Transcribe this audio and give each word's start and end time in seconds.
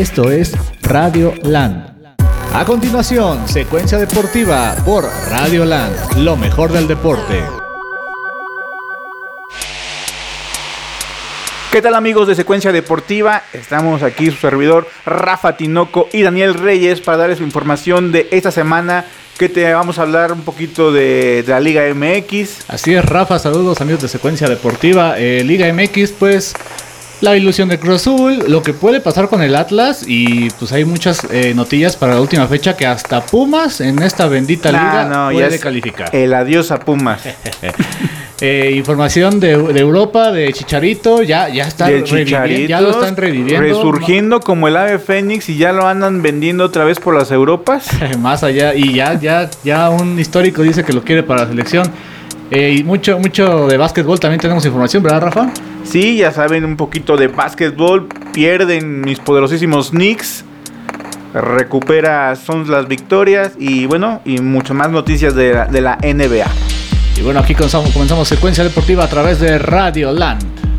Esto 0.00 0.30
es 0.30 0.54
Radio 0.80 1.34
Land. 1.42 2.16
A 2.54 2.64
continuación, 2.64 3.46
secuencia 3.46 3.98
deportiva 3.98 4.74
por 4.82 5.04
Radio 5.28 5.66
Land, 5.66 6.16
lo 6.16 6.38
mejor 6.38 6.72
del 6.72 6.88
deporte. 6.88 7.42
¿Qué 11.70 11.82
tal 11.82 11.94
amigos 11.94 12.28
de 12.28 12.34
Secuencia 12.34 12.72
Deportiva? 12.72 13.42
Estamos 13.52 14.02
aquí 14.02 14.30
su 14.30 14.38
servidor 14.38 14.88
Rafa 15.04 15.58
Tinoco 15.58 16.08
y 16.14 16.22
Daniel 16.22 16.54
Reyes 16.54 17.02
para 17.02 17.18
darles 17.18 17.42
información 17.42 18.10
de 18.10 18.26
esta 18.30 18.50
semana 18.50 19.04
que 19.36 19.50
te 19.50 19.70
vamos 19.70 19.98
a 19.98 20.02
hablar 20.02 20.32
un 20.32 20.40
poquito 20.40 20.92
de, 20.92 21.44
la 21.46 21.60
Liga 21.60 21.82
MX. 21.94 22.70
Así 22.70 22.94
es, 22.94 23.04
Rafa, 23.04 23.38
saludos 23.38 23.82
amigos 23.82 24.00
de 24.00 24.08
Secuencia 24.08 24.48
Deportiva. 24.48 25.18
Eh, 25.18 25.44
Liga 25.44 25.70
MX, 25.70 26.12
pues 26.12 26.54
la 27.20 27.36
ilusión 27.36 27.68
de 27.68 27.78
Cruz 27.78 27.96
Azul, 27.96 28.44
lo 28.48 28.62
que 28.62 28.72
puede 28.72 29.00
pasar 29.00 29.28
con 29.28 29.42
el 29.42 29.54
Atlas 29.54 30.04
y 30.06 30.50
pues 30.50 30.72
hay 30.72 30.84
muchas 30.84 31.26
eh, 31.30 31.52
noticias 31.54 31.96
para 31.96 32.14
la 32.14 32.20
última 32.20 32.46
fecha 32.46 32.76
que 32.76 32.86
hasta 32.86 33.24
Pumas 33.24 33.80
en 33.80 34.02
esta 34.02 34.26
bendita 34.26 34.70
liga 34.70 35.04
no, 35.04 35.32
puede 35.32 35.58
calificar. 35.58 36.14
El 36.14 36.32
adiós 36.34 36.70
a 36.70 36.80
Pumas. 36.80 37.22
Eh, 38.42 38.72
información 38.74 39.38
de, 39.38 39.50
Europa, 39.50 40.32
de 40.32 40.50
Chicharito, 40.54 41.22
ya, 41.22 41.50
ya 41.50 41.64
está 41.64 41.90
ya 41.90 42.80
lo 42.80 42.90
están 42.90 43.14
reviviendo. 43.14 43.60
Resurgiendo 43.60 44.40
como 44.40 44.66
el 44.66 44.78
ave 44.78 44.98
fénix 44.98 45.50
y 45.50 45.58
ya 45.58 45.72
lo 45.72 45.86
andan 45.86 46.22
vendiendo 46.22 46.64
otra 46.64 46.84
vez 46.84 46.98
por 46.98 47.14
las 47.14 47.30
Europas. 47.30 47.90
Más 48.18 48.42
allá, 48.42 48.74
y 48.74 48.94
ya, 48.94 49.20
ya, 49.20 49.50
ya 49.62 49.90
un 49.90 50.18
histórico 50.18 50.62
dice 50.62 50.84
que 50.84 50.94
lo 50.94 51.02
quiere 51.02 51.22
para 51.22 51.42
la 51.42 51.48
selección. 51.48 51.86
Eh, 52.50 52.76
y 52.78 52.82
mucho, 52.82 53.18
mucho 53.18 53.66
de 53.66 53.76
básquetbol 53.76 54.18
también 54.18 54.40
tenemos 54.40 54.64
información, 54.64 55.02
¿verdad, 55.02 55.20
Rafa? 55.20 55.52
Sí, 55.84 56.18
ya 56.18 56.32
saben 56.32 56.64
un 56.64 56.76
poquito 56.76 57.16
de 57.16 57.28
básquetbol. 57.28 58.08
Pierden 58.32 59.00
mis 59.00 59.18
poderosísimos 59.18 59.90
Knicks. 59.90 60.44
Recupera 61.34 62.34
son 62.36 62.70
las 62.70 62.88
victorias 62.88 63.52
y 63.58 63.86
bueno, 63.86 64.20
y 64.24 64.40
mucho 64.40 64.74
más 64.74 64.90
noticias 64.90 65.34
de 65.34 65.54
la, 65.54 65.66
de 65.66 65.80
la 65.80 65.96
NBA. 66.02 66.46
Y 67.16 67.22
bueno, 67.22 67.40
aquí 67.40 67.54
comenzamos, 67.54 67.90
comenzamos 67.90 68.28
secuencia 68.28 68.64
deportiva 68.64 69.04
a 69.04 69.08
través 69.08 69.40
de 69.40 69.58
Radio 69.58 70.12
Land. 70.12 70.69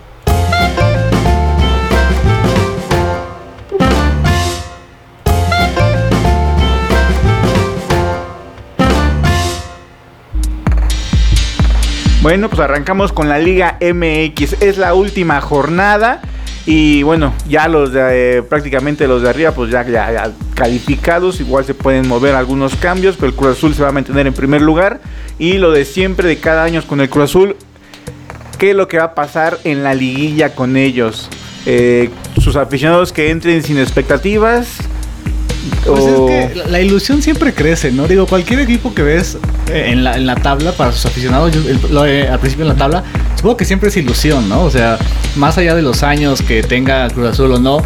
Bueno, 12.22 12.50
pues 12.50 12.60
arrancamos 12.60 13.12
con 13.12 13.30
la 13.30 13.40
Liga 13.40 13.80
MX. 13.82 14.62
Es 14.62 14.78
la 14.78 14.94
última 14.94 15.42
jornada. 15.42 16.22
Y 16.68 17.02
bueno, 17.02 17.34
ya 17.50 17.68
los 17.68 17.92
de 17.94 18.38
eh, 18.38 18.44
prácticamente 18.44 19.08
los 19.08 19.24
de 19.24 19.30
arriba, 19.32 19.54
pues 19.54 19.72
ya, 19.72 19.84
calificados. 20.54 21.40
Igual 21.40 21.66
se 21.66 21.74
pueden 21.74 22.08
mover 22.08 22.36
algunos 22.36 22.76
cambios, 22.76 23.16
pero 23.16 23.30
el 23.30 23.34
Cruz 23.34 23.58
Azul 23.58 23.74
se 23.74 23.82
va 23.82 23.90
a 23.90 23.92
mantener 23.92 24.28
en 24.28 24.34
primer 24.34 24.62
lugar. 24.62 25.02
Y 25.40 25.54
lo 25.54 25.72
de 25.72 25.84
siempre, 25.84 26.28
de 26.28 26.38
cada 26.38 26.64
año 26.64 26.84
con 26.84 27.02
el 27.02 27.10
Cruz 27.10 27.32
Azul, 27.32 27.56
¿qué 28.60 28.70
es 28.70 28.76
lo 28.76 28.88
que 28.88 29.00
va 29.00 29.06
a 29.06 29.16
pasar 29.16 29.58
en 29.64 29.82
la 29.82 29.96
liguilla 29.96 30.54
con 30.54 30.78
ellos? 30.78 31.28
Eh, 31.66 32.12
sus 32.40 32.56
aficionados 32.56 33.12
que 33.14 33.32
entren 33.32 33.64
sin 33.64 33.80
expectativas, 33.80 34.78
pues 35.86 36.06
es 36.06 36.20
que 36.20 36.64
la, 36.70 36.82
ilusión 36.82 37.22
siempre 37.22 37.54
crece, 37.54 37.92
¿no? 37.92 38.08
Digo, 38.08 38.26
cualquier 38.26 38.60
equipo 38.62 38.94
que 38.94 39.04
ves 39.04 39.38
eh, 39.70 39.90
en 39.90 40.04
la, 40.04 40.16
en 40.16 40.26
la 40.26 40.36
tabla 40.36 40.72
para 40.72 40.92
sus 40.92 41.06
aficionados, 41.06 41.56
eh, 41.56 42.28
al 42.32 42.40
principio 42.40 42.64
en 42.64 42.70
la 42.70 42.76
tabla, 42.76 43.04
supongo 43.36 43.58
que 43.58 43.66
siempre 43.66 43.90
es 43.90 43.98
ilusión, 43.98 44.50
¿no? 44.50 44.64
O 44.64 44.72
sea, 44.72 44.98
más 45.36 45.58
allá 45.58 45.76
de 45.76 45.82
los 45.82 46.04
años 46.04 46.42
que 46.42 46.64
tenga 46.64 47.10
Cruz 47.10 47.28
Azul 47.28 47.52
o 47.52 47.60
no, 47.60 47.82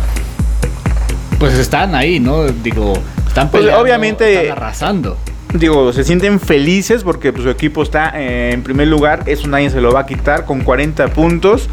pues 1.37 1.53
están 1.55 1.95
ahí, 1.95 2.19
¿no? 2.19 2.45
Digo, 2.45 2.93
están 3.27 3.51
pues, 3.51 3.63
peleando, 3.63 3.83
obviamente, 3.83 4.43
están 4.43 4.57
arrasando. 4.57 5.17
Digo, 5.53 5.91
se 5.93 6.03
sienten 6.03 6.39
felices 6.39 7.03
porque 7.03 7.31
pues, 7.33 7.43
su 7.43 7.49
equipo 7.49 7.83
está 7.83 8.13
eh, 8.15 8.51
en 8.53 8.63
primer 8.63 8.87
lugar, 8.87 9.23
eso 9.25 9.47
nadie 9.47 9.69
se 9.69 9.81
lo 9.81 9.91
va 9.91 10.01
a 10.01 10.05
quitar 10.05 10.45
con 10.45 10.61
40 10.61 11.07
puntos. 11.09 11.69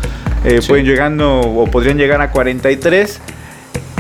Pueden 0.67 0.85
llegando 0.85 1.39
o 1.39 1.71
podrían 1.71 1.99
llegar 1.99 2.21
a 2.21 2.33
43 2.33 3.21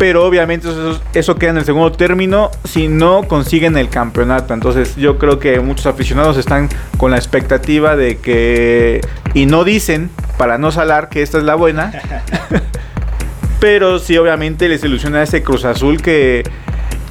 pero 0.02 0.26
obviamente 0.26 0.66
eso, 1.14 1.36
queda 1.36 1.50
en 1.50 1.58
el 1.58 1.64
segundo 1.64 1.92
término 1.92 2.50
si 2.64 2.88
no 2.88 3.22
consiguen 3.28 3.76
el 3.76 3.88
campeonato. 3.88 4.52
Entonces 4.52 4.96
yo 4.96 5.16
creo 5.16 5.38
que 5.38 5.60
muchos 5.60 5.86
aficionados 5.86 6.36
están 6.38 6.68
con 6.96 7.12
la 7.12 7.18
expectativa 7.18 7.94
de 7.94 8.18
que, 8.18 9.00
y 9.32 9.46
no 9.46 9.62
dicen, 9.62 10.10
para 10.38 10.58
no 10.58 10.72
salar 10.72 11.08
que 11.08 11.22
esta 11.22 11.38
es 11.38 11.44
la 11.44 11.54
buena, 11.54 11.92
pero 13.60 14.00
sí 14.00 14.18
obviamente 14.18 14.68
les 14.68 14.82
ilusiona 14.82 15.22
ese 15.22 15.44
Cruz 15.44 15.64
Azul 15.64 16.02
que, 16.02 16.42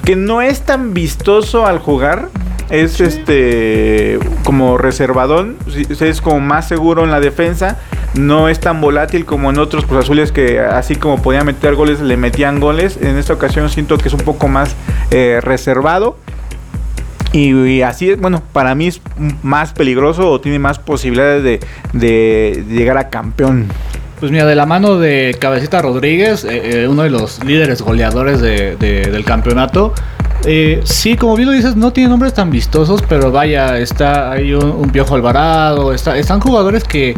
que 0.03 0.17
no 0.17 0.41
es 0.41 0.63
tan 0.63 0.93
vistoso 0.93 1.65
al 1.65 1.79
jugar. 1.79 2.27
Es 2.71 3.01
este 3.01 4.17
como 4.43 4.77
reservadón, 4.77 5.57
es 5.99 6.21
como 6.21 6.39
más 6.39 6.67
seguro 6.67 7.03
en 7.03 7.11
la 7.11 7.19
defensa 7.19 7.77
no 8.13 8.49
es 8.49 8.59
tan 8.59 8.81
volátil 8.81 9.25
como 9.25 9.49
en 9.49 9.57
otros 9.57 9.85
Cruz 9.85 10.03
Azules 10.03 10.31
que 10.31 10.59
así 10.59 10.95
como 10.95 11.21
podían 11.21 11.45
meter 11.45 11.75
goles, 11.75 12.01
le 12.01 12.17
metían 12.17 12.59
goles. 12.59 12.97
En 13.01 13.17
esta 13.17 13.33
ocasión 13.33 13.69
siento 13.69 13.97
que 13.97 14.09
es 14.09 14.13
un 14.13 14.21
poco 14.21 14.47
más 14.47 14.75
eh, 15.11 15.39
reservado. 15.41 16.17
Y, 17.33 17.81
así 17.81 18.09
es, 18.09 18.19
bueno, 18.19 18.43
para 18.51 18.75
mí 18.75 18.87
es 18.87 19.01
más 19.41 19.71
peligroso 19.71 20.29
o 20.29 20.41
tiene 20.41 20.59
más 20.59 20.79
posibilidades 20.79 21.61
de, 21.93 22.65
llegar 22.67 22.97
a 22.97 23.09
campeón. 23.09 23.67
Pues 24.19 24.33
mira, 24.33 24.45
de 24.45 24.55
la 24.55 24.65
mano 24.65 24.99
de 24.99 25.37
Cabecita 25.39 25.81
Rodríguez, 25.81 26.43
eh, 26.43 26.83
eh, 26.83 26.87
uno 26.89 27.03
de 27.03 27.09
los 27.09 27.41
líderes 27.45 27.81
goleadores 27.81 28.41
del 28.41 29.23
campeonato, 29.23 29.93
sí, 30.83 31.15
como 31.15 31.35
bien 31.35 31.49
lo 31.49 31.55
dices, 31.55 31.75
no 31.75 31.91
tiene 31.91 32.09
nombres 32.09 32.33
tan 32.33 32.49
vistosos, 32.49 33.01
pero 33.07 33.31
vaya, 33.31 33.77
está 33.77 34.31
hay 34.31 34.53
un, 34.53 34.89
Piojo 34.89 35.15
Alvarado, 35.15 35.93
está, 35.93 36.17
están 36.17 36.39
jugadores 36.39 36.83
que 36.83 37.15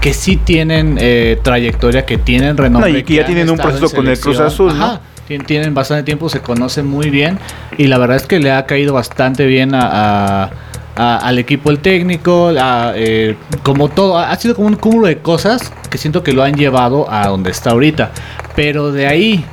que 0.00 0.12
sí 0.12 0.36
tienen 0.36 0.98
eh, 1.00 1.38
trayectoria, 1.44 2.04
que 2.04 2.18
tienen 2.18 2.56
renombre. 2.56 2.90
y 2.90 3.02
que 3.04 3.14
ya 3.14 3.24
tienen 3.24 3.48
un 3.48 3.56
proceso 3.56 3.88
con 3.94 4.08
el 4.08 4.18
Cruz 4.18 4.40
Azul. 4.40 4.72
Ajá, 4.72 5.00
tienen 5.46 5.74
bastante 5.74 6.02
tiempo, 6.02 6.28
se 6.28 6.40
conocen 6.40 6.86
muy 6.86 7.10
bien 7.10 7.38
y 7.78 7.86
la 7.86 7.98
verdad 7.98 8.16
es 8.16 8.26
que 8.26 8.38
le 8.38 8.52
ha 8.52 8.66
caído 8.66 8.92
bastante 8.92 9.46
bien 9.46 9.70
a, 9.74 10.50
al 10.96 11.38
equipo 11.38 11.70
el 11.70 11.78
técnico, 11.78 12.52
eh, 12.54 13.36
como 13.62 13.88
todo, 13.88 14.18
ha 14.18 14.34
sido 14.36 14.54
como 14.54 14.68
un 14.68 14.76
cúmulo 14.76 15.06
de 15.06 15.18
cosas 15.18 15.72
que 15.88 15.98
siento 15.98 16.22
que 16.22 16.32
lo 16.32 16.42
han 16.42 16.54
llevado 16.54 17.10
a 17.10 17.28
donde 17.28 17.50
está 17.50 17.70
ahorita. 17.70 18.10
Pero 18.54 18.92
de 18.92 19.06
ahí 19.06 19.44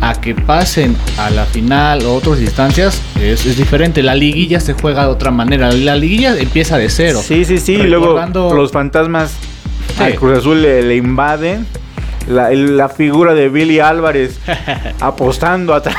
a 0.00 0.20
que 0.20 0.34
pasen 0.34 0.96
a 1.18 1.30
la 1.30 1.44
final 1.44 2.04
o 2.04 2.14
otras 2.14 2.40
instancias 2.40 3.00
es, 3.20 3.56
diferente. 3.56 4.02
La 4.02 4.14
liguilla 4.14 4.60
se 4.60 4.74
juega 4.74 5.02
de 5.02 5.08
otra 5.08 5.30
manera. 5.30 5.72
La 5.72 5.96
liguilla 5.96 6.36
empieza 6.36 6.78
de 6.78 6.88
cero. 6.88 7.20
Sí, 7.22 7.44
sí, 7.44 7.58
sí. 7.58 7.74
Y 7.74 7.86
luego 7.86 8.18
los 8.54 8.72
fantasmas 8.72 9.32
al 9.98 10.14
Cruz 10.14 10.38
Azul 10.38 10.62
le, 10.62 10.96
invaden. 10.96 11.66
La, 12.28 12.88
figura 12.90 13.32
de 13.34 13.48
Billy 13.48 13.80
Álvarez 13.80 14.38
apostando 15.00 15.74
atrás. 15.74 15.96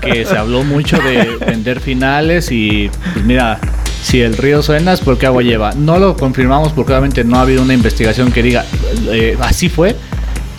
Que 0.00 0.24
se 0.24 0.36
habló 0.36 0.62
mucho 0.62 0.98
de 0.98 1.36
vender 1.44 1.80
finales 1.80 2.50
y 2.52 2.90
pues 3.12 3.24
mira, 3.24 3.58
si 4.02 4.20
el 4.20 4.36
río 4.36 4.62
suena 4.62 4.92
es 4.92 5.00
porque 5.00 5.26
agua 5.26 5.42
lleva. 5.42 5.72
No 5.72 5.98
lo 5.98 6.16
confirmamos 6.16 6.72
porque 6.72 6.92
obviamente 6.92 7.24
no 7.24 7.38
ha 7.38 7.42
habido 7.42 7.62
una 7.62 7.74
investigación 7.74 8.30
que 8.30 8.42
diga 8.42 8.64
eh, 9.10 9.36
así 9.40 9.68
fue. 9.68 9.96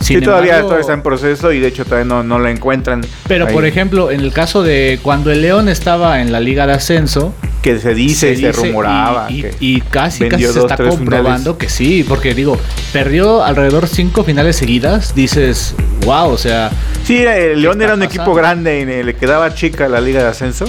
Sí, 0.00 0.20
todavía, 0.20 0.64
está 0.78 0.92
en 0.92 1.02
proceso 1.02 1.52
y 1.52 1.60
de 1.60 1.68
hecho 1.68 1.84
todavía 1.84 2.06
no, 2.06 2.22
no 2.22 2.38
lo 2.38 2.48
encuentran. 2.48 3.02
Pero 3.28 3.46
por 3.48 3.64
ejemplo, 3.64 4.10
en 4.10 4.20
el 4.20 4.32
caso 4.32 4.62
de 4.62 4.98
cuando 5.02 5.30
el 5.30 5.42
León 5.42 5.68
estaba 5.68 6.20
en 6.20 6.32
la 6.32 6.40
Liga 6.40 6.66
de 6.66 6.74
Ascenso, 6.74 7.34
que 7.62 7.78
se 7.78 7.94
dice, 7.94 8.36
se, 8.36 8.52
rumoraba. 8.52 9.28
Y, 9.30 9.80
casi, 9.82 10.28
casi 10.28 10.44
se 10.44 10.60
está 10.60 10.76
comprobando 10.76 11.58
que 11.58 11.68
sí, 11.68 12.04
porque 12.08 12.34
digo, 12.34 12.58
perdió 12.92 13.44
alrededor 13.44 13.86
cinco 13.86 14.24
finales 14.24 14.56
seguidas. 14.56 15.14
Dices, 15.14 15.74
wow, 16.04 16.30
o 16.30 16.38
sea. 16.38 16.70
Sí, 17.04 17.18
el 17.18 17.60
León 17.60 17.80
era 17.82 17.94
un 17.94 18.02
equipo 18.02 18.34
grande 18.34 18.80
y 18.80 19.04
le 19.04 19.14
quedaba 19.14 19.54
chica 19.54 19.88
la 19.88 20.00
Liga 20.00 20.22
de 20.22 20.28
Ascenso. 20.28 20.64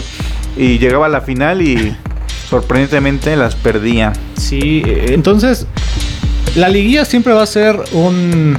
Y 0.58 0.80
llegaba 0.80 1.06
a 1.06 1.10
la 1.10 1.22
final 1.22 1.62
y 1.62 1.96
sorprendentemente 2.50 3.36
las 3.38 3.56
perdía. 3.56 4.12
Sí, 4.38 4.84
entonces 4.86 5.68
la 6.56 6.68
liguilla 6.68 7.06
siempre 7.06 7.32
va 7.32 7.44
a 7.44 7.48
ser 7.48 7.80
un 7.94 8.58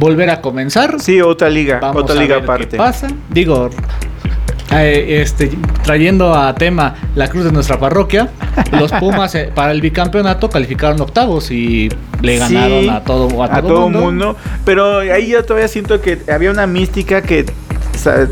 volver 0.00 0.30
a 0.30 0.40
comenzar. 0.40 0.98
Sí, 0.98 1.20
otra 1.20 1.50
liga, 1.50 1.80
otra 1.94 2.16
liga 2.16 2.38
aparte. 2.38 2.70
¿Qué 2.70 2.76
pasa? 2.76 3.08
Digo, 3.28 3.70
eh, 4.72 5.20
este, 5.20 5.50
trayendo 5.84 6.34
a 6.34 6.54
tema 6.54 6.94
la 7.14 7.28
cruz 7.28 7.44
de 7.44 7.52
nuestra 7.52 7.78
parroquia, 7.78 8.30
los 8.72 8.90
Pumas 8.92 9.34
eh, 9.34 9.52
para 9.54 9.72
el 9.72 9.80
bicampeonato 9.80 10.48
calificaron 10.48 11.00
octavos 11.00 11.50
y 11.50 11.90
le 12.22 12.38
ganaron 12.38 12.88
a 12.88 13.04
todo 13.04 13.42
a, 13.42 13.60
todo, 13.60 13.88
mundo. 13.90 14.36
Pero 14.64 15.00
ahí 15.00 15.28
yo 15.28 15.44
todavía 15.44 15.68
siento 15.68 16.00
que 16.00 16.18
había 16.32 16.50
una 16.50 16.66
mística 16.66 17.20
que 17.22 17.44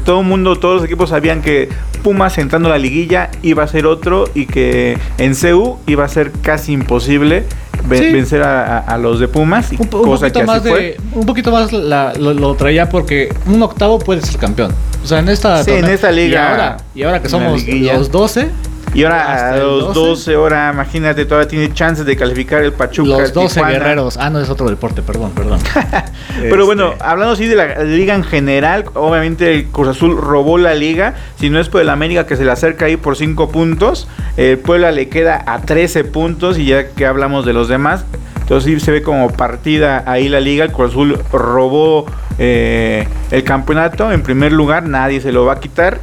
todo 0.05 0.20
el 0.20 0.26
mundo, 0.26 0.56
todos 0.56 0.76
los 0.76 0.85
equipos 0.85 1.11
sabían 1.11 1.43
que 1.43 1.69
Pumas 2.03 2.38
entrando 2.38 2.69
a 2.69 2.73
la 2.73 2.79
liguilla 2.79 3.31
iba 3.43 3.65
a 3.65 3.69
ser 3.69 3.87
otro 3.87 4.29
y 4.35 4.47
que 4.47 4.99
en 5.19 5.35
CEU 5.35 5.79
iba 5.87 6.05
a 6.05 6.09
ser 6.09 6.31
casi 6.43 6.73
imposible 6.73 7.44
vencer 7.88 8.43
a, 8.43 8.99
los 8.99 9.20
de 9.20 9.29
Pumas. 9.29 9.70
un, 9.73 9.87
poquito 9.88 10.44
más 10.44 10.62
de, 10.62 10.97
un 11.12 11.26
poquito 11.26 11.50
más 11.50 11.73
lo, 11.73 12.55
traía 12.55 12.88
porque 12.88 13.35
un 13.47 13.62
octavo 13.62 13.99
puede 13.99 14.23
ser 14.23 14.38
campeón. 14.38 14.73
O 15.03 15.06
sea, 15.06 15.20
en 15.20 15.29
esta, 15.29 15.62
en 15.62 15.85
esta 15.87 16.11
liga. 16.11 16.29
Y 16.29 16.37
ahora, 16.37 16.76
y 16.94 17.03
ahora 17.03 17.23
que 17.23 17.29
somos 17.29 17.67
los 17.67 18.11
12 18.11 18.50
y 18.99 19.05
ahora 19.05 19.53
a 19.53 19.56
los 19.59 19.95
12, 19.95 20.35
ahora, 20.35 20.71
imagínate, 20.73 21.25
todavía 21.25 21.47
tiene 21.47 21.73
chances 21.73 22.05
de 22.05 22.17
calificar 22.17 22.65
el 22.65 22.73
Pachuca. 22.73 23.21
Los 23.21 23.33
12 23.33 23.62
guerreros. 23.62 24.17
Ah, 24.17 24.29
no, 24.29 24.41
es 24.41 24.50
otro 24.50 24.69
deporte, 24.69 25.03
perdón, 25.03 25.31
perdón. 25.37 25.61
Pero 26.41 26.67
bueno, 26.67 26.93
este. 26.93 27.05
hablando 27.05 27.35
así 27.35 27.47
de 27.47 27.55
la 27.55 27.85
liga 27.85 28.17
en 28.17 28.25
general, 28.25 28.87
obviamente 28.95 29.55
el 29.55 29.67
Cruz 29.67 29.87
Azul 29.87 30.17
robó 30.17 30.59
la 30.59 30.75
liga. 30.75 31.15
Si 31.39 31.49
no 31.49 31.61
es 31.61 31.69
por 31.69 31.81
el 31.81 31.91
América 31.91 32.27
que 32.27 32.35
se 32.35 32.45
le 32.45 32.50
acerca 32.50 32.87
ahí 32.87 32.97
por 32.97 33.17
5 33.17 33.50
puntos, 33.50 34.09
el 34.37 34.59
Puebla 34.59 34.91
le 34.91 35.09
queda 35.09 35.45
a 35.47 35.61
13 35.61 36.03
puntos. 36.03 36.59
Y 36.59 36.65
ya 36.65 36.89
que 36.89 37.06
hablamos 37.06 37.47
de 37.47 37.53
los 37.53 37.69
demás, 37.69 38.05
entonces 38.41 38.73
sí 38.73 38.81
se 38.81 38.91
ve 38.91 39.03
como 39.03 39.31
partida 39.31 40.03
ahí 40.06 40.29
la 40.29 40.41
liga. 40.41 40.65
El 40.65 40.73
Cruz 40.73 40.91
Azul 40.91 41.21
robó 41.31 42.06
eh, 42.41 43.06
el 43.31 43.45
campeonato 43.45 44.11
en 44.11 44.23
primer 44.25 44.50
lugar, 44.50 44.89
nadie 44.89 45.21
se 45.21 45.31
lo 45.31 45.45
va 45.45 45.53
a 45.53 45.61
quitar. 45.61 46.00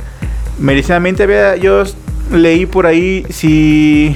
Merecidamente 0.59 1.23
había 1.23 1.57
yo 1.57 1.83
leí 2.31 2.65
por 2.65 2.85
ahí 2.85 3.25
si 3.29 4.15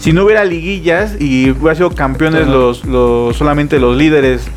si 0.00 0.12
no 0.12 0.24
hubiera 0.24 0.44
liguillas 0.44 1.16
y 1.18 1.50
hubiera 1.50 1.74
sido 1.74 1.90
campeones 1.90 2.46
los, 2.46 2.84
los 2.84 3.36
solamente 3.36 3.78
los 3.78 3.96
líderes 3.96 4.48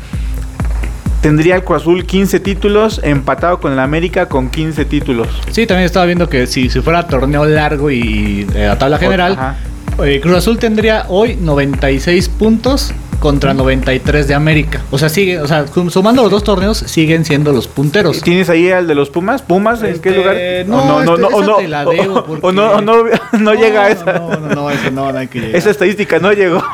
tendría 1.20 1.56
el 1.56 1.64
Cruz 1.64 1.82
Azul 1.82 2.04
15 2.04 2.40
títulos, 2.40 3.00
empatado 3.02 3.60
con 3.60 3.72
el 3.72 3.78
América 3.78 4.26
con 4.26 4.50
15 4.50 4.84
títulos. 4.84 5.28
Sí, 5.50 5.66
también 5.66 5.86
estaba 5.86 6.06
viendo 6.06 6.28
que 6.28 6.46
si, 6.46 6.70
si 6.70 6.80
fuera 6.80 7.06
torneo 7.06 7.44
largo 7.44 7.90
y 7.90 8.46
eh, 8.54 8.66
la 8.66 8.78
tabla 8.78 8.98
general, 8.98 9.56
eh, 10.02 10.20
Cruz 10.20 10.36
Azul 10.36 10.58
tendría 10.58 11.06
hoy 11.08 11.36
96 11.36 12.28
puntos 12.28 12.92
contra 13.18 13.54
93 13.54 14.28
de 14.28 14.34
América. 14.34 14.82
O 14.90 14.98
sea, 14.98 15.08
sigue, 15.08 15.40
o 15.40 15.46
sea, 15.46 15.66
sumando 15.90 16.22
los 16.22 16.30
dos 16.30 16.44
torneos 16.44 16.78
siguen 16.78 17.24
siendo 17.24 17.52
los 17.52 17.66
punteros. 17.66 18.20
¿Tienes 18.22 18.48
ahí 18.48 18.70
al 18.70 18.86
de 18.86 18.94
los 18.94 19.10
Pumas? 19.10 19.42
¿Pumas 19.42 19.82
en 19.82 19.98
qué 20.00 20.10
este, 20.10 20.16
lugar? 20.16 20.36
No, 20.66 20.84
no, 20.86 21.04
no, 21.04 21.16
no, 21.16 21.30
no, 21.30 21.36
o 21.36 22.52
no, 22.52 22.80
no, 22.80 23.04
no, 23.38 23.54
llega 23.54 23.84
a 23.84 23.88
esa. 23.90 24.12
No, 24.12 24.36
no, 24.36 24.54
no, 24.54 24.70
eso 24.70 24.90
no, 24.90 25.12
no 25.12 25.18
hay 25.18 25.28
que 25.28 25.40
llegar. 25.40 25.56
Esa 25.56 25.70
estadística 25.70 26.18
no 26.18 26.32
llegó. 26.32 26.62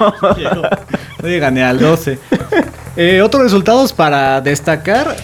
No 1.23 1.31
llega 1.31 1.51
ni 1.51 1.63
al 1.63 1.79
12. 1.79 2.19
Eh, 2.97 3.23
otros 3.23 3.45
resultados 3.45 3.95
para 3.95 4.43
destacar. 4.43 5.17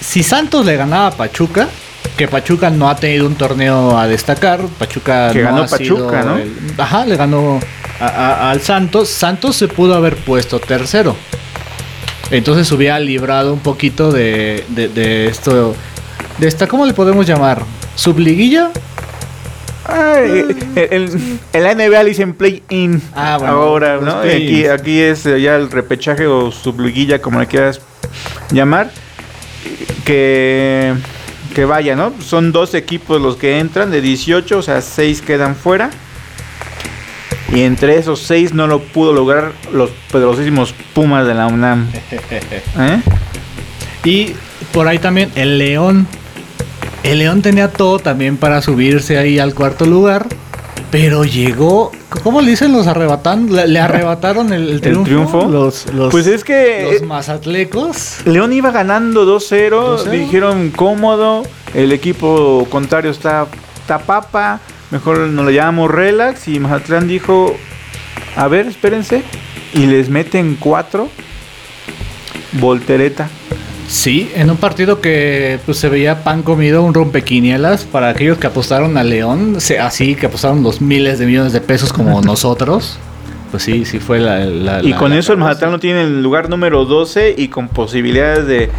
Si 0.00 0.22
Santos 0.22 0.66
le 0.66 0.76
ganaba 0.76 1.06
a 1.06 1.10
Pachuca, 1.12 1.68
que 2.22 2.28
Pachuca 2.28 2.70
no 2.70 2.88
ha 2.88 2.94
tenido 2.94 3.26
un 3.26 3.34
torneo 3.34 3.98
a 3.98 4.06
destacar. 4.06 4.60
Pachuca 4.78 5.32
que 5.32 5.42
ganó 5.42 5.66
Pachuca, 5.66 6.22
¿no? 6.22 6.38
ajá, 6.78 7.04
le 7.04 7.16
ganó 7.16 7.58
al 7.98 8.60
Santos. 8.60 9.08
Santos 9.08 9.56
se 9.56 9.66
pudo 9.66 9.96
haber 9.96 10.14
puesto 10.14 10.60
tercero. 10.60 11.16
Entonces 12.30 12.70
hubiera 12.70 13.00
librado 13.00 13.52
un 13.52 13.58
poquito 13.58 14.12
de, 14.12 14.64
de, 14.68 15.26
esto. 15.26 15.74
De 16.38 16.46
esta, 16.46 16.68
¿cómo 16.68 16.86
le 16.86 16.94
podemos 16.94 17.26
llamar? 17.26 17.64
¿Subliguilla? 17.96 18.70
Ay, 19.84 20.44
el, 20.76 21.40
el, 21.52 21.76
NBA 21.76 22.02
le 22.04 22.08
dicen 22.08 22.34
play-in 22.34 23.02
ah, 23.16 23.40
ahora, 23.44 23.98
¿no? 24.00 24.20
Aquí, 24.20 24.66
aquí 24.66 25.00
es 25.00 25.24
ya 25.24 25.56
el 25.56 25.72
repechaje 25.72 26.28
o 26.28 26.52
subliguilla, 26.52 27.20
como 27.20 27.40
le 27.40 27.48
quieras 27.48 27.80
llamar. 28.52 28.92
Que 30.04 30.94
que 31.52 31.64
vaya, 31.64 31.94
¿no? 31.96 32.12
Son 32.20 32.52
dos 32.52 32.74
equipos 32.74 33.20
los 33.20 33.36
que 33.36 33.58
entran 33.58 33.90
de 33.90 34.00
18, 34.00 34.58
o 34.58 34.62
sea, 34.62 34.80
6 34.80 35.22
quedan 35.22 35.56
fuera. 35.56 35.90
Y 37.52 37.62
entre 37.62 37.98
esos 37.98 38.20
6 38.20 38.54
no 38.54 38.66
lo 38.66 38.80
pudo 38.80 39.12
lograr 39.12 39.52
los 39.72 39.90
poderosísimos 40.10 40.74
Pumas 40.94 41.26
de 41.26 41.34
la 41.34 41.46
UNAM. 41.46 41.88
¿Eh? 42.78 43.00
Y 44.04 44.32
por 44.72 44.88
ahí 44.88 44.98
también 44.98 45.30
el 45.34 45.58
León. 45.58 46.06
El 47.02 47.18
León 47.18 47.42
tenía 47.42 47.68
todo 47.68 47.98
también 47.98 48.36
para 48.36 48.62
subirse 48.62 49.18
ahí 49.18 49.38
al 49.38 49.54
cuarto 49.54 49.84
lugar. 49.86 50.26
Pero 50.92 51.24
llegó, 51.24 51.90
¿cómo 52.22 52.42
le 52.42 52.50
dicen 52.50 52.70
los 52.74 52.86
arrebatan? 52.86 53.50
Le, 53.50 53.80
arrebataron 53.80 54.52
el, 54.52 54.78
triunfo. 54.82 55.48
Los, 55.48 55.86
pues 56.10 56.26
es 56.26 56.44
que 56.44 56.86
los 56.92 57.08
mazatlecos. 57.08 58.18
León 58.26 58.52
iba 58.52 58.70
ganando 58.72 59.24
2-0, 59.24 60.04
dijeron 60.10 60.70
cómodo, 60.70 61.44
el 61.72 61.92
equipo 61.92 62.68
contrario 62.68 63.10
está 63.10 63.46
tapapa, 63.86 64.60
mejor 64.90 65.20
nos 65.20 65.46
lo 65.46 65.50
llamamos 65.50 65.90
relax 65.90 66.46
y 66.48 66.60
Mazatlán 66.60 67.08
dijo, 67.08 67.56
a 68.36 68.48
ver, 68.48 68.66
espérense, 68.66 69.22
y 69.72 69.86
les 69.86 70.10
meten 70.10 70.56
4 70.60 71.08
voltereta. 72.60 73.30
Sí, 73.88 74.30
en 74.34 74.50
un 74.50 74.56
partido 74.56 75.00
que 75.00 75.58
pues, 75.66 75.78
se 75.78 75.88
veía 75.88 76.24
pan 76.24 76.42
comido, 76.42 76.82
un 76.82 76.94
rompequinielas 76.94 77.84
para 77.84 78.08
aquellos 78.08 78.38
que 78.38 78.46
apostaron 78.46 78.96
a 78.96 79.04
León, 79.04 79.58
así 79.80 80.14
que 80.14 80.26
apostaron 80.26 80.62
los 80.62 80.80
miles 80.80 81.18
de 81.18 81.26
millones 81.26 81.52
de 81.52 81.60
pesos 81.60 81.92
como 81.92 82.20
nosotros. 82.22 82.98
Pues 83.50 83.64
sí, 83.64 83.84
sí 83.84 83.98
fue 83.98 84.18
la... 84.18 84.80
y 84.82 84.94
con 84.94 85.12
eso 85.12 85.34
el 85.34 85.38
Mazatlán 85.38 85.72
no 85.72 85.78
tiene 85.78 86.04
el 86.04 86.22
lugar 86.22 86.48
número 86.48 86.86
12 86.86 87.34
y 87.36 87.48
con 87.48 87.68
posibilidades 87.68 88.46
de, 88.46 88.70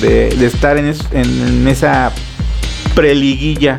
de, 0.00 0.46
estar 0.46 0.78
en, 0.78 0.94
en, 1.12 1.68
esa 1.68 2.10
preliguilla 2.94 3.76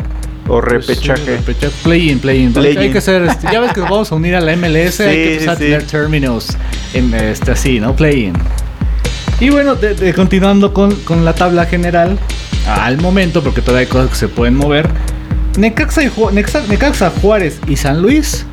o 0.48 0.62
pues 0.62 0.88
repechaje. 0.88 1.40
play-in, 1.84 2.20
play-in. 2.20 2.56
Hay 2.56 2.92
que 2.92 3.00
hacer, 3.00 3.24
este, 3.24 3.48
ya 3.52 3.60
ves 3.60 3.74
que 3.74 3.82
nos 3.82 3.90
vamos 3.90 4.12
a 4.12 4.16
unir 4.16 4.36
a 4.36 4.42
la 4.42 4.56
MLS, 4.56 5.00
hay 5.00 5.16
que 5.16 5.34
empezar 5.34 5.56
a 5.56 5.58
tener 5.58 5.84
términos 5.84 6.56
este, 6.94 7.52
así, 7.52 7.80
¿no? 7.80 7.96
Play-in. 7.96 8.34
Y 9.40 9.50
bueno, 9.50 9.76
de, 9.76 10.14
continuando 10.14 10.74
con, 10.74 10.94
la 11.24 11.34
tabla 11.34 11.66
general, 11.66 12.20
al 12.68 12.98
momento, 12.98 13.42
porque 13.42 13.62
todavía 13.62 13.88
hay 13.88 13.92
cosas 13.92 14.10
que 14.10 14.16
se 14.16 14.28
pueden 14.28 14.56
mover, 14.56 14.90
Necaxa, 15.58 16.04
y 16.04 16.12
Necaxa, 16.34 17.12
Juárez 17.22 17.60
y 17.68 17.76
San 17.76 18.02
Luis 18.02 18.46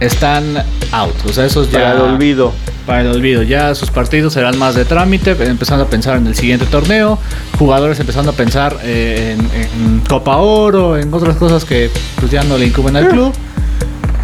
están 0.00 0.56
out. 0.92 1.14
O 1.26 1.32
sea, 1.32 1.46
esos 1.46 1.70
ya. 1.70 1.78
Para 1.78 1.92
el 1.92 2.00
olvido. 2.00 2.52
Para 2.86 3.00
el 3.02 3.08
olvido. 3.08 3.42
Ya 3.42 3.74
sus 3.74 3.90
partidos 3.90 4.32
serán 4.32 4.58
más 4.58 4.74
de 4.74 4.84
trámite, 4.84 5.30
empezando 5.30 5.84
a 5.84 5.88
pensar 5.88 6.16
en 6.16 6.26
el 6.26 6.34
siguiente 6.34 6.66
torneo. 6.66 7.18
Jugadores 7.58 7.98
empezando 8.00 8.32
a 8.32 8.34
pensar 8.34 8.76
eh, 8.82 9.36
en, 9.74 10.00
Copa 10.00 10.36
Oro, 10.36 10.98
en 10.98 11.12
otras 11.14 11.36
cosas 11.36 11.64
que 11.64 11.90
pues 12.18 12.30
ya 12.30 12.42
no 12.42 12.58
le 12.58 12.66
incumben 12.66 12.96
al 12.96 13.08
club. 13.08 13.32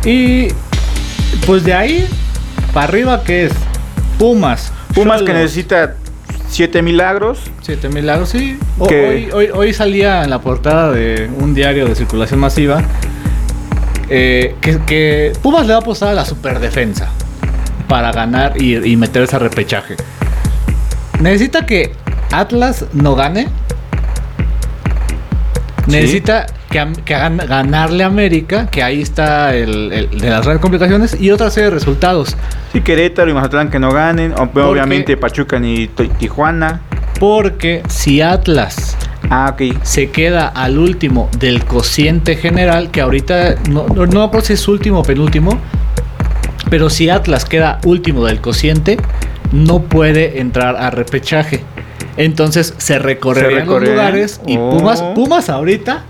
Y 0.04 0.48
pues 1.46 1.64
de 1.64 1.74
ahí 1.74 2.06
para 2.72 2.86
arriba, 2.88 3.22
que 3.22 3.46
es? 3.46 3.52
Pumas, 4.18 4.72
Pumas 4.94 5.22
que 5.22 5.32
necesita 5.32 5.94
siete 6.48 6.82
milagros. 6.82 7.40
Siete 7.62 7.88
milagros, 7.88 8.30
sí. 8.30 8.58
Hoy, 8.78 9.28
hoy, 9.32 9.72
salía 9.72 10.24
en 10.24 10.30
la 10.30 10.40
portada 10.40 10.92
de 10.92 11.30
un 11.38 11.54
diario 11.54 11.86
de 11.86 11.94
circulación 11.94 12.40
masiva 12.40 12.82
eh, 14.10 14.54
que, 14.86 15.32
Pumas 15.42 15.66
le 15.66 15.72
va 15.72 15.78
a 15.78 15.82
apostar 15.82 16.10
a 16.10 16.14
la 16.14 16.24
superdefensa 16.24 17.10
para 17.88 18.12
ganar 18.12 18.60
y, 18.60 18.96
meterse 18.96 19.36
a 19.36 19.38
repechaje. 19.38 19.96
Necesita 21.20 21.66
que 21.66 21.92
Atlas 22.30 22.86
no 22.92 23.14
gane. 23.14 23.48
Necesita 25.86 26.46
que, 26.70 27.14
ganarle 27.14 28.04
a 28.04 28.06
América, 28.06 28.68
que 28.70 28.82
ahí 28.82 29.00
está 29.00 29.54
el, 29.54 29.90
de 29.90 30.30
las 30.30 30.42
grandes 30.42 30.60
complicaciones, 30.60 31.20
y 31.20 31.30
otra 31.30 31.50
serie 31.50 31.70
de 31.70 31.74
resultados. 31.74 32.36
Sí, 32.72 32.80
Querétaro 32.80 33.30
y 33.30 33.34
Mazatlán 33.34 33.70
que 33.70 33.78
no 33.78 33.92
ganen, 33.92 34.34
obviamente 34.36 35.16
Pachuca 35.16 35.58
ni 35.58 35.88
Tijuana. 35.88 36.82
Porque 37.18 37.82
si 37.88 38.20
Atlas 38.20 38.96
ah, 39.30 39.50
okay. 39.52 39.76
se 39.82 40.10
queda 40.10 40.46
al 40.46 40.78
último 40.78 41.28
del 41.38 41.64
cociente 41.64 42.36
general, 42.36 42.90
que 42.90 43.00
ahorita 43.00 43.56
no, 43.68 43.86
no, 43.88 44.06
no 44.06 44.30
si 44.40 44.52
es 44.52 44.68
último 44.68 45.00
o 45.00 45.02
penúltimo, 45.02 45.58
pero 46.70 46.90
si 46.90 47.08
Atlas 47.08 47.44
queda 47.44 47.80
último 47.84 48.24
del 48.24 48.40
cociente, 48.40 48.98
no 49.52 49.82
puede 49.82 50.40
entrar 50.40 50.76
a 50.76 50.90
repechaje. 50.90 51.64
Entonces 52.16 52.74
se 52.78 52.98
recorrerían 52.98 53.66
los 53.66 53.82
lugares 53.82 54.40
y 54.46 54.56
Pumas, 54.56 55.00
oh. 55.02 55.14
Pumas 55.14 55.48
ahorita 55.48 56.04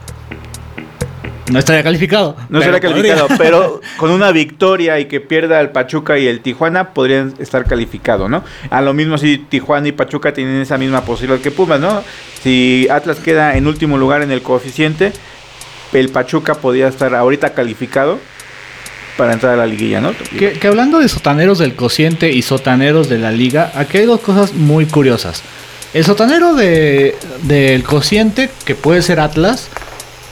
no 1.50 1.58
estaría 1.58 1.82
calificado. 1.82 2.36
No 2.48 2.58
estaría 2.58 2.80
calificado, 2.80 3.28
pero 3.38 3.80
con 3.96 4.10
una 4.10 4.32
victoria 4.32 4.98
y 5.00 5.06
que 5.06 5.20
pierda 5.20 5.60
el 5.60 5.70
Pachuca 5.70 6.18
y 6.18 6.26
el 6.26 6.40
Tijuana 6.40 6.90
podrían 6.90 7.34
estar 7.38 7.64
calificados, 7.64 8.28
¿no? 8.28 8.44
A 8.70 8.80
lo 8.80 8.94
mismo 8.94 9.18
si 9.18 9.38
Tijuana 9.38 9.88
y 9.88 9.92
Pachuca 9.92 10.32
tienen 10.32 10.60
esa 10.60 10.78
misma 10.78 11.04
posibilidad 11.04 11.40
que 11.40 11.50
Pumas, 11.50 11.80
¿no? 11.80 12.02
Si 12.42 12.86
Atlas 12.90 13.18
queda 13.18 13.56
en 13.56 13.66
último 13.66 13.98
lugar 13.98 14.22
en 14.22 14.30
el 14.30 14.42
coeficiente, 14.42 15.12
el 15.92 16.08
Pachuca 16.10 16.54
podría 16.54 16.88
estar 16.88 17.14
ahorita 17.14 17.54
calificado 17.54 18.18
para 19.16 19.32
entrar 19.32 19.54
a 19.54 19.56
la 19.56 19.66
liguilla, 19.66 20.00
¿no? 20.00 20.14
Que, 20.38 20.58
hablando 20.66 21.00
de 21.00 21.08
sotaneros 21.08 21.58
del 21.58 21.74
cociente 21.74 22.30
y 22.30 22.42
sotaneros 22.42 23.08
de 23.08 23.18
la 23.18 23.32
liga, 23.32 23.72
aquí 23.74 23.98
hay 23.98 24.06
dos 24.06 24.20
cosas 24.20 24.54
muy 24.54 24.86
curiosas. 24.86 25.42
El 25.92 26.04
sotanero 26.04 26.54
de, 26.54 27.16
del 27.42 27.82
cociente, 27.82 28.48
que 28.64 28.74
puede 28.74 29.02
ser 29.02 29.20
Atlas, 29.20 29.70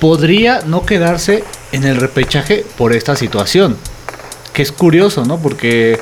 podría 0.01 0.61
no 0.67 0.85
quedarse 0.85 1.45
en 1.73 1.85
el 1.85 1.97
repechaje 1.97 2.65
por 2.77 2.93
esta 2.93 3.17
situación. 3.17 3.77
Que 4.53 4.63
es 4.63 4.73
curioso, 4.73 5.25
¿no? 5.25 5.39
Porque 5.39 5.99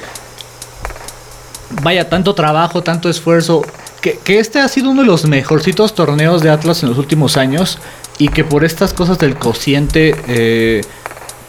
vaya, 1.83 2.09
tanto 2.09 2.35
trabajo, 2.35 2.83
tanto 2.83 3.09
esfuerzo, 3.09 3.63
que, 4.01 4.19
que 4.23 4.39
este 4.39 4.61
ha 4.61 4.69
sido 4.69 4.91
uno 4.91 5.03
de 5.03 5.07
los 5.09 5.27
mejorcitos 5.27 5.95
torneos 5.95 6.43
de 6.43 6.51
Atlas 6.51 6.83
en 6.83 6.91
los 6.91 6.99
últimos 6.99 7.37
años 7.37 7.79
y 8.19 8.29
que 8.29 8.45
por 8.45 8.65
estas 8.65 8.93
cosas 8.95 9.19
del 9.19 9.37
cociente 9.37 10.15
eh, 10.29 10.83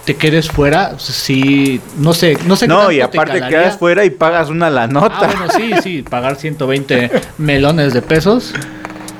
te 0.05 0.15
quedes 0.15 0.49
fuera, 0.49 0.97
sí, 0.99 1.81
no 1.97 2.13
sé, 2.13 2.37
no 2.45 2.55
sé. 2.55 2.67
No, 2.67 2.91
y 2.91 2.97
te 2.97 3.03
aparte 3.03 3.41
quedas 3.49 3.77
fuera 3.77 4.05
y 4.05 4.09
pagas 4.09 4.49
una 4.49 4.69
la 4.69 4.83
Ah, 4.83 4.87
nota. 4.87 5.27
bueno, 5.27 5.47
sí, 5.55 5.71
sí, 5.83 6.01
pagar 6.03 6.37
120 6.37 7.11
melones 7.37 7.93
de 7.93 8.01
pesos. 8.01 8.53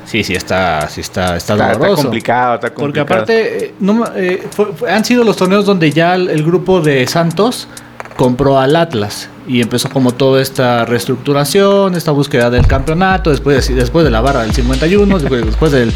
Sí, 0.06 0.24
sí, 0.24 0.34
está, 0.36 0.88
sí 0.90 1.02
está, 1.02 1.36
está, 1.36 1.54
está, 1.56 1.72
está 1.72 1.88
complicado, 1.96 2.56
está 2.56 2.68
Porque 2.68 3.00
complicado. 3.00 3.14
aparte, 3.24 3.66
eh, 3.66 3.74
no, 3.80 4.06
eh, 4.16 4.44
fue- 4.52 4.72
fue- 4.74 4.92
han 4.92 5.04
sido 5.04 5.24
los 5.24 5.36
torneos 5.36 5.66
donde 5.66 5.92
ya 5.92 6.14
el, 6.16 6.30
el 6.30 6.44
grupo 6.44 6.80
de 6.82 7.06
Santos 7.08 7.68
compró 8.16 8.60
al 8.60 8.76
Atlas 8.76 9.30
y 9.48 9.62
empezó 9.62 9.90
como 9.90 10.12
toda 10.14 10.42
esta 10.42 10.86
reestructuración, 10.86 11.96
esta 11.96 12.12
búsqueda 12.12 12.50
del 12.50 12.66
campeonato, 12.68 13.30
después, 13.32 13.68
de- 13.68 13.74
después 13.76 14.06
de 14.06 14.12
la 14.12 14.22
barra 14.22 14.44
del 14.44 14.54
51, 14.54 15.20
después, 15.20 15.46
después 15.46 15.72
del, 15.72 15.92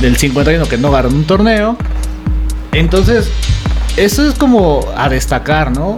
del 0.00 0.16
51 0.16 0.66
que 0.66 0.76
no 0.78 0.90
ganaron 0.90 1.14
un 1.14 1.24
torneo. 1.24 1.76
Entonces, 2.72 3.30
eso 3.96 4.26
es 4.28 4.34
como 4.34 4.84
a 4.96 5.08
destacar, 5.08 5.70
¿no? 5.72 5.96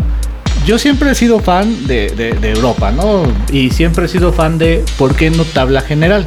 Yo 0.67 0.79
siempre 0.79 1.11
he 1.11 1.15
sido 1.15 1.41
fan 1.41 1.87
de, 1.87 2.11
de- 2.11 2.33
de 2.33 2.51
Europa, 2.53 2.91
¿no? 2.91 3.23
Y 3.51 3.71
siempre 3.71 4.07
he 4.07 4.09
sido 4.09 4.33
fan 4.33 4.59
de, 4.59 4.85
¿por 4.99 5.15
qué 5.15 5.31
no 5.31 5.45
tabla 5.45 5.81
general? 5.81 6.27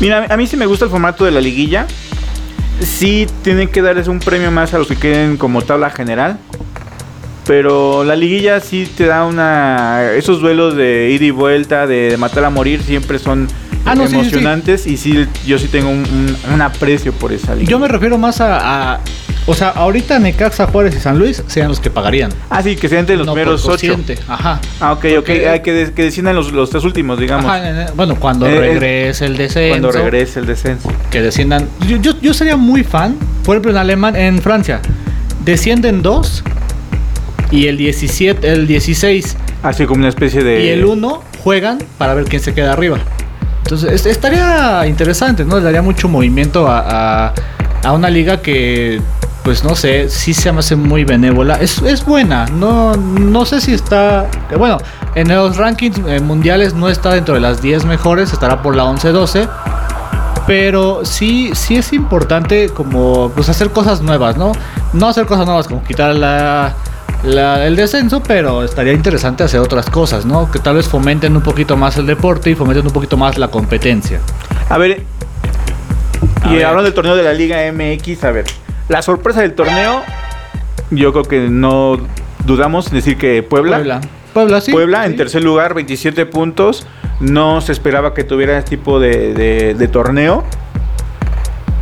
Mira, 0.00 0.26
a 0.28 0.36
mí 0.36 0.46
sí 0.46 0.56
me 0.56 0.66
gusta 0.66 0.84
el 0.86 0.90
formato 0.90 1.24
de 1.24 1.30
la 1.30 1.40
liguilla. 1.40 1.86
Sí 2.80 3.26
tienen 3.42 3.68
que 3.68 3.80
darles 3.82 4.08
un 4.08 4.18
premio 4.18 4.50
más 4.50 4.74
a 4.74 4.78
los 4.78 4.88
que 4.88 4.96
queden 4.96 5.36
como 5.36 5.62
tabla 5.62 5.90
general. 5.90 6.38
Pero 7.46 8.04
la 8.04 8.16
liguilla 8.16 8.58
sí 8.60 8.88
te 8.96 9.04
da 9.06 9.24
una... 9.24 10.12
Esos 10.14 10.40
duelos 10.40 10.74
de 10.76 11.10
ida 11.12 11.24
y 11.26 11.30
vuelta, 11.30 11.86
de 11.86 12.16
matar 12.18 12.44
a 12.44 12.50
morir, 12.50 12.82
siempre 12.82 13.18
son 13.18 13.48
Ah, 13.84 13.94
no, 13.94 14.04
sí, 14.04 14.08
sí, 14.08 14.14
sí. 14.14 14.20
emocionantes. 14.20 14.86
Y 14.86 14.96
sí, 14.96 15.26
yo 15.46 15.58
sí 15.58 15.68
tengo 15.68 15.90
un, 15.90 15.98
un- 15.98 16.36
un 16.54 16.62
aprecio 16.62 17.12
por 17.12 17.32
esa 17.32 17.52
liguilla. 17.54 17.70
Yo 17.70 17.78
me 17.78 17.86
refiero 17.86 18.16
más 18.16 18.40
a, 18.40 18.94
a- 18.94 19.00
o 19.46 19.54
sea, 19.54 19.68
ahorita 19.70 20.18
Necaxa, 20.18 20.66
Juárez 20.66 20.94
y 20.96 21.00
San 21.00 21.18
Luis 21.18 21.42
sean 21.48 21.68
los 21.68 21.78
que 21.80 21.90
pagarían. 21.90 22.30
Ah, 22.50 22.62
sí, 22.62 22.76
que 22.76 22.88
sean 22.88 23.00
entre 23.00 23.16
los 23.16 23.26
no 23.26 23.34
primeros 23.34 23.62
por 23.62 23.72
ocho. 23.74 23.96
Ajá. 24.28 24.60
Ah, 24.80 24.92
ok, 24.92 25.04
ok. 25.18 25.30
Ah, 25.52 25.58
que, 25.60 25.72
des- 25.72 25.90
que 25.90 26.02
desciendan 26.04 26.34
los, 26.34 26.52
los 26.52 26.70
tres 26.70 26.84
últimos, 26.84 27.18
digamos. 27.18 27.44
Ajá, 27.44 27.86
bueno, 27.94 28.16
cuando 28.16 28.46
Eh, 28.46 28.58
regrese 28.58 29.26
el 29.26 29.36
descenso. 29.36 29.68
cuando 29.70 29.92
regrese 29.92 30.40
el 30.40 30.46
descenso. 30.46 30.90
Que 31.10 31.20
desciendan. 31.20 31.68
Yo, 31.86 31.96
yo, 31.98 32.12
yo 32.20 32.32
sería 32.32 32.56
muy 32.56 32.84
fan, 32.84 33.16
por 33.44 33.56
ejemplo, 33.56 33.70
en 33.72 33.76
Alemán, 33.78 34.16
en 34.16 34.40
Francia, 34.40 34.80
descienden 35.44 36.00
dos 36.02 36.42
y 37.50 37.66
el 37.66 37.76
17, 37.76 38.50
el 38.50 38.66
16 38.66 39.36
Así 39.62 39.84
como 39.86 40.00
una 40.00 40.08
especie 40.08 40.42
de... 40.42 40.64
y 40.64 40.68
el 40.68 40.84
1 40.84 41.22
juegan 41.42 41.78
para 41.98 42.14
ver 42.14 42.24
quién 42.24 42.40
se 42.42 42.54
queda 42.54 42.72
arriba. 42.72 42.98
Entonces, 43.64 43.92
es- 43.92 44.06
estaría 44.06 44.86
interesante, 44.86 45.44
¿no? 45.44 45.56
Le 45.58 45.64
daría 45.64 45.82
mucho 45.82 46.08
movimiento 46.08 46.68
a, 46.68 47.26
a- 47.28 47.34
a 47.84 47.92
una 47.92 48.10
liga 48.10 48.40
que, 48.40 49.00
pues 49.42 49.62
no 49.64 49.74
sé, 49.74 50.08
sí 50.08 50.32
se 50.34 50.48
hace 50.48 50.74
muy 50.76 51.04
benévola. 51.04 51.56
Es, 51.60 51.80
es 51.82 52.04
buena, 52.04 52.46
no, 52.46 52.96
no 52.96 53.44
sé 53.44 53.60
si 53.60 53.72
está. 53.74 54.26
Bueno, 54.58 54.78
en 55.14 55.28
los 55.28 55.56
rankings 55.56 56.00
eh, 56.06 56.20
mundiales 56.20 56.74
no 56.74 56.88
está 56.88 57.10
dentro 57.14 57.34
de 57.34 57.40
las 57.40 57.60
10 57.62 57.84
mejores, 57.84 58.32
estará 58.32 58.62
por 58.62 58.74
la 58.74 58.84
11-12. 58.84 59.48
Pero 60.46 61.04
sí, 61.04 61.50
sí 61.54 61.76
es 61.76 61.92
importante 61.94 62.68
como 62.68 63.30
pues 63.34 63.48
hacer 63.48 63.70
cosas 63.70 64.02
nuevas, 64.02 64.36
¿no? 64.36 64.52
No 64.92 65.08
hacer 65.08 65.24
cosas 65.24 65.46
nuevas 65.46 65.66
como 65.66 65.82
quitar 65.82 66.14
la, 66.14 66.74
la- 67.22 67.66
el 67.66 67.76
descenso, 67.76 68.22
pero 68.22 68.62
estaría 68.62 68.92
interesante 68.92 69.42
hacer 69.42 69.60
otras 69.60 69.88
cosas, 69.88 70.26
¿no? 70.26 70.50
Que 70.50 70.58
tal 70.58 70.76
vez 70.76 70.86
fomenten 70.86 71.34
un 71.34 71.42
poquito 71.42 71.78
más 71.78 71.96
el 71.96 72.04
deporte 72.06 72.50
y 72.50 72.54
fomenten 72.54 72.86
un 72.86 72.92
poquito 72.92 73.16
más 73.16 73.38
la 73.38 73.48
competencia. 73.48 74.20
A 74.68 74.76
ver, 74.76 75.02
A 76.42 76.52
y 76.52 76.56
ver. 76.56 76.64
hablando 76.66 76.84
del 76.84 76.94
torneo 76.94 77.16
de 77.16 77.22
la 77.22 77.32
Liga 77.32 77.58
MX, 77.72 78.24
a 78.24 78.30
ver, 78.32 78.44
la 78.88 79.02
sorpresa 79.02 79.40
del 79.40 79.54
torneo, 79.54 80.02
yo 80.90 81.12
creo 81.12 81.24
que 81.24 81.48
no 81.48 81.98
dudamos 82.46 82.88
en 82.88 82.94
decir 82.94 83.16
que 83.16 83.42
Puebla. 83.42 83.76
Puebla. 83.76 84.00
Puebla, 84.32 84.60
sí. 84.60 84.72
Puebla 84.72 85.06
en 85.06 85.16
tercer 85.16 85.42
lugar, 85.44 85.74
27 85.74 86.26
puntos. 86.26 86.86
No 87.20 87.60
se 87.60 87.70
esperaba 87.72 88.12
que 88.14 88.24
tuviera 88.24 88.58
este 88.58 88.70
tipo 88.76 88.98
de, 88.98 89.32
de- 89.32 89.74
de 89.74 89.88
torneo. 89.88 90.44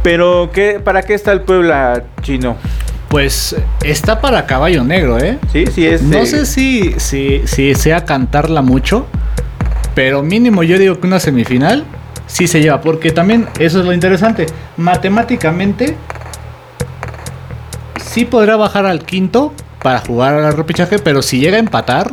Pero, 0.02 0.50
¿qué, 0.52 0.80
¿para 0.82 1.02
qué 1.02 1.14
está 1.14 1.32
el 1.32 1.42
Puebla 1.42 2.04
chino? 2.22 2.56
Pues 3.08 3.54
está 3.82 4.20
para 4.20 4.46
caballo 4.46 4.82
negro, 4.84 5.18
¿eh? 5.18 5.38
Sí, 5.52 5.64
sí, 5.72 5.86
es. 5.86 6.02
No 6.02 6.18
eh, 6.18 6.26
sé 6.26 6.44
si, 6.46 6.94
si, 6.98 7.42
si 7.46 7.74
sea 7.74 8.04
cantarla 8.04 8.62
mucho, 8.62 9.06
pero 9.94 10.22
mínimo 10.22 10.62
yo 10.62 10.78
digo 10.78 10.98
que 10.98 11.06
una 11.06 11.20
semifinal 11.20 11.84
sí 12.32 12.46
se 12.48 12.60
lleva, 12.60 12.80
porque 12.80 13.10
también 13.12 13.46
eso 13.58 13.80
es 13.80 13.84
lo 13.86 13.92
interesante. 13.92 14.46
Matemáticamente, 14.76 15.96
sí 18.04 18.24
podrá 18.24 18.56
bajar 18.56 18.86
al 18.86 19.04
quinto 19.04 19.52
para 19.82 20.00
jugar 20.00 20.34
al 20.34 20.56
repechaje, 20.56 20.98
pero 20.98 21.22
si 21.22 21.40
llega 21.40 21.56
a 21.56 21.60
empatar, 21.60 22.10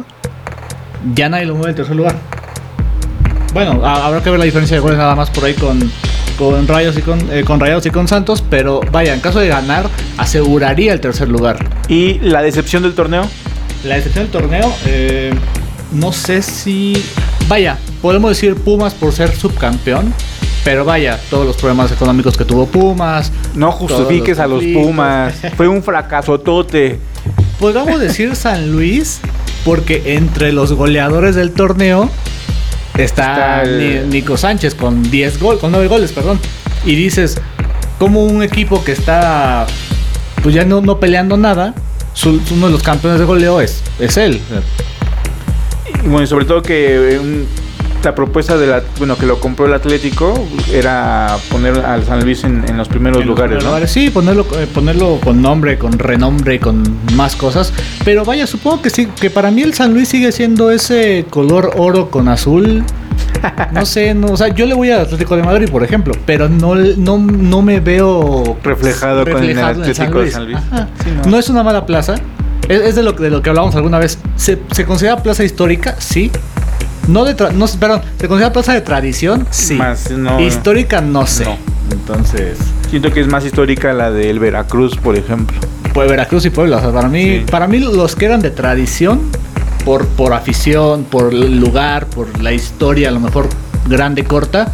ya 1.13 1.29
nadie 1.29 1.45
lo 1.45 1.55
mueve 1.55 1.71
en 1.71 1.75
tercer 1.75 1.95
lugar. 1.95 2.15
Bueno, 3.53 3.81
ha- 3.85 4.05
habrá 4.05 4.21
que 4.21 4.29
ver 4.29 4.39
la 4.39 4.45
diferencia 4.45 4.75
de 4.77 4.81
goles 4.81 4.97
nada 4.97 5.15
más 5.15 5.29
por 5.29 5.45
ahí 5.45 5.53
con, 5.53 5.79
con 6.37 6.67
Rayos 6.67 6.97
y 6.97 7.01
con, 7.01 7.19
eh, 7.31 7.43
con 7.43 7.59
Rayados 7.59 7.85
y 7.85 7.89
con 7.91 8.07
Santos, 8.07 8.43
pero 8.47 8.81
vaya, 8.91 9.13
en 9.13 9.19
caso 9.21 9.39
de 9.39 9.47
ganar, 9.47 9.87
aseguraría 10.17 10.93
el 10.93 10.99
tercer 10.99 11.27
lugar. 11.29 11.57
Y 11.87 12.19
la 12.19 12.41
decepción 12.41 12.83
del 12.83 12.93
torneo. 12.93 13.27
La 13.83 13.95
decepción 13.95 14.25
del 14.25 14.31
torneo, 14.31 14.73
eh, 14.85 15.33
no 15.91 16.11
sé 16.11 16.41
si. 16.41 17.01
Vaya, 17.47 17.77
podemos 18.01 18.29
decir 18.31 18.55
Pumas 18.55 18.93
por 18.93 19.11
ser 19.13 19.35
subcampeón. 19.35 20.13
Pero 20.63 20.83
vaya, 20.85 21.19
todos 21.29 21.45
los 21.47 21.55
problemas 21.55 21.91
económicos 21.91 22.35
que 22.37 22.43
tuvo 22.45 22.65
Pumas. 22.65 23.31
No 23.55 23.71
justifiques 23.71 24.39
a 24.39 24.47
los. 24.47 24.63
Pumas. 24.63 25.33
Fue 25.57 25.67
un 25.67 25.81
fracaso 25.83 26.39
tote. 26.39 26.99
Podríamos 27.59 27.99
decir 27.99 28.35
San 28.35 28.71
Luis, 28.71 29.19
porque 29.65 30.15
entre 30.15 30.51
los 30.51 30.73
goleadores 30.73 31.35
del 31.35 31.51
torneo 31.51 32.09
está, 32.97 33.61
Está 33.61 33.63
el- 33.63 34.09
Ni- 34.09 34.15
Nico 34.19 34.37
Sánchez 34.37 34.75
con 34.75 35.09
10 35.09 35.39
goles, 35.39 35.59
con 35.61 35.71
9 35.71 35.87
goles, 35.87 36.11
perdón. 36.11 36.39
Y 36.85 36.95
dices, 36.95 37.37
como 37.97 38.23
un 38.25 38.43
equipo 38.43 38.83
que 38.83 38.91
está 38.93 39.65
pues 40.41 40.55
ya 40.55 40.63
no, 40.63 40.79
no 40.81 40.99
peleando 41.01 41.35
nada, 41.35 41.73
su- 42.13 42.41
uno 42.51 42.67
de 42.67 42.71
los 42.71 42.81
campeones 42.83 43.19
de 43.19 43.25
goleo 43.25 43.59
es, 43.59 43.81
es 43.99 44.15
él. 44.17 44.39
Y 46.03 46.07
bueno, 46.07 46.23
y 46.23 46.27
sobre 46.27 46.45
todo 46.45 46.61
que 46.61 47.17
un- 47.21 47.45
la 48.03 48.15
propuesta 48.15 48.57
de 48.57 48.67
la, 48.67 48.81
bueno, 48.97 49.17
que 49.17 49.25
lo 49.25 49.39
compró 49.39 49.65
el 49.65 49.73
Atlético 49.73 50.33
era 50.71 51.37
poner 51.49 51.77
al 51.79 52.03
San 52.05 52.23
Luis 52.23 52.43
en, 52.43 52.63
en 52.67 52.77
los 52.77 52.87
primeros 52.87 53.21
En 53.21 53.27
los 53.27 53.35
lugares, 53.35 53.49
primeros 53.49 53.63
¿no? 53.63 53.69
lugares, 53.71 53.91
Sí, 53.91 54.09
ponerlo, 54.09 54.45
eh, 54.57 54.67
ponerlo 54.73 55.19
con 55.23 55.41
nombre, 55.41 55.77
con 55.77 55.97
renombre, 55.99 56.59
con 56.59 56.83
más 57.15 57.35
cosas. 57.35 57.73
Pero 58.05 58.23
vaya, 58.25 58.47
supongo 58.47 58.81
que 58.81 58.89
sí, 58.89 59.07
que 59.19 59.29
para 59.29 59.51
mí 59.51 59.61
el 59.61 59.73
San 59.73 59.93
Luis 59.93 60.07
sigue 60.09 60.31
siendo 60.31 60.71
ese 60.71 61.25
color 61.29 61.73
oro 61.77 62.09
con 62.09 62.27
azul. 62.27 62.83
No 63.73 63.85
sé, 63.85 64.13
no, 64.13 64.27
o 64.27 64.37
sea, 64.37 64.47
yo 64.49 64.65
le 64.65 64.73
voy 64.73 64.89
al 64.91 65.01
Atlético 65.01 65.35
de 65.35 65.43
Madrid, 65.43 65.69
por 65.69 65.83
ejemplo, 65.83 66.13
pero 66.25 66.49
no, 66.49 66.75
no, 66.75 67.17
no 67.17 67.61
me 67.61 67.79
veo 67.79 68.57
Reflejado 68.63 69.23
con 69.23 69.43
el 69.43 69.47
reflejado 69.55 69.81
Atlético 69.81 70.21
de 70.21 70.31
San 70.31 70.45
Luis. 70.45 70.57
Ajá. 70.57 70.87
Sí, 71.03 71.29
no. 71.29 71.37
es 71.37 71.49
una 71.49 71.63
mala 71.63 71.85
plaza. 71.85 72.15
Es, 72.67 72.95
de, 72.95 73.03
lo, 73.03 73.13
de 73.13 73.29
lo 73.29 73.41
que 73.41 73.49
hablábamos 73.49 73.75
alguna 73.75 73.97
vez. 73.99 74.19
¿Se, 74.35 74.59
se 74.71 74.85
considera 74.85 75.17
plaza 75.23 75.43
histórica? 75.43 75.95
Sí. 75.99 76.31
No 77.09 77.25
de 77.25 77.35
tra- 77.35 77.51
no, 77.51 77.65
perdón, 77.79 78.01
¿se 78.19 78.27
considera 78.27 78.53
plaza 78.53 78.73
de 78.73 78.81
tradición? 78.81 79.47
Sí. 79.49 79.75
Más 79.75 80.11
no- 80.11 80.39
Histórica, 80.39 81.01
no 81.01 81.25
sé. 81.25 81.45
No. 81.45 81.57
Entonces. 81.91 82.57
Siento 82.89 83.11
que 83.11 83.21
es 83.21 83.27
más 83.27 83.43
histórica 83.45 83.93
la 83.93 84.11
del 84.11 84.39
Veracruz, 84.39 84.95
por 84.95 85.15
ejemplo. 85.17 85.57
Pues 85.93 86.07
Veracruz 86.09 86.45
y 86.45 86.49
Puebla, 86.51 86.77
o 86.77 86.81
sea, 86.81 86.91
para 86.91 87.07
mí, 87.09 87.23
Sí. 87.39 87.45
para 87.49 87.67
mí 87.67 87.79
los 87.79 88.15
que 88.15 88.25
eran 88.25 88.41
de 88.41 88.51
tradición, 88.51 89.21
por, 89.85 90.05
por 90.07 90.33
afición, 90.33 91.03
por 91.03 91.33
el 91.33 91.59
lugar, 91.59 92.05
por 92.07 92.39
la 92.41 92.51
historia, 92.53 93.09
a 93.09 93.11
lo 93.11 93.19
mejor 93.19 93.47
grande, 93.87 94.23
corta, 94.23 94.71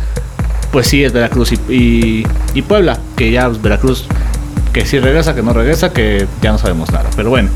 pues 0.72 0.88
sí 0.88 1.04
es 1.06 1.14
Veracruz 1.14 1.54
y, 1.54 1.60
y- 1.74 2.28
y 2.54 2.62
Puebla, 2.64 3.00
que 3.16 3.32
ya 3.32 3.48
pues, 3.48 3.62
Veracruz, 3.62 4.08
que 4.74 4.86
sí 4.86 5.00
regresa, 5.00 5.34
que 5.34 5.42
no 5.42 5.54
regresa, 5.54 5.94
que 5.94 6.28
ya 6.42 6.52
no 6.52 6.58
sabemos 6.58 6.92
nada, 6.92 7.10
pero 7.16 7.30
bueno. 7.30 7.50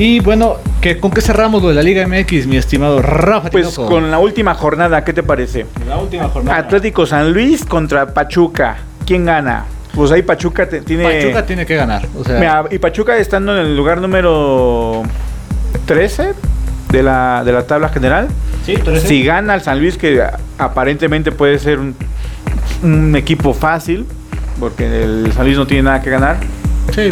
Y 0.00 0.20
bueno, 0.20 0.56
que, 0.80 0.98
¿con 0.98 1.10
qué 1.10 1.20
cerramos 1.20 1.62
lo 1.62 1.68
de 1.68 1.74
la 1.74 1.82
Liga 1.82 2.06
MX, 2.06 2.46
mi 2.46 2.56
estimado 2.56 3.02
Rafa? 3.02 3.50
Pues 3.50 3.68
Tinoco? 3.68 3.86
con 3.92 4.10
la 4.10 4.18
última 4.18 4.54
jornada, 4.54 5.04
¿qué 5.04 5.12
te 5.12 5.22
parece? 5.22 5.66
la 5.86 5.98
última 5.98 6.26
jornada. 6.30 6.56
Atlético 6.58 7.04
San 7.04 7.34
Luis 7.34 7.66
contra 7.66 8.06
Pachuca. 8.14 8.78
¿Quién 9.06 9.26
gana? 9.26 9.66
Pues 9.94 10.10
ahí 10.10 10.22
Pachuca 10.22 10.66
te- 10.66 10.80
tiene. 10.80 11.04
Pachuca 11.04 11.44
tiene 11.44 11.66
que 11.66 11.76
ganar, 11.76 12.06
o 12.18 12.24
sea, 12.24 12.38
Mira, 12.38 12.64
y 12.70 12.78
Pachuca 12.78 13.18
estando 13.18 13.54
en 13.58 13.66
el 13.66 13.76
lugar 13.76 14.00
número 14.00 15.02
13 15.84 16.32
de 16.90 17.02
la, 17.02 17.42
de 17.44 17.52
la 17.52 17.66
tabla 17.66 17.90
general. 17.90 18.28
sí, 18.64 18.76
trece. 18.76 19.06
Si 19.06 19.22
gana 19.22 19.54
el 19.54 19.60
San 19.60 19.80
Luis, 19.80 19.98
que 19.98 20.22
aparentemente 20.56 21.30
puede 21.30 21.58
ser 21.58 21.78
un, 21.78 21.94
un 22.82 23.14
equipo 23.16 23.52
fácil, 23.52 24.06
porque 24.58 25.02
el 25.02 25.30
San 25.34 25.44
Luis 25.44 25.58
no 25.58 25.66
tiene 25.66 25.82
nada 25.82 26.00
que 26.00 26.08
ganar, 26.08 26.38
Sí, 26.94 27.08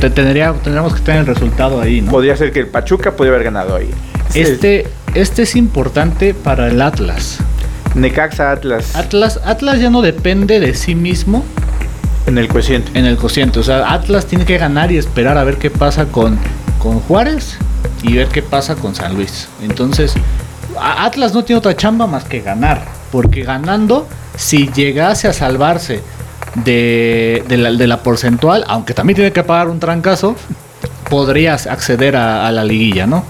te- 0.00 0.10
tendría, 0.10 0.52
tendríamos 0.52 0.94
que 0.94 1.00
tener 1.00 1.20
el 1.20 1.26
resultado 1.26 1.80
ahí, 1.80 2.00
¿no? 2.00 2.10
podría 2.10 2.36
ser 2.36 2.52
que 2.52 2.60
el 2.60 2.66
Pachuca 2.68 3.12
podría 3.12 3.34
haber 3.34 3.44
ganado 3.44 3.76
ahí. 3.76 3.90
Este, 4.34 4.86
este 5.14 5.42
es 5.42 5.56
importante 5.56 6.34
para 6.34 6.68
el 6.68 6.80
Atlas. 6.82 7.38
Necaxa 7.94 8.52
Atlas. 8.52 8.94
Atlas, 8.94 9.40
Atlas 9.44 9.80
ya 9.80 9.90
no 9.90 10.02
depende 10.02 10.60
de 10.60 10.74
sí 10.74 10.94
mismo 10.94 11.44
en 12.26 12.38
el 12.38 12.46
cociente. 12.48 12.90
En 12.98 13.06
el 13.06 13.16
cociente. 13.16 13.58
O 13.58 13.62
sea, 13.64 13.92
Atlas 13.92 14.26
tiene 14.26 14.44
que 14.44 14.56
ganar 14.58 14.92
y 14.92 14.98
esperar 14.98 15.36
a 15.38 15.42
ver 15.44 15.56
qué 15.56 15.70
pasa 15.70 16.06
con, 16.06 16.38
con 16.78 17.00
Juárez 17.00 17.56
y 18.02 18.14
ver 18.14 18.28
qué 18.28 18.42
pasa 18.42 18.76
con 18.76 18.94
San 18.94 19.14
Luis. 19.14 19.48
Entonces, 19.62 20.14
Atlas 20.80 21.34
no 21.34 21.42
tiene 21.44 21.58
otra 21.58 21.76
chamba 21.76 22.06
más 22.06 22.24
que 22.24 22.40
ganar. 22.40 22.84
Porque 23.10 23.42
ganando, 23.42 24.06
si 24.36 24.68
llegase 24.68 25.26
a 25.26 25.32
salvarse 25.32 26.00
de, 26.54 27.86
la, 27.86 28.02
porcentual, 28.02 28.64
aunque 28.68 28.94
también 28.94 29.16
tiene 29.16 29.32
que 29.32 29.42
pagar 29.42 29.68
un 29.68 29.80
trancazo, 29.80 30.36
podrías 31.08 31.66
acceder 31.66 32.16
a 32.16 32.50
la 32.52 32.64
liguilla, 32.64 33.06
¿no? 33.06 33.24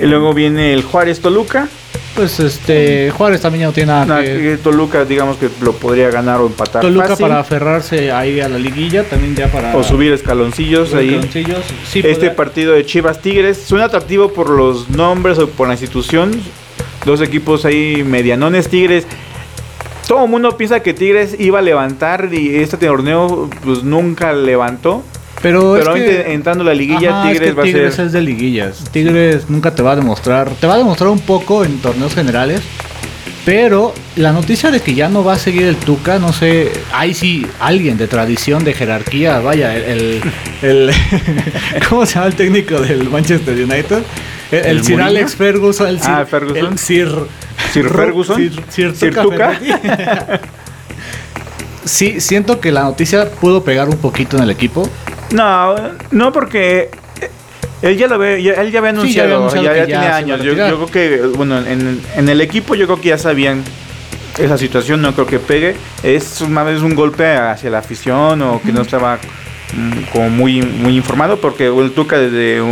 Y 0.00 0.06
luego 0.06 0.34
viene 0.34 0.72
el 0.72 0.82
Juárez 0.82 1.20
Toluca. 1.20 1.68
Pues 2.14 2.38
este, 2.38 3.10
Juárez 3.10 3.40
también 3.40 3.62
ya 3.62 3.66
no 3.66 3.72
tiene 3.72 3.86
nada 3.88 4.22
que... 4.22 4.56
Toluca, 4.62 5.04
digamos 5.04 5.36
que 5.36 5.48
lo 5.60 5.72
podría 5.72 6.10
ganar 6.10 6.40
o 6.40 6.46
empatar. 6.46 6.82
Toluca 6.82 7.16
para 7.16 7.40
aferrarse 7.40 8.12
ahí 8.12 8.40
a 8.40 8.48
la 8.48 8.58
liguilla, 8.58 9.02
también 9.02 9.34
ya 9.34 9.50
para. 9.50 9.76
O 9.76 9.82
subir 9.82 10.12
escaloncillos 10.12 10.94
ahí. 10.94 11.08
Escaloncillos. 11.08 11.64
este 11.92 12.30
partido 12.30 12.72
de 12.72 12.86
Chivas 12.86 13.20
Tigres 13.20 13.64
suena 13.66 13.86
atractivo 13.86 14.32
por 14.32 14.48
los 14.48 14.90
nombres 14.90 15.38
o 15.38 15.48
por 15.48 15.66
la 15.66 15.74
institución. 15.74 16.30
Dos 17.04 17.20
equipos 17.20 17.64
ahí 17.64 18.04
medianones. 18.04 18.68
Tigres 18.68 19.06
todo 20.06 20.24
el 20.24 20.30
mundo 20.30 20.56
piensa 20.56 20.80
que 20.80 20.94
Tigres 20.94 21.36
iba 21.38 21.58
a 21.58 21.62
levantar 21.62 22.28
y 22.32 22.56
este 22.56 22.76
torneo 22.76 23.48
pues 23.64 23.82
nunca 23.82 24.32
levantó. 24.32 25.02
Pero, 25.42 25.76
entrando 25.96 26.62
a 26.64 26.66
la 26.68 26.74
liguilla, 26.74 27.22
Tigres, 27.22 27.56
va 27.56 27.64
a 27.64 27.66
ser... 27.66 28.06
es 28.06 28.12
de 28.12 28.22
liguillas. 28.22 28.84
Tigres 28.92 29.50
nunca 29.50 29.74
te 29.74 29.82
va 29.82 29.92
a 29.92 29.96
demostrar. 29.96 30.48
Te 30.50 30.66
va 30.66 30.74
a 30.74 30.78
demostrar 30.78 31.10
un 31.10 31.18
poco 31.18 31.64
en 31.64 31.78
torneos 31.80 32.14
generales. 32.14 32.62
Pero 33.44 33.92
la 34.16 34.32
noticia 34.32 34.70
de 34.70 34.80
que 34.80 34.94
ya 34.94 35.10
no 35.10 35.22
va 35.22 35.34
a 35.34 35.38
seguir 35.38 35.64
el 35.64 35.76
Tuca, 35.76 36.18
no 36.18 36.32
sé, 36.32 36.72
hay 36.94 37.12
sí 37.12 37.46
alguien 37.60 37.98
de 37.98 38.08
tradición, 38.08 38.64
de 38.64 38.72
jerarquía, 38.72 39.40
vaya, 39.40 39.76
el, 39.76 40.22
el, 40.62 40.90
¿cómo 41.88 42.06
se 42.06 42.14
llama 42.14 42.28
el 42.28 42.34
técnico 42.36 42.80
del 42.80 43.10
Manchester 43.10 43.54
United? 43.54 44.02
El, 44.50 44.82
Sir 44.82 45.02
Alex 45.02 45.36
Ferguson, 45.36 45.88
el 45.88 45.98
ah, 46.04 46.24
Ferguson. 46.24 46.72
El 46.72 46.78
Sir, 46.78 47.10
Sir 47.72 47.88
Ferguson, 47.90 48.50
Sir, 48.68 49.14
Tuca. 49.14 49.58
sí, 51.84 52.20
siento 52.20 52.60
que 52.60 52.72
la 52.72 52.84
noticia 52.84 53.30
pudo 53.30 53.64
pegar 53.64 53.88
un 53.88 53.98
poquito 53.98 54.36
en 54.36 54.44
el 54.44 54.50
equipo. 54.50 54.88
No, 55.32 55.74
no 56.10 56.32
porque 56.32 56.90
él 57.82 57.98
ya 57.98 58.06
lo 58.06 58.18
ve, 58.18 58.36
él 58.36 58.70
ya 58.70 58.78
había 58.78 58.90
anunciado, 58.90 59.54
ya, 59.62 59.84
tiene 59.84 60.06
años. 60.06 60.42
Yo, 60.42 60.54
creo 60.54 60.86
que, 60.86 61.20
bueno, 61.36 61.58
en, 61.58 62.28
el 62.28 62.40
equipo 62.40 62.74
yo 62.74 62.86
creo 62.86 63.00
que 63.00 63.08
ya 63.08 63.18
sabían 63.18 63.62
esa 64.38 64.56
situación, 64.56 65.02
no 65.02 65.12
creo 65.12 65.26
que 65.26 65.38
pegue. 65.38 65.76
Es 66.02 66.40
más 66.48 66.64
vez 66.64 66.80
un 66.80 66.94
golpe 66.94 67.26
hacia 67.36 67.70
la 67.70 67.78
afición 67.78 68.40
o 68.42 68.60
que 68.62 68.72
no 68.72 68.82
estaba 68.82 69.18
mm, 69.76 70.12
como 70.12 70.30
muy, 70.30 70.62
muy 70.62 70.96
informado 70.96 71.38
porque 71.38 71.66
el 71.66 71.92
Tuca 71.92 72.18
desde 72.18 72.62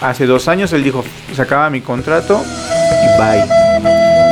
hace 0.00 0.26
dos 0.26 0.48
años 0.48 0.72
él 0.72 0.82
dijo, 0.82 1.04
se 1.34 1.42
acaba 1.42 1.68
mi 1.68 1.80
contrato 1.80 2.42
y 2.42 3.20
bye. 3.20 3.65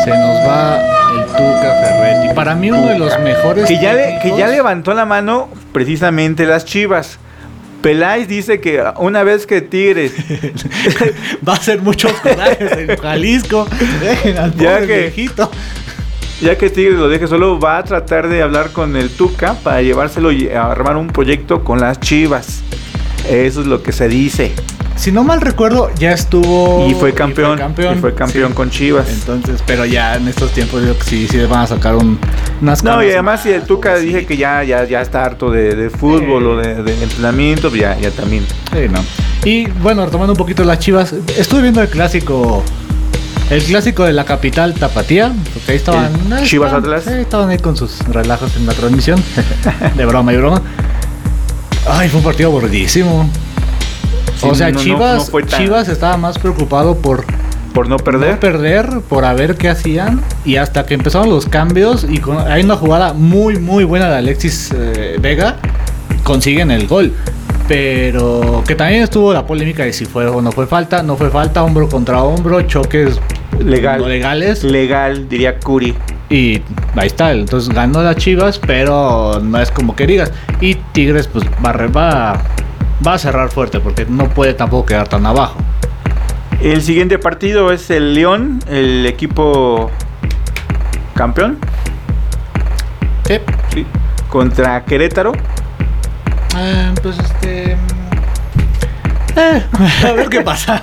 Se 0.05 0.11
nos 0.11 0.47
va 0.47 0.83
el 1.15 1.25
Tuca 1.29 1.75
Ferretti. 1.81 2.35
Para 2.35 2.55
mí 2.55 2.71
uno 2.71 2.89
de 2.89 2.99
los 2.99 3.19
mejores. 3.21 3.67
Que 3.67 3.81
ya, 3.81 4.21
que 4.21 4.37
ya 4.37 4.49
levantó 4.49 4.93
la 4.93 5.07
mano 5.07 5.49
precisamente 5.73 6.45
las 6.45 6.67
Chivas. 6.67 7.19
Peláez 7.81 8.29
dice 8.29 8.61
que 8.61 8.85
una 8.99 9.23
vez 9.23 9.47
que 9.47 9.63
Tigres 9.63 10.13
va 11.49 11.55
a 11.55 11.57
ser 11.57 11.81
muchos 11.81 12.13
corajes 12.15 12.73
en 12.73 12.97
Jalisco, 12.99 13.67
ya 14.57 14.87
que 14.87 15.31
Ya 16.41 16.59
que 16.59 16.69
Tigres 16.71 16.99
lo 16.99 17.09
deje 17.09 17.27
solo, 17.27 17.59
va 17.59 17.79
a 17.79 17.85
tratar 17.85 18.29
de 18.29 18.43
hablar 18.43 18.73
con 18.73 18.97
el 18.97 19.09
Tuca 19.11 19.55
para 19.63 19.81
llevárselo 19.81 20.33
y 20.33 20.51
armar 20.51 20.99
un 20.99 21.09
proyecto 21.09 21.65
con 21.65 21.81
las 21.81 21.99
Chivas. 22.01 22.63
Eso 23.29 23.61
es 23.61 23.67
lo 23.67 23.83
que 23.83 23.93
se 23.93 24.09
dice. 24.09 24.55
Si 24.97 25.11
no 25.11 25.25
mal 25.25 25.41
recuerdo, 25.41 25.91
ya 25.99 26.13
estuvo. 26.13 26.89
Y 26.89 26.95
fue 26.95 27.13
campeón. 27.13 27.59
Y 27.59 28.01
fue 28.01 28.15
campeón, 28.15 28.53
con 28.53 28.71
Chivas. 28.71 29.09
Entonces, 29.09 29.63
pero 29.67 29.85
ya 29.85 30.17
en 30.17 30.29
estos 30.29 30.53
tiempos 30.53 30.85
yo 30.85 30.95
sí, 31.05 31.27
sí 31.29 31.39
van 31.47 31.63
a 31.63 31.67
sacar 31.67 31.97
un, 31.97 32.19
unas 32.63 32.85
No, 32.85 33.03
y 33.03 33.11
además 33.11 33.43
si 33.43 33.51
el 33.51 33.63
Tuca 33.63 33.97
dije 33.97 34.25
que 34.25 34.37
ya, 34.37 34.63
ya, 34.63 34.85
ya 34.85 35.03
está 35.03 35.25
harto 35.25 35.51
de, 35.51 35.91
fútbol 35.91 36.47
o 36.47 36.57
de, 36.57 37.03
entrenamiento, 37.03 37.71
pues 37.71 37.81
ya, 37.83 37.99
ya 37.99 38.11
también. 38.11 38.47
Sí, 38.73 38.89
no. 38.91 39.01
Y 39.45 39.67
bueno, 39.67 40.05
retomando 40.05 40.33
un 40.33 40.39
poquito 40.39 40.65
las 40.65 40.79
Chivas, 40.79 41.13
estuve 41.37 41.63
viendo 41.63 41.83
el 41.83 41.89
clásico. 41.89 42.63
El 43.51 43.63
clásico 43.63 44.05
de 44.05 44.15
la 44.15 44.25
capital 44.25 44.73
Tapatía, 44.73 45.31
porque 45.53 45.73
ahí 45.73 45.77
estaban. 45.77 46.13
Chivas 46.45 46.73
Atlas. 46.73 47.07
estaban 47.09 47.51
ahí 47.51 47.59
con 47.59 47.77
sus 47.77 47.99
relajos 48.09 48.57
en 48.57 48.65
la 48.65 48.73
transmisión. 48.73 49.23
de 49.97 50.07
broma 50.07 50.33
y 50.33 50.37
broma. 50.37 50.63
Ay, 51.87 52.09
fue 52.09 52.19
un 52.19 52.25
partido 52.25 52.51
aburridísimo 52.51 53.29
o 54.43 54.55
sea, 54.55 54.73
Chivas, 54.73 55.31
Chivas 55.47 55.89
estaba 55.89 56.17
más 56.17 56.39
preocupado 56.39 56.97
por 56.97 57.25
por 57.73 57.89
no 57.89 57.97
perder. 57.97 58.35
No 58.35 58.41
perder, 58.41 59.01
por 59.09 59.25
a 59.25 59.35
ver 59.35 59.57
qué 59.57 59.69
hacían. 59.69 60.23
Y 60.45 60.57
hasta 60.57 60.87
que 60.87 60.95
empezaron 60.95 61.29
los 61.29 61.47
cambios 61.47 62.05
y 62.09 62.23
hay 62.47 62.63
una 62.63 62.77
jugada 62.77 63.15
muy, 63.15 63.59
muy 63.59 63.83
buena 63.83 64.09
de 64.09 64.17
Alexis 64.17 64.71
eh, 64.73 65.17
Vega, 65.21 65.57
consiguen 66.23 66.71
el 66.71 66.87
gol. 66.87 67.13
Pero 67.67 68.63
que 68.65 68.77
también 68.77 69.03
estuvo 69.03 69.33
la 69.33 69.45
polémica 69.45 69.85
de 69.85 69.93
si 69.93 70.05
fue 70.05 70.29
o 70.29 70.41
no 70.41 70.53
fue 70.53 70.69
falta. 70.69 71.03
No 71.03 71.17
fue 71.17 71.31
falta, 71.31 71.65
hombro 71.65 71.89
contra 71.89 72.23
hombro, 72.23 72.63
choques 72.63 73.19
Legal. 73.59 74.09
legales. 74.09 74.63
Legal, 74.63 75.29
diría 75.29 75.59
Curi. 75.59 75.97
Y 76.31 76.63
ahí 76.97 77.07
está, 77.07 77.33
entonces 77.33 77.73
ganó 77.75 78.03
la 78.03 78.15
Chivas, 78.15 78.59
pero 78.59 79.41
no 79.43 79.61
es 79.61 79.71
como 79.71 79.95
que 79.95 80.07
digas. 80.07 80.33
Y 80.61 80.75
Tigres, 80.93 81.29
pues 81.29 81.45
va, 81.65 81.73
va 81.73 82.41
va 83.07 83.15
a 83.15 83.19
cerrar 83.19 83.51
fuerte 83.51 83.81
porque 83.81 84.07
no 84.07 84.29
puede 84.29 84.55
tampoco 84.55 84.87
quedar 84.87 85.09
tan 85.09 85.27
abajo. 85.27 85.59
El 86.61 86.83
siguiente 86.83 87.19
partido 87.19 87.73
es 87.73 87.91
el 87.91 88.15
León, 88.15 88.61
el 88.69 89.05
equipo 89.07 89.91
campeón. 91.15 91.59
Sí. 93.27 93.39
Contra 94.29 94.85
Querétaro. 94.85 95.33
Eh, 96.57 96.93
pues 97.03 97.19
este. 97.19 97.73
Eh, 99.37 99.63
a 100.07 100.13
ver 100.13 100.29
qué 100.29 100.41
pasa. 100.41 100.83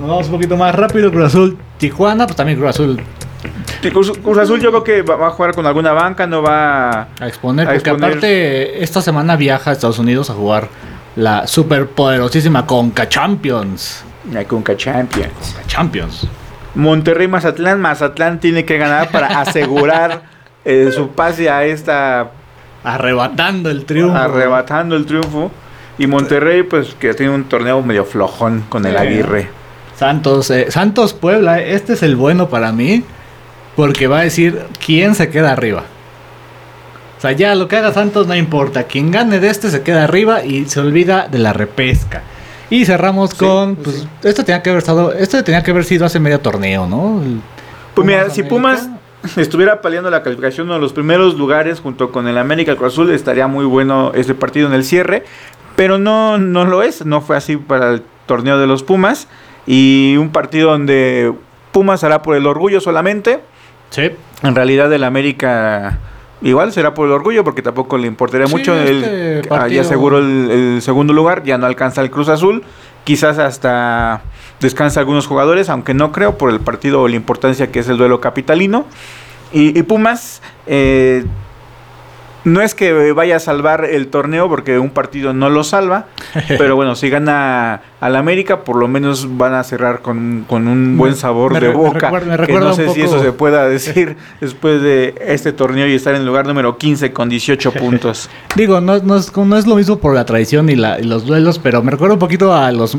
vamos 0.08 0.26
un 0.26 0.32
poquito 0.32 0.56
más 0.56 0.74
rápido. 0.74 1.10
Cruz 1.10 1.26
Azul, 1.26 1.58
Tijuana, 1.78 2.26
pues 2.26 2.36
también 2.36 2.58
Cruz 2.58 2.70
Azul. 2.70 3.00
Cruz, 3.88 4.12
Azul 4.38 4.60
yo 4.60 4.70
creo 4.70 4.84
que 4.84 5.02
va, 5.02 5.28
a 5.28 5.30
jugar 5.30 5.54
con 5.54 5.64
alguna 5.66 5.92
banca, 5.92 6.26
no 6.26 6.42
va 6.42 7.08
a 7.18 7.26
exponer, 7.26 7.66
porque 7.66 7.90
aparte 7.90 8.82
esta 8.82 9.00
semana 9.00 9.36
viaja 9.36 9.70
a 9.70 9.72
Estados 9.72 9.98
Unidos 9.98 10.28
a 10.28 10.34
jugar 10.34 10.68
la 11.16 11.46
superpoderosísima 11.46 12.66
Conca 12.66 13.08
Champions. 13.08 14.04
La 14.30 14.44
Conca 14.44 14.76
Champions. 14.76 15.56
Champions. 15.66 16.26
Monterrey 16.74 17.26
Mazatlán. 17.26 17.80
Mazatlán 17.80 18.38
tiene 18.38 18.64
que 18.64 18.78
ganar 18.78 19.10
para 19.10 19.26
asegurar 19.40 20.22
eh, 20.64 20.90
su 20.94 21.08
pase 21.08 21.50
a 21.50 21.64
esta. 21.64 22.32
Arrebatando 22.84 23.70
el 23.70 23.84
triunfo. 23.84 24.16
Arrebatando 24.16 24.96
el 24.96 25.06
triunfo. 25.06 25.50
Y 25.98 26.06
Monterrey, 26.06 26.62
pues 26.62 26.94
que 26.94 27.12
tiene 27.14 27.34
un 27.34 27.44
torneo 27.44 27.82
medio 27.82 28.04
flojón 28.04 28.64
con 28.68 28.86
el 28.86 28.96
Aguirre. 28.96 29.48
Santos, 29.96 30.50
eh, 30.50 30.70
Santos 30.70 31.12
Puebla, 31.12 31.60
este 31.60 31.92
es 31.92 32.02
el 32.02 32.16
bueno 32.16 32.48
para 32.48 32.72
mí. 32.72 33.04
Porque 33.76 34.06
va 34.06 34.20
a 34.20 34.22
decir 34.22 34.60
quién 34.84 35.14
se 35.14 35.30
queda 35.30 35.52
arriba. 35.52 35.84
O 37.18 37.20
sea, 37.20 37.32
ya 37.32 37.54
lo 37.54 37.68
que 37.68 37.76
haga 37.76 37.92
Santos 37.92 38.26
no 38.26 38.34
importa. 38.34 38.84
Quien 38.84 39.10
gane 39.10 39.40
de 39.40 39.50
este 39.50 39.70
se 39.70 39.82
queda 39.82 40.04
arriba 40.04 40.42
y 40.44 40.66
se 40.66 40.80
olvida 40.80 41.28
de 41.28 41.38
la 41.38 41.52
repesca. 41.52 42.22
Y 42.70 42.84
cerramos 42.84 43.34
con, 43.34 43.76
pues, 43.76 44.06
esto 44.22 44.44
tenía 44.44 44.62
que 44.62 44.70
haber 44.70 44.78
estado, 44.78 45.12
esto 45.12 45.42
tenía 45.42 45.62
que 45.62 45.72
haber 45.72 45.84
sido 45.84 46.06
hace 46.06 46.20
medio 46.20 46.38
torneo, 46.40 46.86
¿no? 46.86 47.20
pues 47.94 48.06
mira, 48.06 48.30
si 48.30 48.44
Pumas 48.44 48.88
estuviera 49.36 49.82
peleando 49.82 50.08
la 50.08 50.22
calificación 50.22 50.68
de 50.68 50.78
los 50.78 50.92
primeros 50.92 51.36
lugares 51.36 51.80
junto 51.80 52.12
con 52.12 52.28
el 52.28 52.38
América 52.38 52.76
Cruz 52.76 52.92
Azul, 52.92 53.10
estaría 53.10 53.48
muy 53.48 53.64
bueno 53.64 54.12
este 54.14 54.34
partido 54.34 54.68
en 54.68 54.74
el 54.74 54.84
cierre, 54.84 55.24
pero 55.74 55.98
no, 55.98 56.38
no 56.38 56.64
lo 56.64 56.82
es, 56.82 57.04
no 57.04 57.20
fue 57.20 57.36
así 57.36 57.56
para 57.56 57.90
el 57.90 58.02
torneo 58.26 58.56
de 58.56 58.68
los 58.68 58.84
Pumas 58.84 59.26
y 59.66 60.16
un 60.16 60.30
partido 60.30 60.70
donde 60.70 61.34
Pumas 61.72 62.04
hará 62.04 62.22
por 62.22 62.36
el 62.36 62.46
orgullo 62.46 62.80
solamente. 62.80 63.40
Sí. 63.90 64.10
En 64.42 64.54
realidad 64.54 64.92
el 64.92 65.04
América 65.04 65.98
Igual 66.42 66.72
será 66.72 66.94
por 66.94 67.06
el 67.06 67.12
orgullo, 67.12 67.44
porque 67.44 67.60
tampoco 67.60 67.98
le 67.98 68.06
importaría 68.06 68.46
mucho. 68.46 68.74
Este 68.74 69.42
ah, 69.50 69.68
ya 69.68 69.82
aseguró 69.82 70.18
el, 70.18 70.80
segundo 70.80 71.12
lugar, 71.12 71.42
ya 71.44 71.58
no 71.58 71.66
alcanza 71.66 72.00
el 72.00 72.10
Cruz 72.10 72.28
Azul. 72.28 72.62
Quizás 73.04 73.38
hasta 73.38 74.22
descansa 74.58 75.00
algunos 75.00 75.26
jugadores, 75.26 75.68
aunque 75.68 75.92
no 75.92 76.12
creo, 76.12 76.38
por 76.38 76.50
el 76.50 76.60
partido 76.60 77.02
o 77.02 77.08
la 77.08 77.16
importancia 77.16 77.70
que 77.70 77.80
es 77.80 77.88
el 77.88 77.98
duelo 77.98 78.20
capitalino. 78.20 78.86
Y, 79.52 79.82
Pumas, 79.82 80.40
eh, 80.66 81.24
no 82.44 82.62
es 82.62 82.74
que 82.74 83.12
vaya 83.12 83.36
a 83.36 83.40
salvar 83.40 83.84
el 83.84 84.08
torneo 84.08 84.48
porque 84.48 84.78
un 84.78 84.90
partido 84.90 85.32
no 85.32 85.50
lo 85.50 85.64
salva, 85.64 86.06
pero 86.48 86.76
bueno, 86.76 86.94
si 86.94 87.10
gana 87.10 87.82
al 88.00 88.16
América, 88.16 88.64
por 88.64 88.76
lo 88.76 88.88
menos 88.88 89.36
van 89.36 89.54
a 89.54 89.62
cerrar 89.62 90.00
con, 90.00 90.46
un 90.48 90.96
buen 90.96 91.14
sabor 91.14 91.58
de 91.58 91.68
boca. 91.68 92.10
que 92.46 92.52
no 92.52 92.72
sé 92.74 92.88
si 92.90 93.02
eso 93.02 93.22
se 93.22 93.32
pueda 93.32 93.68
decir 93.68 94.16
después 94.40 94.82
de 94.82 95.14
este 95.26 95.52
torneo 95.52 95.86
y 95.86 95.94
estar 95.94 96.14
en 96.14 96.20
el 96.20 96.26
lugar 96.26 96.46
número 96.46 96.78
15 96.78 97.12
con 97.12 97.28
18 97.28 97.72
puntos. 97.80 98.30
Digo, 98.56 98.80
no, 98.80 98.98
no, 98.98 99.16
es, 99.16 99.36
no 99.36 99.56
es 99.56 99.66
lo 99.66 99.76
mismo 99.76 99.98
por 99.98 100.14
la 100.14 100.24
tradición 100.24 100.68
y, 100.70 100.76
la, 100.76 100.98
y 100.98 101.04
los 101.04 101.26
duelos, 101.26 101.58
pero 101.58 101.82
me 101.82 101.90
recuerda 101.90 102.14
un 102.14 102.20
poquito 102.20 102.54
a 102.54 102.72
los 102.72 102.96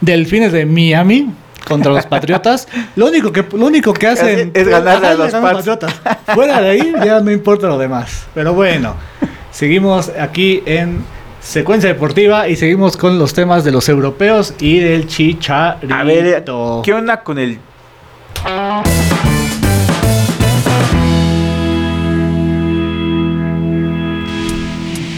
delfines 0.00 0.52
de 0.52 0.66
Miami, 0.66 1.32
contra 1.64 1.92
los 1.92 2.06
Patriotas, 2.06 2.68
lo 2.96 3.06
único 3.06 3.32
que, 3.32 3.44
lo 3.52 3.66
único 3.66 3.92
que 3.92 4.06
hacen 4.06 4.50
es, 4.54 4.68
ganarle 4.68 5.08
a 5.08 5.14
los 5.14 5.32
Patriotas. 5.32 5.94
Fuera 6.34 6.60
de 6.60 6.70
ahí 6.70 6.92
ya 7.04 7.20
no 7.20 7.30
importa 7.30 7.66
lo 7.66 7.78
demás. 7.78 8.26
Pero 8.34 8.54
bueno, 8.54 8.94
seguimos 9.50 10.10
aquí 10.18 10.62
en 10.66 11.04
secuencia 11.40 11.88
deportiva 11.88 12.48
y 12.48 12.56
seguimos 12.56 12.96
con 12.96 13.18
los 13.18 13.34
temas 13.34 13.64
de 13.64 13.72
los 13.72 13.88
europeos 13.88 14.54
y 14.60 14.78
del 14.78 15.06
chicharito. 15.06 15.94
A 15.94 16.02
ver, 16.02 16.44
¿qué 16.82 16.92
onda 16.92 17.22
con 17.22 17.38
el 17.38 17.58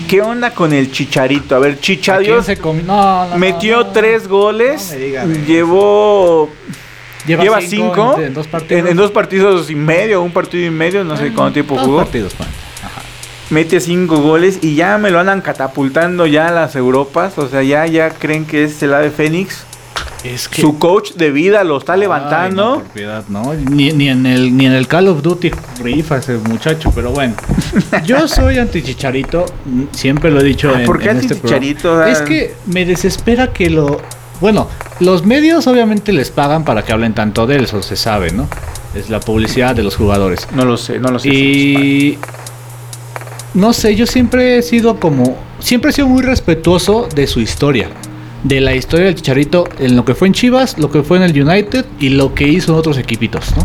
¿Qué 0.08 0.22
onda 0.22 0.50
con 0.52 0.72
el 0.72 0.92
Chicharito? 0.92 1.56
A 1.56 1.58
ver, 1.58 1.80
Chichadios 1.80 2.46
metió 3.36 3.86
tres 3.86 4.28
goles, 4.28 4.96
llevó 5.46 6.50
lleva, 7.26 7.60
cinco, 7.60 8.16
en, 8.20 8.34
dos 8.96 9.10
partidos. 9.10 9.70
y 9.70 9.74
medio, 9.74 10.22
un 10.22 10.32
partido 10.32 10.64
y 10.64 10.70
medio, 10.70 11.02
no 11.02 11.16
sé 11.16 11.32
cuánto 11.32 11.54
tiempo 11.54 11.76
jugó. 11.76 11.98
Partidos, 11.98 12.34
Mete 13.50 13.80
cinco 13.80 14.18
goles 14.18 14.58
y 14.62 14.74
ya 14.74 14.98
me 14.98 15.10
lo 15.10 15.20
andan 15.20 15.40
catapultando 15.40 16.26
ya 16.26 16.48
a 16.48 16.52
las 16.52 16.74
Europas, 16.74 17.38
o 17.38 17.48
sea, 17.48 17.62
ya 17.62 17.86
ya 17.86 18.10
creen 18.10 18.44
que 18.44 18.64
es 18.64 18.82
el 18.82 18.92
ave 18.92 19.10
Fénix 19.10 19.64
su 20.50 20.78
coach 20.78 21.12
de 21.12 21.30
vida 21.30 21.64
lo 21.64 21.78
está 21.78 21.96
levantando. 21.96 22.82
Ni, 23.70 23.88
en 23.88 24.26
el, 24.26 24.56
ni 24.56 24.66
en 24.66 24.72
el 24.72 24.86
Call 24.88 25.08
of 25.08 25.22
Duty 25.22 25.50
rifa 25.82 26.18
ese 26.18 26.38
muchacho, 26.38 26.92
pero 26.94 27.12
bueno. 27.12 27.34
Yo 28.04 28.26
soy 28.28 28.58
anti-chicharito, 28.58 29.46
siempre 29.92 30.30
lo 30.30 30.40
he 30.40 30.44
dicho 30.44 30.72
ah, 30.74 30.80
¿Por 30.84 30.98
qué 30.98 31.10
este 31.10 31.34
anti-chicharito? 31.34 32.04
Es 32.04 32.20
que 32.22 32.54
me 32.66 32.84
desespera 32.84 33.52
que 33.52 33.70
lo. 33.70 34.00
Bueno, 34.40 34.68
los 35.00 35.24
medios 35.24 35.66
obviamente 35.66 36.12
les 36.12 36.30
pagan 36.30 36.64
para 36.64 36.82
que 36.82 36.92
hablen 36.92 37.14
tanto 37.14 37.46
de 37.46 37.56
él, 37.56 37.64
eso 37.64 37.82
se 37.82 37.96
sabe, 37.96 38.32
¿no? 38.32 38.48
Es 38.94 39.08
la 39.08 39.20
publicidad 39.20 39.74
de 39.74 39.82
los 39.82 39.96
jugadores. 39.96 40.48
No 40.54 40.64
lo 40.64 40.76
sé, 40.76 40.98
no 40.98 41.10
lo 41.10 41.18
sé. 41.18 41.28
Y. 41.28 42.18
No 43.54 43.72
sé, 43.72 43.94
yo 43.94 44.06
siempre 44.06 44.58
he 44.58 44.62
sido 44.62 45.00
como. 45.00 45.38
Siempre 45.60 45.90
he 45.90 45.92
sido 45.92 46.08
muy 46.08 46.22
respetuoso 46.22 47.08
de 47.14 47.26
su 47.26 47.40
historia 47.40 47.88
de 48.42 48.60
la 48.60 48.74
historia 48.74 49.06
del 49.06 49.14
Chicharito 49.14 49.68
en 49.78 49.96
lo 49.96 50.04
que 50.04 50.14
fue 50.14 50.28
en 50.28 50.34
Chivas, 50.34 50.78
lo 50.78 50.90
que 50.90 51.02
fue 51.02 51.16
en 51.18 51.24
el 51.24 51.42
United 51.42 51.84
y 51.98 52.10
lo 52.10 52.34
que 52.34 52.46
hizo 52.46 52.72
en 52.72 52.78
otros 52.78 52.98
equipitos, 52.98 53.56
¿no? 53.56 53.64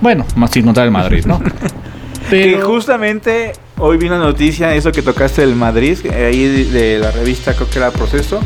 Bueno, 0.00 0.24
más 0.36 0.50
sin 0.50 0.64
contar 0.64 0.84
el 0.84 0.90
Madrid, 0.90 1.24
¿no? 1.26 1.40
Pero... 2.30 2.58
Que 2.58 2.64
justamente 2.64 3.52
hoy 3.78 3.98
vi 3.98 4.06
una 4.06 4.18
noticia, 4.18 4.74
eso 4.74 4.92
que 4.92 5.02
tocaste 5.02 5.42
del 5.42 5.54
Madrid, 5.54 5.98
ahí 6.10 6.64
de 6.64 6.98
la 6.98 7.10
revista, 7.10 7.54
creo 7.54 7.70
que 7.70 7.78
era 7.78 7.90
Proceso, 7.90 8.40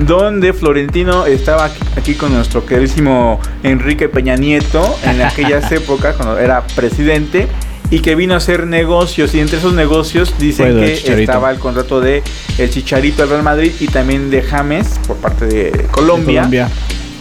donde 0.00 0.52
Florentino 0.52 1.26
estaba 1.26 1.70
aquí 1.96 2.14
con 2.14 2.32
nuestro 2.32 2.66
queridísimo 2.66 3.40
Enrique 3.62 4.08
Peña 4.08 4.36
Nieto 4.36 4.96
en 5.04 5.22
aquellas 5.22 5.70
épocas, 5.72 6.16
cuando 6.16 6.38
era 6.38 6.62
presidente, 6.74 7.48
y 7.90 8.00
que 8.00 8.14
vino 8.14 8.34
a 8.34 8.38
hacer 8.38 8.66
negocios 8.66 9.34
y 9.34 9.40
entre 9.40 9.58
esos 9.58 9.74
negocios 9.74 10.34
dicen 10.38 10.80
que 10.80 11.22
estaba 11.22 11.50
el 11.50 11.58
contrato 11.58 12.00
de 12.00 12.22
el 12.58 12.70
Chicharito 12.70 13.22
del 13.22 13.30
Real 13.30 13.42
Madrid 13.42 13.72
y 13.80 13.86
también 13.88 14.30
de 14.30 14.42
James 14.42 14.98
por 15.06 15.16
parte 15.18 15.46
de 15.46 15.86
Colombia, 15.90 16.48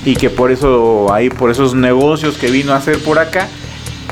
y 0.05 0.15
que 0.15 0.29
por 0.29 0.51
eso 0.51 1.13
ahí 1.13 1.29
por 1.29 1.51
esos 1.51 1.75
negocios 1.75 2.37
que 2.37 2.49
vino 2.49 2.73
a 2.73 2.77
hacer 2.77 2.99
por 2.99 3.19
acá 3.19 3.47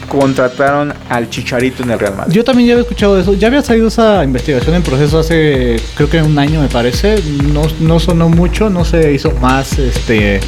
contrataron 0.07 0.93
al 1.09 1.29
Chicharito 1.29 1.83
en 1.83 1.91
el 1.91 1.99
Real 1.99 2.15
Madrid. 2.17 2.33
Yo 2.33 2.43
también 2.43 2.67
ya 2.67 2.73
había 2.73 2.81
escuchado 2.81 3.17
eso. 3.17 3.33
Ya 3.33 3.47
había 3.47 3.61
salido 3.61 3.87
esa 3.87 4.23
investigación 4.25 4.75
en 4.75 4.83
proceso 4.83 5.19
hace 5.19 5.79
creo 5.95 6.09
que 6.09 6.21
un 6.21 6.37
año 6.37 6.61
me 6.61 6.67
parece. 6.67 7.21
No, 7.53 7.63
no 7.79 7.99
sonó 7.99 8.27
mucho, 8.27 8.69
no 8.69 8.83
se 8.83 9.13
hizo 9.13 9.31
más, 9.39 9.79
este, 9.79 10.41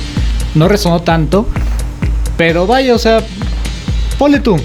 no 0.53 0.67
resonó 0.67 1.01
tanto. 1.01 1.47
Pero 2.35 2.67
vaya, 2.67 2.93
o 2.93 2.97
sea, 2.97 3.21
ponle 4.17 4.41
tú 4.41 4.57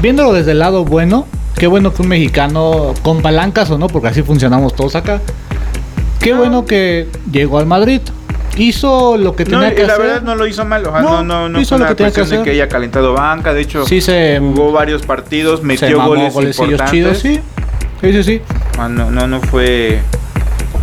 viéndolo 0.00 0.32
desde 0.32 0.52
el 0.52 0.58
lado 0.58 0.84
bueno, 0.84 1.26
qué 1.56 1.66
bueno 1.66 1.92
que 1.92 2.02
un 2.02 2.08
mexicano 2.08 2.94
con 3.02 3.22
palancas 3.22 3.70
o 3.70 3.78
no, 3.78 3.86
porque 3.88 4.08
así 4.08 4.22
funcionamos 4.22 4.74
todos 4.74 4.96
acá. 4.96 5.20
Qué 6.20 6.34
bueno 6.34 6.66
que 6.66 7.08
llegó 7.32 7.58
al 7.58 7.66
Madrid. 7.66 8.00
Hizo 8.56 9.16
lo 9.16 9.36
que 9.36 9.44
tenía 9.44 9.74
que 9.74 9.82
hacer. 9.82 9.86
La 9.86 9.98
verdad 9.98 10.22
no 10.22 10.34
lo 10.34 10.46
hizo 10.46 10.64
mal. 10.64 10.82
no, 10.82 11.22
no, 11.22 11.48
no, 11.48 11.60
hizo 11.60 11.78
lo 11.78 11.86
que 11.86 11.94
tenía 11.94 12.12
que 12.12 12.20
hacer. 12.20 12.38
de 12.38 12.44
que 12.44 12.50
haya 12.50 12.68
calentado 12.68 13.14
banca. 13.14 13.54
De 13.54 13.62
hecho, 13.62 13.86
sí 13.86 14.00
se, 14.00 14.38
jugó 14.38 14.72
varios 14.72 15.02
partidos, 15.06 15.62
metió 15.62 16.04
goles 16.04 16.34
importantes. 16.34 16.90
Chidos, 16.90 17.18
sí. 17.18 17.40
Sí, 18.00 18.12
sí, 18.12 18.22
sí. 18.22 18.42
Ah, 18.78 18.88
no, 18.88 19.10
no, 19.10 19.26
no 19.26 19.40
fue 19.40 20.00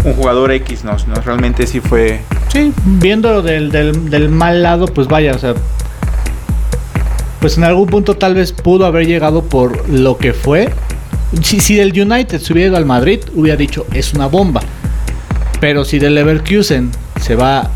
un 0.03 0.13
jugador 0.13 0.51
X, 0.51 0.84
no, 0.84 0.95
no 1.08 1.15
realmente 1.23 1.67
sí 1.67 1.80
fue. 1.80 2.21
Sí, 2.49 2.71
viéndolo 2.86 3.41
del, 3.41 3.71
del, 3.71 4.10
del 4.10 4.30
mal 4.30 4.63
lado, 4.63 4.88
pues 4.88 5.08
vaya, 5.08 5.34
o 5.34 5.39
sea, 5.39 5.53
pues 7.39 7.58
en 7.58 7.63
algún 7.63 7.88
punto 7.88 8.15
tal 8.15 8.36
vez 8.36 8.52
pudo 8.52 8.86
haber 8.86 9.06
llegado 9.06 9.43
por 9.43 9.88
lo 9.89 10.17
que 10.17 10.34
fue. 10.34 10.69
Si, 11.41 11.60
si 11.60 11.76
del 11.76 11.89
United 12.00 12.39
se 12.39 12.54
hubiera 12.54 12.69
ido 12.69 12.78
al 12.78 12.86
Madrid, 12.86 13.19
hubiera 13.36 13.58
dicho 13.58 13.86
es 13.93 14.13
una 14.13 14.28
bomba. 14.28 14.62
Pero 15.60 15.86
si 15.86 16.00
del 16.00 16.15
Leverkusen 16.15 16.91
se 17.19 17.36
va 17.36 17.71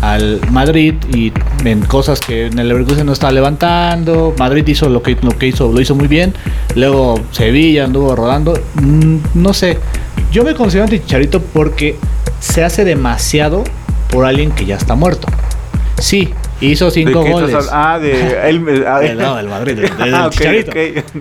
al 0.00 0.40
Madrid 0.50 0.94
y 1.12 1.32
en 1.64 1.80
cosas 1.82 2.20
que 2.20 2.46
en 2.46 2.58
el 2.58 2.68
Leverkusen 2.68 3.06
no 3.06 3.12
está 3.12 3.30
levantando, 3.32 4.34
Madrid 4.38 4.66
hizo 4.66 4.88
lo 4.88 5.02
que, 5.02 5.16
lo 5.22 5.36
que 5.36 5.48
hizo, 5.48 5.72
lo 5.72 5.80
hizo 5.80 5.94
muy 5.94 6.08
bien, 6.08 6.34
luego 6.74 7.20
Sevilla 7.32 7.84
anduvo 7.84 8.14
rodando, 8.14 8.54
mm, 8.74 9.16
no 9.34 9.52
sé, 9.52 9.78
yo 10.30 10.44
me 10.44 10.54
considero 10.54 10.84
anti-Chicharito 10.84 11.40
porque 11.40 11.96
se 12.40 12.64
hace 12.64 12.84
demasiado 12.84 13.64
por 14.10 14.24
alguien 14.24 14.50
que 14.52 14.66
ya 14.66 14.76
está 14.76 14.94
muerto. 14.94 15.28
Sí, 15.98 16.30
Hizo 16.60 16.90
cinco 16.90 17.24
goles. 17.24 17.68
Ah, 17.70 17.98
de 17.98 18.48
él, 18.48 18.64
no, 19.16 19.36
del 19.36 19.48
Madrid, 19.48 19.74
del, 19.98 20.14
ah, 20.14 20.30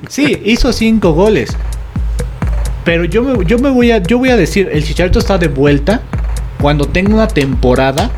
Sí, 0.08 0.42
hizo 0.46 0.74
cinco 0.74 1.14
goles. 1.14 1.56
Pero 2.84 3.04
yo 3.04 3.22
me, 3.22 3.46
yo 3.46 3.60
me 3.60 3.70
voy 3.70 3.92
a 3.92 3.98
yo 4.00 4.18
voy 4.18 4.30
a 4.30 4.38
decir, 4.38 4.70
el 4.72 4.84
Chicharito 4.84 5.20
está 5.20 5.38
de 5.38 5.50
vuelta 5.50 6.02
cuando 6.62 6.86
tenga 6.86 7.14
una 7.14 7.28
temporada 7.28 8.10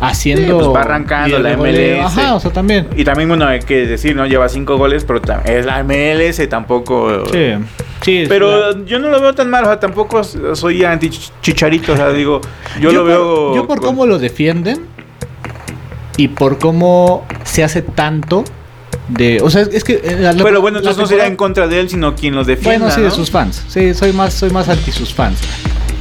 haciendo 0.00 0.58
pues 0.58 0.68
va 0.68 0.80
arrancando 0.80 1.38
la 1.38 1.56
MLS. 1.56 2.00
Ajá, 2.04 2.34
o 2.34 2.40
sea, 2.40 2.50
también. 2.50 2.88
Y 2.96 3.04
también 3.04 3.30
uno 3.30 3.46
hay 3.46 3.60
que 3.60 3.86
decir, 3.86 4.16
no 4.16 4.26
lleva 4.26 4.48
cinco 4.48 4.76
goles, 4.76 5.04
pero 5.04 5.20
es 5.44 5.64
la 5.64 5.82
MLS 5.84 6.48
tampoco. 6.48 7.24
Sí. 7.30 7.54
Sí, 8.02 8.24
pero 8.28 8.84
yo 8.84 8.98
no 8.98 9.10
lo 9.10 9.20
veo 9.20 9.32
tan 9.32 9.48
mal, 9.48 9.62
o 9.62 9.66
sea, 9.68 9.78
tampoco 9.78 10.24
soy 10.24 10.84
anti 10.84 11.08
chicharito, 11.40 11.92
o 11.92 11.96
sea, 11.96 12.10
digo, 12.10 12.40
yo, 12.80 12.90
lo 12.90 13.04
veo 13.04 13.54
Yo 13.54 13.68
por 13.68 13.80
cómo 13.80 14.06
lo 14.06 14.18
defienden, 14.18 14.86
y 16.16 16.28
por 16.28 16.58
cómo 16.58 17.26
se 17.44 17.64
hace 17.64 17.82
tanto 17.82 18.44
de, 19.08 19.40
o 19.42 19.50
sea, 19.50 19.62
es 19.62 19.84
que 19.84 20.00
eh, 20.02 20.32
pero 20.42 20.60
bueno, 20.60 20.78
entonces 20.78 20.98
no 20.98 21.06
sería 21.06 21.26
en 21.26 21.36
contra 21.36 21.66
de 21.66 21.80
él, 21.80 21.90
sino 21.90 22.14
quien 22.14 22.34
los 22.34 22.46
defiende. 22.46 22.78
Bueno, 22.78 22.94
sí, 22.94 23.00
de 23.00 23.10
sus 23.10 23.30
fans. 23.30 23.62
Sí, 23.68 23.94
soy 23.94 24.12
más 24.12 24.32
soy 24.32 24.50
más 24.50 24.68
anti 24.68 24.92
sus 24.92 25.12
fans. 25.12 25.38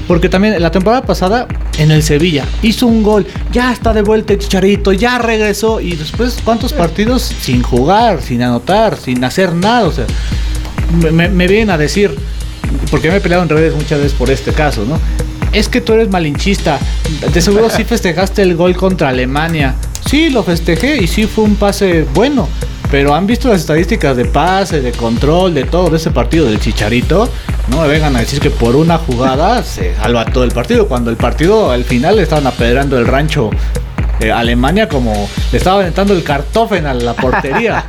Porque 0.08 0.30
también 0.30 0.62
la 0.62 0.72
temporada 0.72 1.04
pasada 1.04 1.48
en 1.78 1.92
el 1.92 2.04
Sevilla 2.04 2.46
hizo 2.62 2.86
un 2.86 3.02
gol, 3.02 3.26
ya 3.52 3.72
está 3.72 3.94
de 3.94 4.02
vuelta 4.02 4.34
el 4.34 4.40
Chicharito, 4.40 4.92
ya 4.92 5.18
regresó 5.18 5.80
y 5.80 5.96
después 5.96 6.40
cuántos 6.44 6.74
partidos 6.74 7.22
sin 7.22 7.64
jugar, 7.64 8.22
sin 8.22 8.42
anotar, 8.42 8.98
sin 8.98 9.24
hacer 9.24 9.54
nada, 9.54 9.88
o 9.88 9.92
sea, 9.92 10.06
me, 11.12 11.30
me 11.30 11.48
vienen 11.48 11.70
a 11.70 11.78
decir, 11.78 12.14
porque 12.90 13.10
me 13.10 13.18
he 13.18 13.22
peleado 13.22 13.44
en 13.44 13.50
redes 13.50 13.76
muchas 13.76 14.00
veces 14.00 14.14
por 14.14 14.30
este 14.30 14.52
caso, 14.52 14.86
¿no? 14.86 15.00
Es 15.54 15.70
que 15.70 15.82
tú 15.82 15.94
eres 15.94 16.10
malinchista, 16.10 16.80
de 17.34 17.42
seguro 17.42 17.70
sí 17.70 17.84
festejaste 17.86 18.42
el 18.42 18.56
gol 18.56 18.76
contra 18.76 19.10
Alemania, 19.10 19.76
Sí, 20.06 20.30
lo 20.30 20.44
festejé 20.44 21.02
y 21.02 21.08
sí 21.08 21.26
fue 21.26 21.44
un 21.44 21.56
pase 21.56 22.06
bueno. 22.14 22.48
Pero 22.90 23.16
han 23.16 23.26
visto 23.26 23.48
las 23.48 23.62
estadísticas 23.62 24.18
de 24.18 24.26
pase, 24.26 24.82
de 24.82 24.92
control, 24.92 25.54
de 25.54 25.64
todo 25.64 25.90
de 25.90 25.96
ese 25.96 26.12
partido 26.12 26.46
del 26.46 26.60
Chicharito. 26.60 27.30
No 27.70 27.82
me 27.82 27.88
vengan 27.88 28.16
a 28.18 28.20
decir 28.20 28.42
que 28.42 28.50
por 28.50 28.76
una 28.76 28.98
jugada 28.98 29.64
se 29.64 29.96
salva 29.96 30.26
todo 30.26 30.44
el 30.44 30.52
partido. 30.52 30.90
Cuando 30.90 31.10
el 31.10 31.16
partido 31.16 31.72
al 31.72 31.86
final 31.86 32.18
le 32.18 32.24
estaban 32.24 32.46
apedrando 32.48 32.98
el 33.00 33.08
rancho 33.08 33.50
de 34.20 34.32
Alemania 34.32 34.90
como 34.90 35.30
le 35.52 35.58
estaba 35.58 35.80
aventando 35.80 36.14
el 36.14 36.24
cartofen 36.24 36.86
a 36.86 36.94
la 36.94 37.14
portería. 37.14 37.86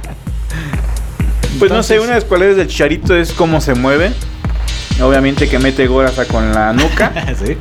pues 1.59 1.73
no 1.73 1.83
sé, 1.83 1.99
una 1.99 2.11
de 2.11 2.15
las 2.15 2.25
cualidades 2.25 2.57
del 2.57 2.69
Chicharito 2.69 3.17
es 3.17 3.33
cómo 3.33 3.61
se 3.61 3.75
mueve. 3.75 4.13
Obviamente 5.03 5.49
que 5.49 5.59
mete 5.59 5.89
gol 5.89 6.07
hasta 6.07 6.27
con 6.27 6.53
la 6.53 6.73
nuca. 6.73 7.13
sí. 7.45 7.57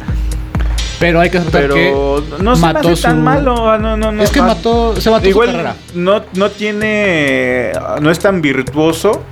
Pero 1.02 1.20
hay 1.20 1.30
que 1.30 1.40
aceptar 1.40 1.64
Pero 1.64 2.24
no 2.40 2.56
se 2.56 2.62
mató 2.62 2.96
su... 2.96 3.02
tan 3.02 3.22
malo. 3.22 3.78
No, 3.78 3.98
no, 3.98 4.12
no, 4.12 4.24
es 4.24 4.30
que 4.30 4.42
mató, 4.42 4.96
se 4.96 5.10
mató 5.10 5.28
Igual 5.28 5.50
su 5.50 5.52
carrera. 5.54 5.76
No, 5.94 6.22
no 6.36 6.50
tiene. 6.50 7.74
No 8.00 8.10
es 8.10 8.20
tan 8.20 8.42
virtuoso. 8.42 9.24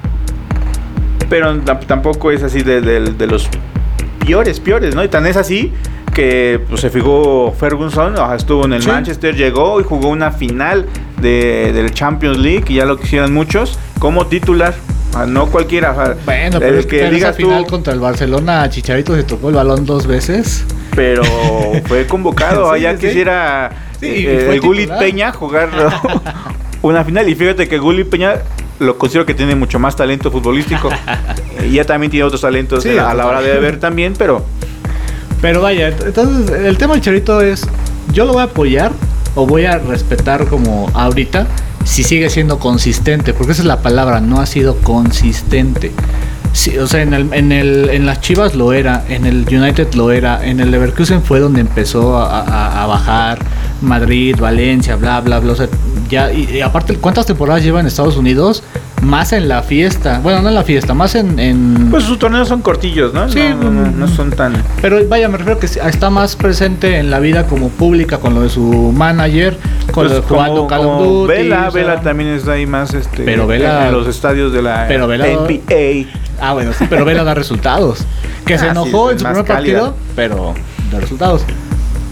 pero 1.30 1.58
tampoco 1.62 2.32
es 2.32 2.44
así 2.44 2.64
de, 2.64 2.82
de 2.82 3.28
los 3.28 3.48
peores, 4.26 4.60
peores, 4.60 4.96
¿no? 4.96 5.04
Y 5.04 5.08
tan 5.08 5.26
es 5.26 5.38
así 5.38 5.72
que 6.14 6.62
pues, 6.68 6.82
se 6.82 6.90
fijó 6.90 7.54
Ferguson, 7.58 8.16
estuvo 8.36 8.66
en 8.66 8.74
el 8.74 8.86
Manchester, 8.86 9.36
llegó 9.36 9.80
y 9.80 9.84
jugó 9.84 10.10
una 10.10 10.32
final 10.32 10.86
de, 11.22 11.72
del 11.74 11.94
Champions 11.94 12.38
League, 12.38 12.66
y 12.68 12.76
ya 12.76 12.86
lo 12.86 12.98
quisieran 12.98 13.34
muchos, 13.34 13.80
como 14.00 14.28
titular. 14.28 14.76
No 15.28 15.48
cualquiera. 15.48 16.16
Bueno, 16.26 16.60
pero 16.60 16.78
el 16.78 16.88
que 16.88 17.10
digas 17.10 17.36
final 17.36 17.66
contra 17.66 17.94
el 17.94 18.00
Barcelona, 18.00 18.70
Chicharito 18.70 19.16
se 19.16 19.24
tocó 19.24 19.50
el 19.50 19.56
balón 19.56 19.86
dos 19.86 20.08
veces. 20.08 20.66
Pero 20.96 21.24
fue 21.86 22.06
convocado. 22.08 22.72
allá 22.72 22.96
quisiera 22.96 23.72
eh, 24.02 24.50
el 24.54 24.62
Gullit 24.62 24.92
Peña 24.92 25.32
jugar 25.32 25.70
una 26.82 27.04
final. 27.04 27.28
Y 27.28 27.36
fíjate 27.36 27.68
que 27.68 27.78
Gullit 27.78 28.08
Peña 28.08 28.36
lo 28.80 28.98
considero 28.98 29.26
que 29.26 29.34
tiene 29.34 29.56
mucho 29.56 29.80
más 29.80 29.96
talento 29.96 30.32
futbolístico. 30.32 30.90
y 31.66 31.72
ya 31.74 31.84
también 31.84 32.12
tiene 32.12 32.24
otros 32.24 32.42
talentos 32.42 32.86
a 32.86 33.14
la 33.14 33.28
hora 33.28 33.42
de 33.42 33.60
ver 33.60 33.80
también, 33.80 34.14
pero 34.18 34.46
pero 35.42 35.62
vaya, 35.62 35.88
entonces 35.88 36.50
el 36.50 36.78
tema 36.78 36.94
del 36.94 37.02
Charito 37.02 37.40
es, 37.40 37.66
yo 38.12 38.26
lo 38.26 38.34
voy 38.34 38.42
a 38.42 38.46
apoyar 38.46 38.92
o 39.36 39.46
voy 39.46 39.66
a 39.66 39.78
respetar 39.78 40.46
como 40.48 40.90
ahorita 40.94 41.48
si 41.84 42.04
sigue 42.04 42.30
siendo 42.30 42.60
consistente, 42.60 43.34
porque 43.34 43.54
esa 43.54 43.62
es 43.62 43.68
la 43.68 43.82
palabra, 43.82 44.22
no 44.22 44.40
ha 44.40 44.46
sido 44.46 44.78
consistente. 44.78 45.92
o 46.82 46.88
sea, 46.88 47.02
en, 47.02 47.14
el, 47.14 47.34
en, 47.34 47.52
el, 47.52 47.90
en 47.90 48.06
las 48.06 48.22
Chivas 48.22 48.56
lo 48.56 48.74
era, 48.74 49.04
en 49.08 49.26
el 49.26 49.46
United 49.50 49.94
lo 49.94 50.12
era, 50.12 50.46
en 50.46 50.60
el 50.60 50.72
Leverkusen 50.72 51.22
fue 51.22 51.40
donde 51.40 51.62
empezó 51.62 52.18
a 52.18 52.86
bajar, 52.88 53.40
Madrid, 53.82 54.36
Valencia, 54.40 54.96
bla, 54.96 55.22
bla, 55.22 55.40
bla. 55.40 55.54
O 55.54 55.56
sea, 55.56 55.68
ya, 56.10 56.32
y, 56.32 56.62
aparte, 56.62 56.96
¿cuántas 56.98 57.26
temporadas 57.26 57.64
lleva 57.64 57.80
en 57.80 57.88
Estados 57.88 58.18
Unidos? 58.18 58.64
Más 59.02 59.32
en 59.32 59.48
la 59.48 59.62
fiesta. 59.62 60.20
Bueno, 60.22 60.42
no 60.42 60.50
en 60.50 60.56
la 60.56 60.64
fiesta, 60.64 60.94
más 60.94 61.16
en. 61.16 61.88
Pues 61.90 62.04
sus 62.04 62.20
torneos 62.20 62.48
son 62.50 62.62
cortillos, 62.62 63.14
¿no? 63.14 63.30
Sí, 63.30 63.42
no, 63.60 63.72
no, 63.72 64.08
son 64.08 64.32
tan. 64.32 64.62
Pero 64.82 65.08
vaya, 65.08 65.30
me 65.30 65.38
refiero 65.38 65.60
que 65.60 65.68
está 65.68 66.10
más 66.10 66.36
presente 66.36 66.98
en 66.98 67.10
la 67.10 67.20
vida 67.20 67.48
como 67.48 67.70
pública 67.70 68.18
con 68.18 68.34
lo 68.34 68.42
de 68.42 68.50
su 68.50 68.92
manager, 68.94 69.58
con 69.92 70.08
pues 70.08 70.10
lo 70.10 70.16
de 70.16 70.22
jugando 70.22 70.68
Call 70.68 70.86
of 70.86 71.02
Duty. 71.02 71.34
Vela, 71.34 71.70
Vela 71.70 72.02
también 72.02 72.32
está 72.32 72.54
ahí 72.54 72.66
más 72.66 72.94
este, 72.94 73.24
pero 73.24 73.48
Vela, 73.48 73.88
en 73.88 73.94
los 73.94 74.08
estadios 74.08 74.52
de 74.52 74.62
la 74.62 74.86
pero 74.88 75.08
Vela, 75.08 75.28
NBA. 75.28 76.10
Ah, 76.42 76.54
bueno, 76.54 76.72
sí, 76.78 76.86
pero 76.90 77.06
Vela 77.06 77.24
da 77.24 77.34
resultados. 77.34 78.06
Que 78.46 78.58
se 78.58 78.68
enojó 78.68 79.12
en 79.12 79.20
su 79.20 79.26
primer 79.26 79.46
partido, 79.46 79.96
pero 80.16 80.56
da 80.92 81.00
resultados. 81.00 81.46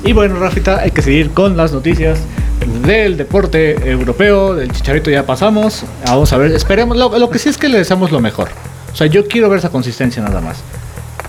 Y 0.08 0.14
bueno, 0.14 0.40
Rafita, 0.40 0.80
hay 0.80 0.92
que 0.92 1.02
seguir 1.02 1.32
con 1.32 1.58
las 1.58 1.74
noticias 1.74 2.20
del 2.86 3.18
deporte 3.18 3.92
europeo, 3.92 4.56
del 4.56 4.72
chicharito 4.72 5.12
ya 5.12 5.26
pasamos. 5.26 5.84
Vamos 6.06 6.32
a 6.32 6.38
ver, 6.38 6.54
esperemos. 6.54 6.96
Lo, 6.96 7.30
que 7.30 7.38
sí 7.38 7.50
es 7.50 7.58
que 7.58 7.68
le 7.68 7.78
deseamos 7.78 8.10
lo 8.10 8.22
mejor. 8.22 8.48
O 8.94 8.96
sea, 8.96 9.08
yo 9.08 9.28
quiero 9.28 9.50
ver 9.50 9.60
esa 9.60 9.70
consistencia 9.70 10.24
nada 10.24 10.40
más. 10.40 10.64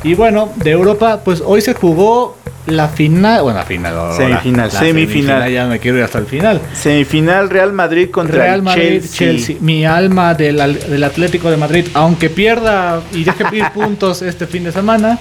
Y 0.05 0.15
bueno, 0.15 0.51
de 0.55 0.71
Europa, 0.71 1.23
pues 1.25 1.43
hoy 1.45 1.61
se 1.61 1.75
jugó 1.75 2.37
la 2.67 2.87
final, 2.87 3.43
bueno, 3.43 3.59
la 3.59 3.65
final, 3.65 4.13
semifinal, 4.17 4.71
semifinal. 4.71 5.51
Ya 5.51 5.67
me 5.67 5.81
quiero 5.81 5.99
ir 5.99 6.05
hasta 6.05 6.19
el 6.21 6.27
final. 6.27 6.61
Semifinal 6.73 7.51
Real 7.51 7.73
Madrid 7.73 8.11
contra 8.11 8.45
Real 8.45 8.63
Madrid, 8.63 9.03
Chelsea. 9.13 9.57
Mi 9.59 9.87
alma 9.87 10.35
del, 10.35 10.57
del 10.57 11.03
Atlético 11.03 11.51
de 11.51 11.57
Madrid, 11.57 11.89
aunque 11.95 12.31
pierda 12.31 13.03
y 13.13 13.25
deje 13.25 13.45
ir 13.57 13.65
puntos 13.75 14.23
este 14.23 14.47
fin 14.47 14.63
de 14.63 14.71
semana, 14.71 15.19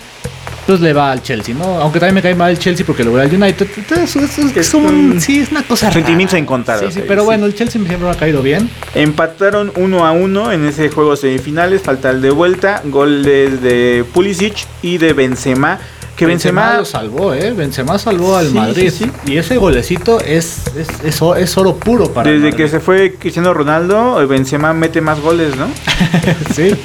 pues 0.67 0.81
le 0.81 0.91
va 0.91 1.13
al 1.13 1.23
Chelsea, 1.23 1.55
¿no? 1.55 1.63
Aunque 1.79 1.97
también 1.97 2.15
me 2.15 2.21
cae 2.21 2.35
mal 2.35 2.51
el 2.51 2.59
Chelsea 2.59 2.85
porque 2.85 3.01
lo 3.05 3.11
voy 3.11 3.21
al 3.21 3.33
United. 3.33 3.67
Entonces, 3.77 4.15
es, 4.57 4.73
un, 4.73 5.19
sí, 5.21 5.39
es 5.39 5.49
una 5.49 5.63
cosa 5.63 5.89
Sentimientos 5.91 6.37
encontrados. 6.37 6.93
Sí, 6.93 6.99
sí, 6.99 7.05
pero 7.07 7.23
bueno, 7.23 7.45
el 7.45 7.55
Chelsea 7.55 7.81
siempre 7.81 7.97
me 7.97 8.09
ha 8.09 8.15
caído 8.15 8.41
bien. 8.41 8.69
Empataron 8.93 9.71
uno 9.77 10.05
a 10.05 10.11
uno 10.11 10.51
en 10.51 10.65
ese 10.65 10.89
juego 10.89 11.15
semifinales, 11.15 11.81
falta 11.81 12.09
el 12.09 12.21
de 12.21 12.31
vuelta, 12.31 12.81
goles 12.83 13.61
de 13.61 14.03
Pulisic 14.13 14.57
y 14.81 14.97
de 14.97 15.13
Benzema. 15.13 15.79
Que 16.17 16.25
Benzema, 16.25 16.77
lo 16.77 16.85
salvó, 16.85 17.33
¿eh? 17.33 17.53
Benzema 17.53 17.97
salvó 17.97 18.35
al 18.35 18.51
Madrid. 18.51 18.91
Y 19.25 19.37
ese 19.37 19.55
golecito 19.55 20.19
es, 20.19 20.63
es, 20.75 21.21
es, 21.21 21.57
oro 21.57 21.75
puro 21.75 22.11
para 22.11 22.29
Desde 22.29 22.51
que 22.53 22.67
se 22.67 22.81
fue 22.81 23.15
Cristiano 23.17 23.53
Ronaldo, 23.53 24.27
Benzema 24.27 24.73
mete 24.73 24.99
más 24.99 25.21
goles, 25.21 25.55
¿no? 25.55 25.67
sí. 26.53 26.75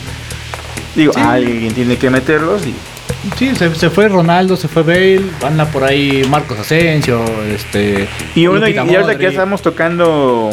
Digo, 0.95 1.15
alguien 1.17 1.75
tiene 1.75 1.97
que 1.97 2.11
meterlos 2.11 2.65
y 2.67 2.75
Sí, 3.39 3.55
se, 3.55 3.91
fue 3.91 4.09
Ronaldo, 4.09 4.57
se 4.57 4.67
fue 4.67 4.83
Bale, 4.83 5.23
anda 5.45 5.67
por 5.67 5.85
ahí 5.85 6.27
Marcos 6.29 6.59
Asensio, 6.59 7.25
este... 7.55 8.09
Y 8.35 8.47
bueno, 8.47 8.67
y, 8.67 8.77
ahorita 8.77 9.17
que 9.17 9.23
ya 9.23 9.29
estamos 9.31 9.63
tocando... 9.63 10.51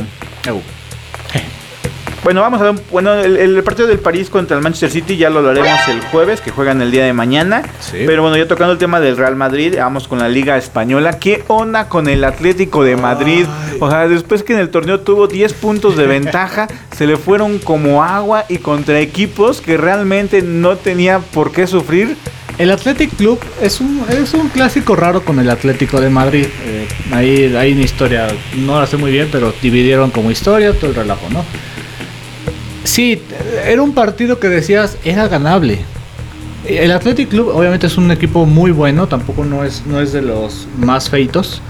Bueno, 2.24 2.42
vamos 2.42 2.62
a 2.62 2.66
ver. 2.66 2.76
Bueno, 2.92 3.14
el, 3.14 3.64
partido 3.64 3.88
del 3.88 4.00
París 4.00 4.30
contra 4.30 4.58
el 4.58 4.64
Manchester 4.64 4.92
City 4.92 5.18
ya 5.18 5.30
lo 5.30 5.48
haremos 5.48 5.88
el 5.88 6.02
jueves, 6.02 6.42
que 6.42 6.52
juegan 6.52 6.82
el 6.82 6.92
día 6.92 7.06
de 7.06 7.14
mañana. 7.14 7.64
Pero 7.92 8.22
bueno, 8.22 8.38
ya 8.38 8.48
tocando 8.48 8.74
el 8.74 8.78
tema 8.78 9.00
del 9.00 9.18
Real 9.18 9.36
Madrid, 9.36 9.76
vamos 9.78 10.08
con 10.08 10.20
la 10.20 10.28
Liga 10.28 10.58
Española. 10.58 11.18
¿Qué 11.18 11.44
onda 11.48 11.88
con 11.88 12.08
el 12.08 12.24
Atlético 12.24 12.84
de 12.84 12.98
Madrid? 12.98 13.46
O 13.80 13.90
sea, 13.90 14.08
después 14.08 14.44
que 14.44 14.54
en 14.54 14.60
el 14.60 14.70
torneo 14.70 15.00
tuvo 15.00 15.28
10 15.28 15.54
puntos 15.54 15.96
de 15.96 16.08
ventaja, 16.08 16.68
se 16.96 17.08
le 17.08 17.18
fueron 17.18 17.58
como 17.58 18.04
agua 18.04 18.46
y 18.50 18.58
contra 18.58 19.00
equipos 19.00 19.62
que 19.62 19.78
realmente 19.78 20.42
no 20.42 20.76
tenía 20.76 21.20
por 21.20 21.52
qué 21.52 21.68
sufrir. 21.68 22.18
El 22.60 22.72
Athletic 22.72 23.16
Club 23.16 23.40
es 23.62 23.80
un, 23.80 24.04
es 24.10 24.34
un 24.34 24.50
clásico 24.50 24.94
raro 24.94 25.24
con 25.24 25.40
el 25.40 25.50
Atlético 25.50 26.02
de 26.02 26.10
Madrid. 26.10 26.46
Eh, 26.66 26.88
ahí 27.14 27.56
hay 27.56 27.72
una 27.72 27.84
historia, 27.84 28.28
no 28.58 28.78
la 28.82 28.86
sé 28.86 28.98
muy 28.98 29.12
bien, 29.12 29.30
pero 29.32 29.54
dividieron 29.62 30.12
como 30.12 30.30
historia 30.30 30.74
todo 30.74 30.88
el 30.88 30.96
relajo, 30.96 31.30
¿no? 31.30 31.46
Sí, 32.84 33.22
era 33.66 33.82
un 33.82 33.94
partido 33.94 34.42
que 34.42 34.50
decías 34.50 34.98
era 35.06 35.30
ganable. 35.30 35.80
El 36.68 36.92
Athletic 36.92 37.30
Club 37.30 37.48
obviamente 37.48 37.88
es 37.88 37.98
un 37.98 38.12
equipo 38.12 38.46
muy 38.46 38.72
bueno, 38.72 39.08
tampoco 39.08 39.46
no 39.46 39.64
es, 39.64 39.86
no 39.86 40.02
es 40.02 40.12
de 40.12 40.22
los 40.22 40.68
más 40.78 41.10
feitos, 41.10 41.62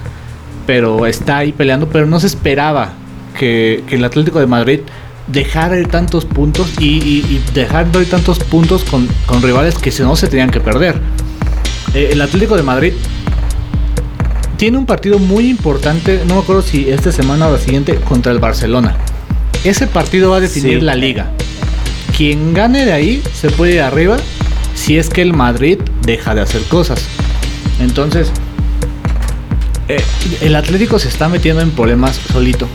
pero 0.65 1.05
está 1.05 1.37
ahí 1.37 1.51
peleando, 1.51 1.87
pero 1.87 2.07
no 2.07 2.19
se 2.19 2.25
esperaba 2.25 2.93
que, 3.37 3.83
que 3.87 3.97
el 3.97 4.03
Atlético 4.03 4.39
de 4.39 4.47
Madrid 4.47 4.79
dejar 5.31 5.77
ir 5.77 5.87
tantos 5.87 6.25
puntos 6.25 6.69
y, 6.79 7.39
dejar 7.53 7.87
ir 7.93 8.09
tantos 8.09 8.39
puntos 8.39 8.83
con, 8.83 9.07
rivales 9.41 9.75
que 9.75 9.91
si 9.91 10.03
no 10.03 10.15
se 10.15 10.27
tenían 10.27 10.49
que 10.49 10.59
perder. 10.59 10.99
Eh, 11.93 12.09
el 12.11 12.21
Atlético 12.21 12.55
de 12.55 12.63
Madrid 12.63 12.93
tiene 14.57 14.77
un 14.77 14.85
partido 14.85 15.19
muy 15.19 15.49
importante, 15.49 16.23
no 16.27 16.35
me 16.35 16.41
acuerdo 16.41 16.61
si 16.61 16.89
esta 16.89 17.11
semana 17.11 17.47
o 17.47 17.51
la 17.53 17.59
siguiente, 17.59 17.95
contra 17.95 18.31
el 18.31 18.39
Barcelona. 18.39 18.95
Ese 19.63 19.87
partido 19.87 20.31
va 20.31 20.37
a 20.37 20.39
definir 20.39 20.83
la 20.83 20.95
liga. 20.95 21.31
Quien 22.15 22.53
gane 22.53 22.85
de 22.85 22.91
ahí 22.91 23.23
se 23.33 23.49
puede 23.49 23.75
ir 23.75 23.81
arriba 23.81 24.17
si 24.75 24.97
es 24.97 25.09
que 25.09 25.21
el 25.21 25.33
Madrid 25.33 25.79
deja 26.01 26.35
de 26.35 26.41
hacer 26.41 26.61
cosas. 26.63 27.05
Entonces, 27.79 28.31
eh, 29.87 30.03
el 30.41 30.55
Atlético 30.55 30.99
se 30.99 31.07
está 31.07 31.29
metiendo 31.29 31.61
en 31.61 31.71
problemas 31.71 32.19
solito 32.31 32.67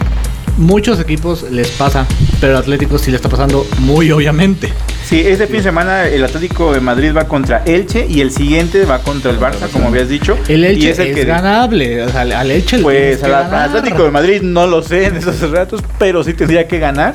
muchos 0.56 1.00
equipos 1.00 1.50
les 1.50 1.70
pasa, 1.70 2.06
pero 2.40 2.52
el 2.52 2.58
Atlético 2.58 2.98
sí 2.98 3.10
le 3.10 3.16
está 3.16 3.28
pasando 3.28 3.66
muy 3.80 4.10
obviamente. 4.10 4.72
Sí, 5.04 5.20
este 5.20 5.46
fin 5.46 5.56
de 5.56 5.62
semana 5.64 6.06
el 6.06 6.24
Atlético 6.24 6.72
de 6.72 6.80
Madrid 6.80 7.12
va 7.14 7.26
contra 7.26 7.62
Elche 7.64 8.06
y 8.08 8.20
el 8.20 8.30
siguiente 8.30 8.84
va 8.84 9.00
contra 9.00 9.30
el 9.30 9.38
Barça, 9.38 9.68
como 9.70 9.88
habías 9.88 10.08
dicho. 10.08 10.38
El 10.48 10.64
Elche 10.64 10.90
es, 10.90 10.98
el 10.98 11.14
que... 11.14 11.24
ganable, 11.24 12.02
o 12.02 12.08
sea, 12.08 12.22
al 12.22 12.50
Elche 12.50 12.78
Pues 12.78 13.22
al 13.22 13.34
Atlético 13.34 14.04
de 14.04 14.10
Madrid 14.10 14.42
no 14.42 14.66
lo 14.66 14.82
sé 14.82 15.06
en 15.06 15.16
esos 15.16 15.50
ratos, 15.50 15.82
pero 15.98 16.24
sí 16.24 16.32
tendría 16.34 16.66
que 16.68 16.78
ganar 16.78 17.14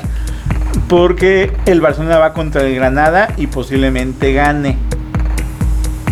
porque 0.88 1.52
el 1.66 1.80
Barcelona 1.80 2.18
va 2.18 2.32
contra 2.32 2.62
el 2.62 2.74
Granada 2.74 3.34
y 3.36 3.46
posiblemente 3.46 4.32
gane. 4.32 4.76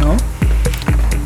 ¿No? 0.01 0.17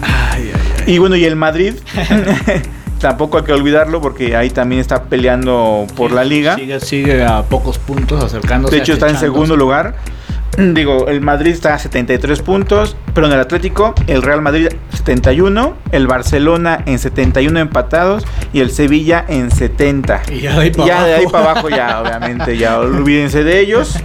Ay, 0.03 0.53
ay, 0.55 0.63
ay. 0.87 0.95
Y 0.95 0.99
bueno, 0.99 1.17
y 1.17 1.25
el 1.25 1.37
Madrid 1.37 1.75
tampoco 3.03 3.39
hay 3.39 3.45
que 3.45 3.53
olvidarlo 3.53 4.01
porque 4.01 4.37
ahí 4.37 4.49
también 4.49 4.81
está 4.81 5.03
peleando 5.03 5.87
por 5.97 6.13
la 6.13 6.25
liga. 6.25 6.57
Sigue, 6.81 7.25
a 7.25 7.43
pocos 7.43 7.77
puntos 7.79 8.23
acercándose. 8.23 8.77
De 8.77 8.81
hecho 8.81 8.93
está 8.93 9.11
en 9.11 9.19
segundo 9.19 9.57
lugar. 9.57 9.97
Digo, 10.57 11.09
el 11.09 11.21
Madrid 11.21 11.51
está 11.51 11.75
a 11.75 11.79
73 11.79 12.41
puntos, 12.43 12.97
pero 13.13 13.27
en 13.27 13.33
el 13.33 13.41
Atlético 13.41 13.95
el 14.07 14.23
Real 14.23 14.41
Madrid 14.41 14.69
71, 14.95 15.75
el 15.91 16.07
Barcelona 16.07 16.83
en 16.87 16.99
71 17.01 17.59
empatados 17.59 18.25
y 18.53 18.61
el 18.61 18.71
Sevilla 18.71 19.25
en 19.29 19.51
70. 19.51 20.23
Y 20.31 20.41
ya 20.41 20.55
de 20.55 20.61
ahí 20.61 20.71
para 20.71 20.87
ya 20.87 21.05
De 21.05 21.15
ahí 21.15 21.27
para 21.27 21.51
abajo 21.51 21.71
ya, 21.71 22.03
obviamente, 22.03 22.57
ya 22.57 22.79
olvídense 22.79 23.43
de 23.43 23.59
ellos. 23.61 23.97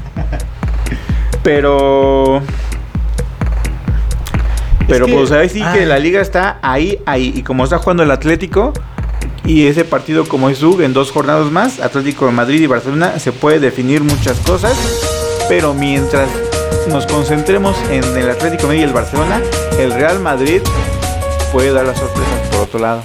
Pero 1.43 2.41
pero 4.87 5.05
pues 5.07 5.31
ahí 5.31 5.49
sí 5.49 5.61
que 5.73 5.85
la 5.85 5.99
liga 5.99 6.21
está 6.21 6.59
ahí, 6.61 6.99
ahí. 7.05 7.33
Y 7.35 7.43
como 7.43 7.63
está 7.63 7.77
jugando 7.77 8.03
el 8.03 8.11
Atlético, 8.11 8.73
y 9.45 9.67
ese 9.67 9.85
partido 9.85 10.27
como 10.27 10.49
es 10.49 10.61
UG 10.61 10.81
en 10.81 10.93
dos 10.93 11.11
jornadas 11.11 11.51
más, 11.51 11.79
Atlético 11.79 12.25
de 12.25 12.31
Madrid 12.31 12.61
y 12.61 12.67
Barcelona, 12.67 13.19
se 13.19 13.31
puede 13.31 13.59
definir 13.59 14.03
muchas 14.03 14.37
cosas. 14.39 14.77
Pero 15.49 15.73
mientras 15.73 16.27
nos 16.89 17.05
concentremos 17.05 17.77
en 17.89 18.03
el 18.17 18.29
Atlético 18.29 18.63
de 18.63 18.67
Madrid 18.67 18.81
y 18.81 18.83
el 18.83 18.93
Barcelona, 18.93 19.41
el 19.79 19.93
Real 19.93 20.19
Madrid 20.19 20.61
puede 21.51 21.71
dar 21.71 21.85
las 21.85 21.97
sorpresas 21.97 22.47
por 22.51 22.61
otro 22.61 22.79
lado. 22.79 23.03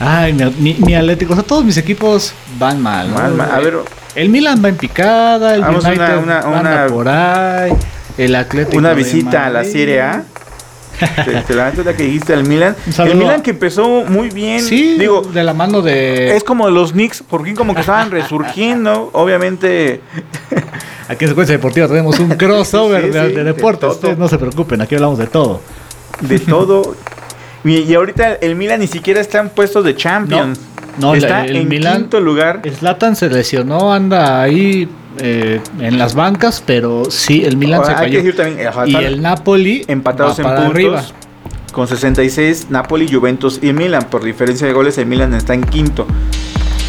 Ay, 0.00 0.32
mi, 0.32 0.94
Atlético, 0.94 1.32
o 1.32 1.36
sea, 1.36 1.44
todos 1.44 1.64
mis 1.64 1.76
equipos 1.76 2.32
van 2.58 2.80
mal. 2.80 3.12
A 3.16 3.58
ver, 3.58 3.78
el 4.14 4.28
Milan 4.28 4.64
va 4.64 4.68
en 4.68 4.76
picada, 4.76 5.54
el 5.54 5.64
United 5.64 6.18
una, 6.22 6.46
una, 6.46 6.86
por 6.86 7.08
ahí. 7.08 7.72
el 8.16 8.34
Atlético. 8.36 8.78
Una 8.78 8.94
visita 8.94 9.46
a 9.46 9.50
la. 9.50 9.64
Serie 9.64 10.00
A. 10.00 10.24
Te, 11.24 11.42
te 11.42 11.54
la 11.54 11.72
la 11.72 11.94
que 11.96 12.02
dijiste 12.02 12.32
al 12.32 12.44
Milan. 12.46 12.74
El 12.98 13.16
Milan 13.16 13.42
que 13.42 13.50
empezó 13.50 14.04
muy 14.06 14.30
bien. 14.30 14.60
Sí, 14.60 14.96
Digo, 14.98 15.22
de 15.22 15.44
la 15.44 15.54
mano 15.54 15.80
de. 15.82 16.36
es 16.36 16.44
como 16.44 16.68
los 16.70 16.92
Knicks, 16.92 17.22
porque 17.28 17.54
como 17.54 17.74
que 17.74 17.80
estaban 17.80 18.10
resurgiendo. 18.10 19.10
Obviamente, 19.12 20.00
Aquí 21.08 21.24
en 21.24 21.30
Secuencia 21.30 21.56
Deportiva 21.56 21.88
tenemos 21.88 22.18
un 22.18 22.30
crossover 22.30 23.02
Sí, 23.06 23.08
de, 23.10 23.20
sí, 23.20 23.28
de 23.28 23.44
de 23.44 23.44
deportes. 23.44 23.90
Ustedes 23.90 24.18
no 24.18 24.28
se 24.28 24.38
preocupen, 24.38 24.80
aquí 24.80 24.94
hablamos 24.94 25.18
de 25.18 25.26
todo. 25.26 25.60
de 26.20 26.38
todo. 26.38 26.94
y, 27.64 27.92
ahorita 27.94 28.34
el 28.34 28.56
Milan 28.56 28.80
ni 28.80 28.86
siquiera 28.88 29.20
está 29.20 29.38
en 29.40 29.48
puestos 29.50 29.84
de 29.84 29.94
Champions. 29.96 30.60
No, 30.98 31.14
está 31.14 31.44
el 31.46 31.56
en 31.56 31.68
Milan- 31.68 31.96
quinto 32.02 32.20
lugar. 32.20 32.60
Zlatan 32.76 33.14
se 33.16 33.28
lesionó, 33.30 33.92
anda 33.92 34.42
ahí 34.42 34.88
eh, 35.18 35.60
en 35.80 35.98
las 35.98 36.14
bancas, 36.14 36.62
pero 36.64 37.04
sí, 37.10 37.44
el 37.44 37.56
Milan 37.56 37.84
se 37.84 37.90
hay 37.92 37.96
que 37.96 38.02
cayó. 38.02 38.18
decir 38.18 38.36
también, 38.36 38.68
o 38.68 38.72
sea, 38.72 38.86
Y 38.86 38.94
el 39.04 39.22
Napoli 39.22 39.84
empatados 39.88 40.38
en 40.38 40.44
puntos. 40.46 40.64
arriba. 40.66 41.04
Con 41.72 41.86
66, 41.86 42.66
Napoli, 42.70 43.08
Juventus 43.12 43.60
y 43.62 43.72
Milan. 43.72 44.04
Por 44.10 44.24
diferencia 44.24 44.66
de 44.66 44.72
goles, 44.72 44.96
el 44.98 45.06
Milan 45.06 45.34
está 45.34 45.54
en 45.54 45.62
quinto. 45.62 46.06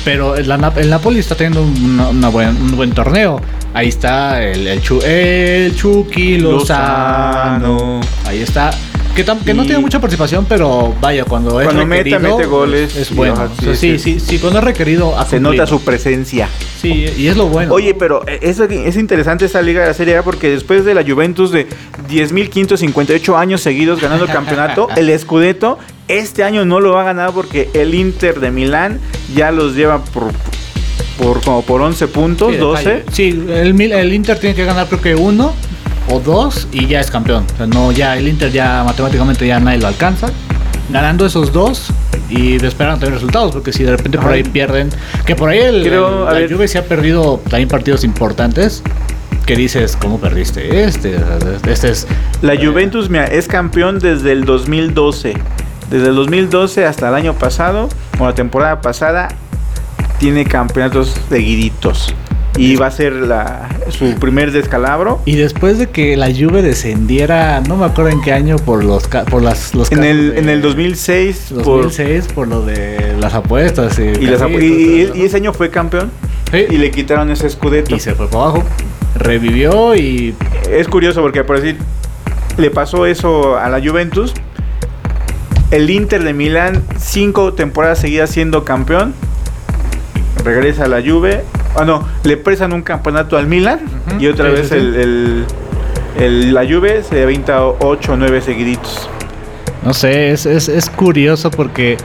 Pero 0.05 0.36
el, 0.36 0.47
Napoli 0.47 1.19
está 1.19 1.36
teniendo 1.36 1.62
una- 1.63 2.10
una 2.10 2.29
buen- 2.29 2.55
un 2.62 2.75
buen 2.75 2.91
torneo. 2.91 3.39
Ahí 3.73 3.89
está 3.89 4.41
el, 4.41 4.65
el, 4.65 4.82
Chu- 4.82 5.01
el 5.03 5.75
Chucky 5.75 6.38
Lozano. 6.39 7.60
Lozano. 7.60 8.01
Ahí 8.25 8.41
está. 8.41 8.71
Que, 9.15 9.25
tam- 9.25 9.43
que 9.43 9.53
no 9.53 9.63
tiene 9.65 9.79
mucha 9.79 9.99
participación, 9.99 10.45
pero 10.47 10.95
vaya, 11.01 11.25
cuando 11.25 11.51
Cuando 11.51 11.85
mete, 11.85 12.03
requerido, 12.11 12.37
mete 12.37 12.47
goles. 12.47 12.95
Es 12.95 13.13
bueno. 13.13 13.33
ajá, 13.33 13.49
O 13.59 13.61
sea, 13.63 13.75
sí, 13.75 13.97
sí, 13.97 14.13
sí, 14.13 14.19
sí. 14.19 14.25
sí, 14.31 14.39
cuando 14.39 14.59
es 14.59 14.65
requerido. 14.65 15.13
Se 15.29 15.39
nota 15.39 15.67
su 15.67 15.81
presencia. 15.81 16.47
Sí, 16.81 17.05
y 17.17 17.27
es 17.27 17.35
lo 17.35 17.47
bueno. 17.47 17.73
Oye, 17.73 17.93
pero 17.93 18.23
es, 18.27 18.59
es 18.59 18.95
interesante 18.95 19.43
esta 19.45 19.61
liga 19.61 19.81
de 19.81 19.87
la 19.87 19.93
Serie 19.93 20.15
A 20.17 20.23
porque 20.23 20.49
después 20.49 20.85
de 20.85 20.93
la 20.93 21.03
Juventus 21.03 21.51
de 21.51 21.67
10.558 22.09 23.35
años 23.37 23.61
seguidos 23.61 23.99
ganando 24.01 24.25
el 24.25 24.31
campeonato, 24.31 24.87
el 24.95 25.17
Scudetto 25.19 25.77
este 26.07 26.43
año 26.43 26.65
no 26.65 26.79
lo 26.79 26.93
va 26.93 27.01
a 27.01 27.05
ganar 27.05 27.31
porque 27.33 27.69
el 27.73 27.93
Inter 27.93 28.39
de 28.39 28.51
Milán 28.51 28.99
ya 29.35 29.51
los 29.51 29.75
lleva 29.75 30.03
por, 30.05 30.31
por 31.19 31.41
como 31.41 31.61
por 31.63 31.81
11 31.81 32.07
puntos, 32.07 32.51
Sí, 32.53 32.57
12. 32.57 32.83
detalle. 32.89 33.05
Sí, 33.11 33.27
el, 33.49 33.79
el 33.91 34.13
Inter 34.13 34.39
tiene 34.39 34.55
que 34.55 34.65
ganar 34.65 34.87
creo 34.87 35.01
que 35.01 35.15
uno 35.15 35.53
o 36.09 36.19
dos 36.19 36.67
y 36.71 36.87
ya 36.87 36.99
es 36.99 37.09
campeón. 37.11 37.45
O 37.53 37.57
sea, 37.57 37.67
no, 37.67 37.91
ya 37.91 38.17
el 38.17 38.27
Inter 38.27 38.51
ya 38.51 38.83
matemáticamente 38.85 39.45
ya 39.47 39.59
nadie 39.59 39.79
lo 39.79 39.87
alcanza. 39.87 40.27
Ganando 40.91 41.25
esos 41.25 41.51
dos 41.53 41.87
y 42.29 42.55
esperar 42.65 42.93
también 42.93 43.13
resultados, 43.13 43.51
porque 43.51 43.71
si 43.71 43.83
de 43.83 43.91
repente 43.91 44.17
por 44.17 44.31
ahí 44.31 44.43
pierden, 44.43 44.89
que 45.25 45.35
por 45.35 45.49
ahí 45.49 45.59
el, 45.59 45.83
Creo, 45.83 46.27
el- 46.31 46.41
la. 46.47 46.55
Juve 46.55 46.67
se 46.67 46.79
ha 46.79 46.85
perdido 46.85 47.39
también 47.49 47.69
partidos 47.69 48.03
importantes, 48.03 48.81
que 49.45 49.55
dices, 49.55 49.95
¿cómo 49.99 50.19
perdiste 50.19 50.83
este? 50.83 51.19
Este 51.67 51.89
es... 51.91 52.07
La 52.41 52.55
Juventus 52.55 53.09
mira, 53.09 53.25
es 53.25 53.47
campeón 53.47 53.99
desde 53.99 54.31
el 54.31 54.45
2012. 54.45 55.33
Desde 55.91 56.07
el 56.07 56.15
2012 56.15 56.85
hasta 56.85 57.09
el 57.09 57.15
año 57.15 57.33
pasado, 57.33 57.89
o 58.19 58.25
la 58.25 58.33
temporada 58.35 58.81
pasada, 58.81 59.27
tiene 60.19 60.45
campeonatos 60.45 61.15
seguiditos. 61.29 62.13
Y 62.61 62.75
va 62.75 62.87
a 62.87 62.91
ser 62.91 63.13
la, 63.13 63.69
su 63.89 64.15
primer 64.15 64.51
descalabro. 64.51 65.21
Y 65.25 65.35
después 65.37 65.77
de 65.79 65.87
que 65.89 66.17
la 66.17 66.27
Juve 66.27 66.61
descendiera, 66.61 67.61
no 67.61 67.77
me 67.77 67.85
acuerdo 67.85 68.11
en 68.11 68.21
qué 68.21 68.33
año, 68.33 68.57
por 68.57 68.83
los 68.83 69.07
por 69.07 69.41
las, 69.41 69.73
los 69.73 69.91
En 69.91 70.03
el, 70.03 70.31
de- 70.33 70.39
en 70.39 70.49
el 70.49 70.61
2006, 70.61 71.53
por- 71.63 71.83
2006 71.83 72.27
por, 72.33 72.47
lo 72.47 72.65
de 72.65 73.15
las 73.19 73.33
apuestas 73.33 73.97
y, 73.99 74.01
y, 74.03 74.27
las- 74.27 74.41
casinos, 74.41 74.61
y- 74.61 74.65
y- 75.01 75.05
todo, 75.05 75.15
y 75.17 75.21
ese 75.23 75.37
año 75.37 75.53
fue 75.53 75.69
campeón 75.69 76.11
Sí. 76.51 76.65
y 76.69 76.77
le 76.77 76.91
quitaron 76.91 77.29
ese 77.31 77.47
escudeto. 77.47 77.95
y 77.95 77.99
se 77.99 78.13
fue 78.15 78.27
para 78.27 78.43
abajo. 78.43 78.63
Revivió 79.15 79.95
y 79.95 80.35
Es 80.69 80.87
curioso 80.87 81.21
porque 81.21 81.43
por 81.43 81.61
decir, 81.61 81.77
le 82.57 82.69
pasó 82.71 83.05
eso 83.05 83.57
a 83.57 83.69
la 83.69 83.79
Juventus. 83.79 84.33
El 85.71 85.89
Inter 85.91 86.23
de 86.23 86.33
Milán, 86.33 86.83
cinco 86.97 87.53
temporadas 87.53 87.99
seguidas 87.99 88.31
siendo 88.31 88.65
campeón. 88.65 89.13
Regresa 90.43 90.85
a 90.85 90.87
la 90.87 91.01
Juve. 91.01 91.43
Ah, 91.75 91.86
no, 91.86 92.05
le 92.23 92.38
prestan 92.38 92.73
un 92.73 92.82
campeonato 92.82 93.38
al 93.38 93.47
Milan. 93.47 93.79
Y 94.19 94.27
otra 94.27 94.47
sí, 94.47 94.51
vez 94.51 94.62
sí, 94.69 94.75
sí. 94.75 94.75
el, 94.75 94.95
el- 94.95 95.45
el- 96.17 96.53
la 96.53 96.65
Juve 96.65 97.03
se 97.03 97.21
avienta 97.23 97.63
8 97.65 98.13
o 98.13 98.17
9 98.17 98.41
seguiditos. 98.41 99.10
no 99.86 99.93
sé, 99.93 100.32
es, 100.32 100.45
es, 100.45 100.67
es 100.67 100.89
curioso 100.89 101.49
porque 101.51 101.95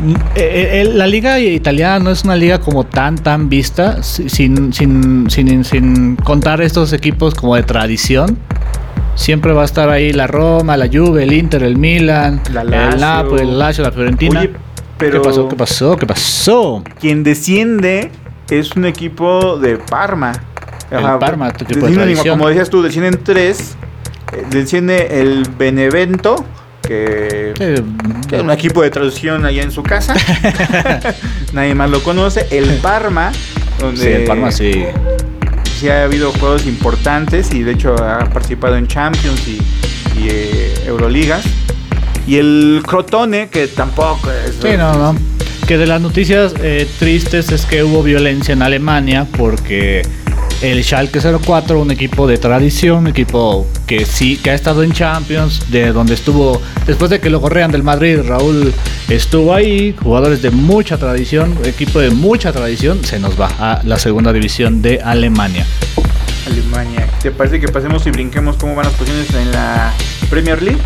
mm, 0.00 0.10
eh, 0.36 0.82
eh, 0.82 0.90
la 0.94 1.06
liga 1.06 1.38
italiana 1.40 1.98
no 1.98 2.10
es 2.10 2.22
una 2.24 2.36
liga 2.36 2.60
como 2.60 2.84
tan 2.84 3.16
tan 3.16 3.48
vista 3.48 4.02
si- 4.02 4.28
sin, 4.28 4.72
sin, 4.72 5.28
sin, 5.30 5.64
sin 5.64 6.16
contar 6.16 6.60
estos 6.60 6.92
equipos 6.92 7.34
como 7.34 7.56
de 7.56 7.62
tradición. 7.62 8.38
Siempre 9.16 9.52
va 9.54 9.62
a 9.62 9.64
estar 9.64 9.88
ahí 9.88 10.12
la 10.12 10.26
Roma, 10.26 10.76
la 10.76 10.88
Juve, 10.92 11.22
el 11.24 11.32
Inter, 11.32 11.62
el 11.62 11.78
Milan, 11.78 12.42
La 12.52 12.60
el 12.60 12.70
Lazio. 12.70 13.00
Napoli, 13.00 13.42
el 13.42 13.58
Lazio, 13.58 13.82
la 13.82 13.90
Fiorentina. 13.90 14.40
Oye, 14.40 14.50
pero 14.98 15.22
¿Qué 15.22 15.28
pasó? 15.28 15.48
¿Qué 15.48 15.56
pasó? 15.56 15.96
¿Qué 15.96 16.06
pasó? 16.06 16.84
quien 17.00 17.24
desciende 17.24 18.10
es 18.50 18.72
un 18.72 18.84
equipo 18.84 19.58
de 19.58 19.76
Parma. 19.76 20.32
El 20.90 21.02
Parma, 21.18 21.52
tu 21.52 21.64
equipo 21.64 21.86
de. 21.86 22.16
Como 22.28 22.48
decías 22.48 22.70
tú, 22.70 22.82
descienden 22.82 23.22
tres. 23.22 23.76
Eh, 24.32 24.44
Desciende 24.50 25.20
el 25.20 25.48
Benevento, 25.56 26.44
que, 26.82 27.54
Eh, 27.58 27.82
que 28.28 28.36
es 28.36 28.42
un 28.42 28.50
equipo 28.50 28.82
de 28.82 28.90
traducción 28.90 29.44
allá 29.44 29.62
en 29.62 29.70
su 29.70 29.82
casa. 29.82 30.14
Nadie 31.52 31.74
más 31.74 31.90
lo 31.90 32.02
conoce. 32.02 32.46
El 32.50 32.76
Parma, 32.78 33.32
donde 33.78 34.00
sí, 34.00 34.08
el 34.08 34.24
Parma 34.24 34.50
sí. 34.50 34.84
sí 35.78 35.88
ha 35.88 36.04
habido 36.04 36.32
juegos 36.32 36.66
importantes 36.66 37.52
y 37.54 37.62
de 37.62 37.72
hecho 37.72 37.94
ha 37.94 38.18
participado 38.30 38.76
en 38.76 38.86
Champions 38.88 39.46
y, 39.46 39.58
y, 40.18 40.28
eh, 40.28 40.74
Euroligas. 40.86 41.44
Y 42.26 42.38
el 42.38 42.82
Crotone, 42.84 43.48
que 43.48 43.68
tampoco 43.68 44.28
es... 44.32 44.56
Sí, 44.60 44.76
no, 44.76 44.92
no. 44.94 45.35
Que 45.66 45.78
de 45.78 45.86
las 45.88 46.00
noticias 46.00 46.54
eh, 46.62 46.86
tristes 47.00 47.50
es 47.50 47.66
que 47.66 47.82
hubo 47.82 48.04
violencia 48.04 48.52
en 48.52 48.62
Alemania 48.62 49.26
porque 49.36 50.02
el 50.62 50.84
Schalke 50.84 51.20
04, 51.20 51.80
un 51.80 51.90
equipo 51.90 52.28
de 52.28 52.38
tradición, 52.38 52.98
un 52.98 53.06
equipo 53.08 53.66
que 53.84 54.06
sí, 54.06 54.36
que 54.36 54.50
ha 54.50 54.54
estado 54.54 54.84
en 54.84 54.92
Champions, 54.92 55.68
de 55.72 55.92
donde 55.92 56.14
estuvo, 56.14 56.62
después 56.86 57.10
de 57.10 57.18
que 57.18 57.30
lo 57.30 57.40
correan 57.40 57.72
del 57.72 57.82
Madrid, 57.82 58.20
Raúl 58.24 58.72
estuvo 59.08 59.52
ahí, 59.52 59.92
jugadores 60.00 60.40
de 60.40 60.50
mucha 60.50 60.98
tradición, 60.98 61.58
equipo 61.64 61.98
de 61.98 62.10
mucha 62.10 62.52
tradición, 62.52 63.04
se 63.04 63.18
nos 63.18 63.38
va 63.38 63.50
a 63.58 63.82
la 63.82 63.98
segunda 63.98 64.32
división 64.32 64.82
de 64.82 65.00
Alemania. 65.00 65.66
Alemania. 66.46 67.08
¿Te 67.20 67.32
parece 67.32 67.58
que 67.58 67.66
pasemos 67.66 68.06
y 68.06 68.12
brinquemos 68.12 68.56
cómo 68.56 68.76
van 68.76 68.86
las 68.86 68.94
posiciones 68.94 69.34
en 69.34 69.50
la 69.50 69.92
Premier 70.30 70.62
League? 70.62 70.80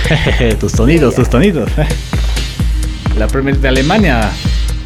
tus 0.58 0.72
tonidos, 0.72 1.16
tus 1.16 1.28
tonidos. 1.28 1.70
La 3.18 3.26
Premier 3.28 3.56
de 3.58 3.68
Alemania, 3.68 4.30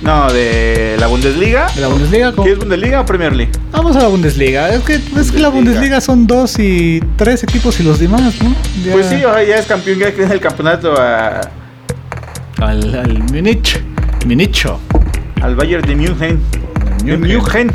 No, 0.02 0.30
de 0.32 0.96
la 0.98 1.06
Bundesliga. 1.06 1.68
de 1.74 1.80
la 1.80 1.88
Bundesliga. 1.88 2.32
¿cómo? 2.32 2.44
¿Qué 2.44 2.52
es 2.52 2.58
Bundesliga 2.58 3.00
o 3.00 3.06
Premier 3.06 3.34
League? 3.34 3.52
Vamos 3.72 3.96
a 3.96 4.00
la 4.02 4.08
Bundesliga. 4.08 4.68
Es 4.74 4.82
que, 4.82 4.94
es 5.18 5.32
que 5.32 5.38
la 5.38 5.48
Bundesliga. 5.48 6.00
Son 6.00 6.26
dos 6.26 6.58
y 6.58 7.00
tres 7.16 7.42
equipos 7.44 7.78
y 7.80 7.82
los 7.82 7.98
demás, 7.98 8.34
¿no? 8.42 8.54
Ya- 8.84 8.92
Pues 8.92 9.06
sí, 9.06 9.20
ya 9.20 9.40
es 9.56 9.66
campeón, 9.66 9.98
ya 9.98 10.12
tiene 10.12 10.34
el 10.34 10.40
campeonato 10.40 10.94
a- 11.00 11.40
Al, 12.58 12.94
al 12.94 13.18
Múnich. 13.32 13.80
Municho. 14.26 14.80
al 15.42 15.54
Bayern 15.54 15.86
de 15.86 15.94
München. 15.94 16.40
De 17.04 17.16
München. 17.16 17.70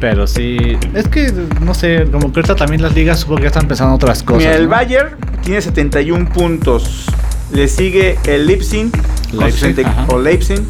Pero 0.00 0.26
sí. 0.26 0.56
Es 0.94 1.06
que, 1.08 1.30
no 1.60 1.74
sé, 1.74 2.06
como 2.10 2.32
que 2.32 2.40
ahorita 2.40 2.56
también 2.56 2.82
las 2.82 2.94
ligas 2.94 3.20
supongo 3.20 3.36
que 3.38 3.42
ya 3.44 3.48
están 3.48 3.68
pensando 3.68 3.92
en 3.92 3.96
otras 3.96 4.22
cosas. 4.22 4.38
Mira, 4.44 4.56
el 4.56 4.64
¿no? 4.64 4.70
Bayern 4.70 5.10
tiene 5.42 5.60
71 5.60 6.28
puntos. 6.30 7.04
Le 7.52 7.68
sigue 7.68 8.18
el 8.24 8.46
Leipzig, 8.46 8.90
con 9.30 9.40
Leipzig, 9.40 9.74
60 9.74 9.88
ajá. 9.90 10.06
o 10.08 10.18
Leipzig, 10.18 10.60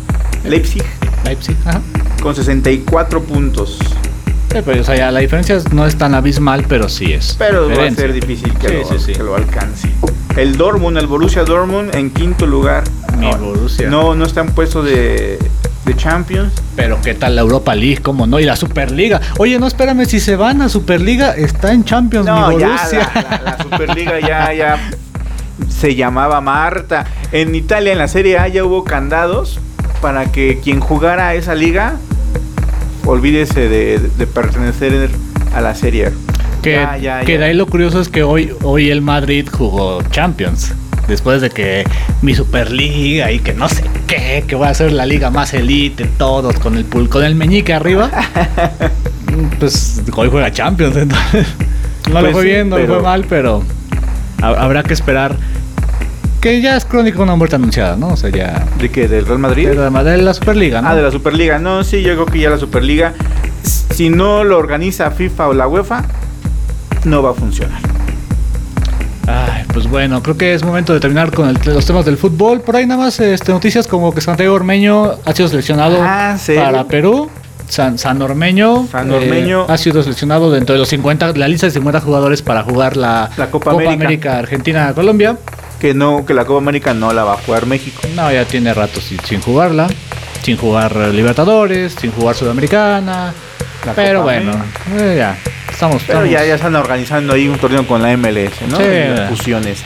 Leipzig 0.45 0.83
Leipzig, 1.25 1.57
ajá. 1.65 1.81
con 2.23 2.35
64 2.35 3.23
puntos. 3.23 3.79
Sí, 4.53 4.59
pero, 4.65 4.81
o 4.81 4.85
sea, 4.85 4.97
ya 4.97 5.11
la 5.13 5.21
diferencia 5.21 5.59
no 5.73 5.87
es 5.87 5.97
tan 5.97 6.15
abismal, 6.15 6.65
pero 6.69 6.89
sí 6.89 7.13
es. 7.13 7.37
Pero 7.39 7.69
va 7.69 7.87
a 7.87 7.91
ser 7.93 8.13
difícil 8.13 8.53
que, 8.55 8.69
Sí, 8.69 8.75
lo, 8.75 8.85
sí, 8.89 8.95
sí. 9.07 9.13
que 9.13 9.23
lo 9.23 9.37
alcance. 9.37 9.89
El 10.37 10.57
Dortmund, 10.57 10.97
el 10.99 11.07
Borussia 11.07 11.45
Dortmund 11.45 11.95
en 11.95 12.11
quinto 12.11 12.47
lugar. 12.47 12.83
Mi 13.19 13.31
No, 13.31 13.37
Borussia. 13.39 13.89
No, 13.89 14.15
no 14.17 14.25
está 14.25 14.41
en 14.41 14.49
puesto 14.49 14.83
de, 14.83 15.39
de 15.85 15.97
Champions. 15.97 16.53
Pero 16.75 16.99
qué 17.01 17.15
tal 17.15 17.37
la 17.37 17.43
Europa 17.43 17.75
League, 17.77 17.99
cómo 18.03 18.27
no, 18.27 18.41
y 18.41 18.45
la 18.45 18.57
Superliga. 18.57 19.21
Oye, 19.39 19.57
no, 19.61 19.69
espérame, 19.69 20.05
si 20.07 20.19
se 20.19 20.35
van 20.35 20.63
a 20.63 20.69
Superliga, 20.69 21.33
está 21.37 21.73
en 21.73 21.85
Champions, 21.85 22.27
No, 22.27 22.49
mi 22.49 22.59
ya 22.59 22.67
Borussia. 22.69 23.11
la, 23.15 23.23
la- 23.23 23.43
la 23.57 23.63
Superliga 23.63 24.19
ya, 24.21 24.53
ya 24.53 24.91
se 25.69 25.95
llamaba 25.95 26.41
Marta. 26.41 27.05
En 27.33 27.55
Italia, 27.55 27.93
en 27.93 27.99
la 27.99 28.09
Serie 28.09 28.39
A, 28.39 28.49
ya 28.49 28.65
hubo 28.65 28.85
candados 28.85 29.59
para 30.01 30.27
que 30.33 30.61
quien 30.63 30.81
jugara 30.81 31.29
a 31.29 31.35
esa 31.35 31.55
liga 31.55 31.97
olvídese 33.07 33.69
de, 33.69 33.99
de 33.99 34.27
pertenecer 34.27 35.11
a 35.55 35.61
la 35.61 35.75
Serie 35.75 36.07
A. 36.07 36.13
Que, 36.63 36.73
Ya, 36.73 36.97
ya, 36.99 37.21
que 37.21 37.33
ya. 37.33 37.39
de 37.39 37.45
ahí 37.47 37.55
lo 37.55 37.67
curioso 37.67 38.01
es 38.01 38.09
que 38.09 38.23
hoy, 38.23 38.53
hoy 38.63 38.91
el 38.91 39.01
Madrid 39.03 39.49
jugó 39.51 40.03
Champions. 40.11 40.73
Después 41.09 41.41
de 41.41 41.51
que 41.51 41.85
mi 42.23 42.35
Superliga 42.35 43.33
y 43.33 43.41
que 43.41 43.53
no 43.53 43.69
sé 43.69 43.83
qué, 44.07 44.45
que 44.47 44.55
va 44.55 44.69
a 44.69 44.75
ser 44.75 44.93
la 44.93 45.07
liga 45.07 45.31
más 45.31 45.55
elite, 45.55 46.05
todos 46.19 46.57
con 46.61 46.77
el 46.77 46.89
pul- 46.89 47.09
con 47.09 47.25
el 47.25 47.35
meñique 47.35 47.73
arriba. 47.73 48.11
pues 49.59 50.03
hoy 50.15 50.29
juega 50.31 50.53
Champions, 50.53 50.97
entonces. 50.97 51.47
No 52.09 52.17
le 52.23 52.31
pues 52.31 52.33
fue 52.33 52.45
bien, 52.45 52.69
no 52.69 52.77
le 52.79 52.87
fue 52.87 53.01
mal, 53.03 53.25
pero 53.29 53.63
habrá 54.43 54.83
que 54.83 54.95
esperar. 54.95 55.37
Que 56.41 56.63
ya 56.63 56.77
es 56.77 56.87
crónica 56.87 57.21
una 57.23 57.37
muerte 57.37 57.57
anunciada, 57.57 57.97
¿no? 57.97 58.09
O 58.09 58.17
sea, 58.17 58.31
ya. 58.31 58.67
¿De 58.79 58.91
qué? 58.91 59.09
¿Del 59.09 59.27
Real 59.27 59.39
Madrid? 59.39 59.69
De 59.69 59.75
la, 59.75 60.05
de 60.05 60.23
la 60.23 60.33
Superliga, 60.33 60.81
¿no? 60.81 60.89
Ah, 60.89 60.95
de 60.95 61.03
la 61.03 61.11
Superliga. 61.11 61.59
No, 61.59 61.85
sí, 61.85 62.03
yo 62.03 62.15
creo 62.15 62.27
que 62.27 62.39
ya 62.39 62.49
la 62.49 62.57
Superliga, 62.57 63.13
si 63.63 64.09
no 64.09 64.43
lo 64.43 64.57
organiza 64.57 65.11
FIFA 65.11 65.49
o 65.49 65.53
la 65.53 65.69
UEFA, 65.69 66.05
no 67.05 67.23
va 67.23 67.31
a 67.31 67.35
funcionar. 67.35 67.81
Ay, 69.27 69.65
pues 69.73 69.89
bueno, 69.89 70.23
creo 70.23 70.37
que 70.37 70.55
es 70.55 70.65
momento 70.65 70.93
de 70.93 71.01
terminar 71.01 71.31
con 71.31 71.53
los 71.65 71.87
temas 71.87 72.05
del 72.05 72.17
fútbol. 72.17 72.63
Por 72.63 72.77
ahí 72.77 72.87
nada 72.87 73.05
más 73.05 73.21
este, 73.21 73.53
noticias 73.53 73.87
como 73.87 74.13
que 74.13 74.21
Santiago 74.21 74.55
Ormeño 74.55 75.13
ha 75.25 75.33
sido 75.35 75.49
seleccionado 75.49 75.99
ah, 76.01 76.37
para 76.57 76.85
Perú. 76.85 77.31
San, 77.71 77.99
San 77.99 78.21
Ormeño, 78.21 78.89
eh, 78.93 79.65
ha 79.69 79.79
sido 79.79 80.03
seleccionado 80.03 80.51
dentro 80.51 80.75
de 80.75 80.81
los 80.81 80.89
50, 80.89 81.33
la 81.37 81.47
lista 81.47 81.67
de 81.67 81.73
50 81.73 82.01
jugadores 82.01 82.43
para 82.43 82.63
jugar 82.65 82.97
la, 82.97 83.31
Copa, 83.51 83.71
América. 83.71 84.39
Argentina-Colombia. 84.39 85.37
Que 85.79 85.95
no, 85.95 86.27
que 86.27 86.35
la 86.35 86.45
Copa 86.45 86.59
América 86.59 86.93
no 86.95 87.13
la 87.13 87.25
va 87.25 87.35
a 87.35 87.37
jugar 87.37 87.67
México. 87.67 88.03
No, 88.15 88.31
ya 88.31 88.45
tiene 88.45 88.75
rato 88.75 89.01
sin, 89.01 89.41
jugarla, 89.41 89.89
sin 90.43 90.57
jugar 90.57 90.97
Libertadores, 90.97 91.95
sin 91.99 92.11
jugar 92.11 92.35
Sudamericana. 92.35 93.33
pero 93.95 94.23
bueno, 94.23 94.53
eh, 94.99 95.15
ya. 95.17 95.39
Estamos, 95.71 96.03
Pero 96.07 96.27
Ya, 96.27 96.45
ya 96.45 96.57
están 96.57 96.75
organizando 96.75 97.33
ahí 97.33 97.49
un 97.49 97.57
torneo 97.57 97.87
con 97.87 98.03
la 98.03 98.15
MLS, 98.17 98.61
¿no? 98.69 98.79
Fusiones. 99.29 99.83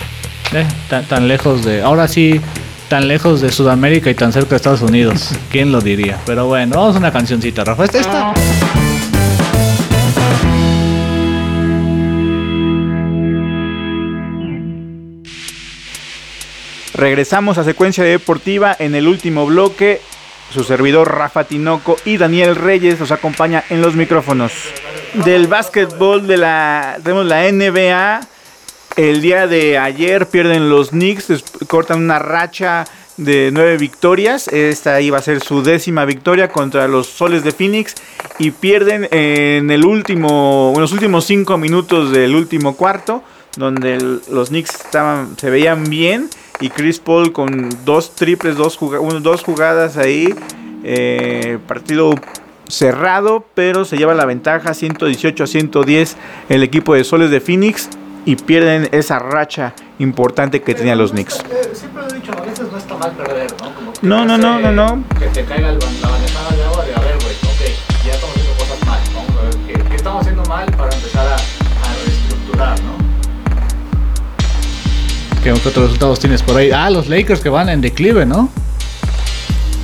Eh, 0.54 0.66
tan, 1.08 1.28
lejos 1.28 1.64
de. 1.64 1.82
Ahora 1.82 2.08
sí, 2.08 2.40
tan 2.94 3.08
lejos 3.08 3.40
de 3.40 3.50
Sudamérica 3.50 4.08
y 4.08 4.14
tan 4.14 4.32
cerca 4.32 4.50
de 4.50 4.56
Estados 4.56 4.80
Unidos. 4.80 5.32
¿Quién 5.50 5.72
lo 5.72 5.80
diría? 5.80 6.20
Pero 6.26 6.46
bueno, 6.46 6.76
vamos 6.76 6.94
a 6.94 7.00
una 7.00 7.12
cancioncita, 7.12 7.64
Rafa. 7.64 7.86
Esta 7.86 7.98
está. 7.98 8.34
Regresamos 16.94 17.58
a 17.58 17.64
secuencia 17.64 18.04
deportiva 18.04 18.76
en 18.78 18.94
el 18.94 19.08
último 19.08 19.44
bloque. 19.44 20.00
Su 20.52 20.62
servidor 20.62 21.12
Rafa 21.16 21.42
Tinoco 21.42 21.96
y 22.04 22.16
Daniel 22.16 22.54
Reyes 22.54 23.00
nos 23.00 23.10
acompaña 23.10 23.64
en 23.70 23.82
los 23.82 23.96
micrófonos 23.96 24.52
del 25.24 25.48
básquetbol 25.48 26.28
de 26.28 26.36
la, 26.36 26.98
tenemos 27.02 27.26
la 27.26 27.50
NBA. 27.50 28.33
El 28.96 29.22
día 29.22 29.48
de 29.48 29.76
ayer 29.76 30.28
pierden 30.28 30.68
los 30.70 30.90
Knicks, 30.90 31.26
cortan 31.66 31.98
una 31.98 32.20
racha 32.20 32.84
de 33.16 33.50
nueve 33.52 33.76
victorias. 33.76 34.46
Esta 34.46 35.00
iba 35.00 35.18
a 35.18 35.22
ser 35.22 35.42
su 35.42 35.64
décima 35.64 36.04
victoria 36.04 36.48
contra 36.48 36.86
los 36.86 37.08
Soles 37.08 37.42
de 37.42 37.50
Phoenix 37.50 37.96
y 38.38 38.52
pierden 38.52 39.08
en 39.10 39.72
el 39.72 39.84
último, 39.84 40.70
en 40.76 40.80
los 40.80 40.92
últimos 40.92 41.24
cinco 41.24 41.58
minutos 41.58 42.12
del 42.12 42.36
último 42.36 42.76
cuarto, 42.76 43.24
donde 43.56 43.98
los 44.30 44.50
Knicks 44.50 44.76
estaban, 44.76 45.36
se 45.38 45.50
veían 45.50 45.90
bien 45.90 46.30
y 46.60 46.68
Chris 46.68 47.00
Paul 47.00 47.32
con 47.32 47.70
dos 47.84 48.14
triples, 48.14 48.56
dos, 48.56 48.76
jugadas 48.76 49.96
ahí, 49.96 50.32
eh, 50.84 51.58
partido 51.66 52.14
cerrado, 52.68 53.44
pero 53.54 53.84
se 53.84 53.96
lleva 53.96 54.14
la 54.14 54.24
ventaja 54.24 54.72
118 54.72 55.42
a 55.42 55.46
110 55.48 56.16
el 56.48 56.62
equipo 56.62 56.94
de 56.94 57.02
Soles 57.02 57.30
de 57.30 57.40
Phoenix 57.40 57.88
y 58.24 58.36
pierden 58.36 58.88
esa 58.92 59.18
racha 59.18 59.74
importante 59.98 60.62
que 60.62 60.74
tenían 60.74 60.98
los 60.98 61.12
Knicks. 61.12 61.42
Siempre 61.72 62.02
lo 62.02 62.08
he 62.08 62.14
dicho, 62.14 62.32
a 62.36 62.40
veces 62.40 62.70
no 62.70 62.78
está 62.78 62.96
mal 62.96 63.12
perder, 63.12 63.50
¿no? 63.62 63.74
Como 63.74 63.92
que 63.92 64.06
no, 64.06 64.24
no, 64.24 64.38
no, 64.38 64.58
no, 64.58 64.72
no. 64.72 65.04
Que 65.18 65.26
te 65.26 65.44
caiga 65.44 65.72
la 65.72 65.78
bandejada 65.78 66.50
de 66.56 66.64
agua 66.64 66.84
de, 66.84 66.94
a 66.94 67.00
ver, 67.00 67.16
güey, 67.22 67.34
ok, 67.34 68.06
ya 68.06 68.12
estamos 68.12 68.36
haciendo 68.36 68.54
cosas 68.58 68.86
mal, 68.86 69.00
¿no? 69.12 69.66
¿Qué, 69.66 69.72
qué 69.90 69.96
estamos 69.96 70.20
haciendo 70.22 70.42
mal 70.44 70.66
para 70.72 70.94
empezar 70.94 71.26
a, 71.26 71.34
a 71.34 71.94
reestructurar, 72.04 72.80
no? 72.80 72.94
¿Qué 75.42 75.52
otros 75.52 75.76
resultados 75.76 76.18
tienes 76.20 76.42
por 76.42 76.56
ahí? 76.56 76.70
Ah, 76.70 76.88
los 76.88 77.08
Lakers 77.08 77.40
que 77.40 77.50
van 77.50 77.68
en 77.68 77.82
declive, 77.82 78.24
¿no? 78.24 78.48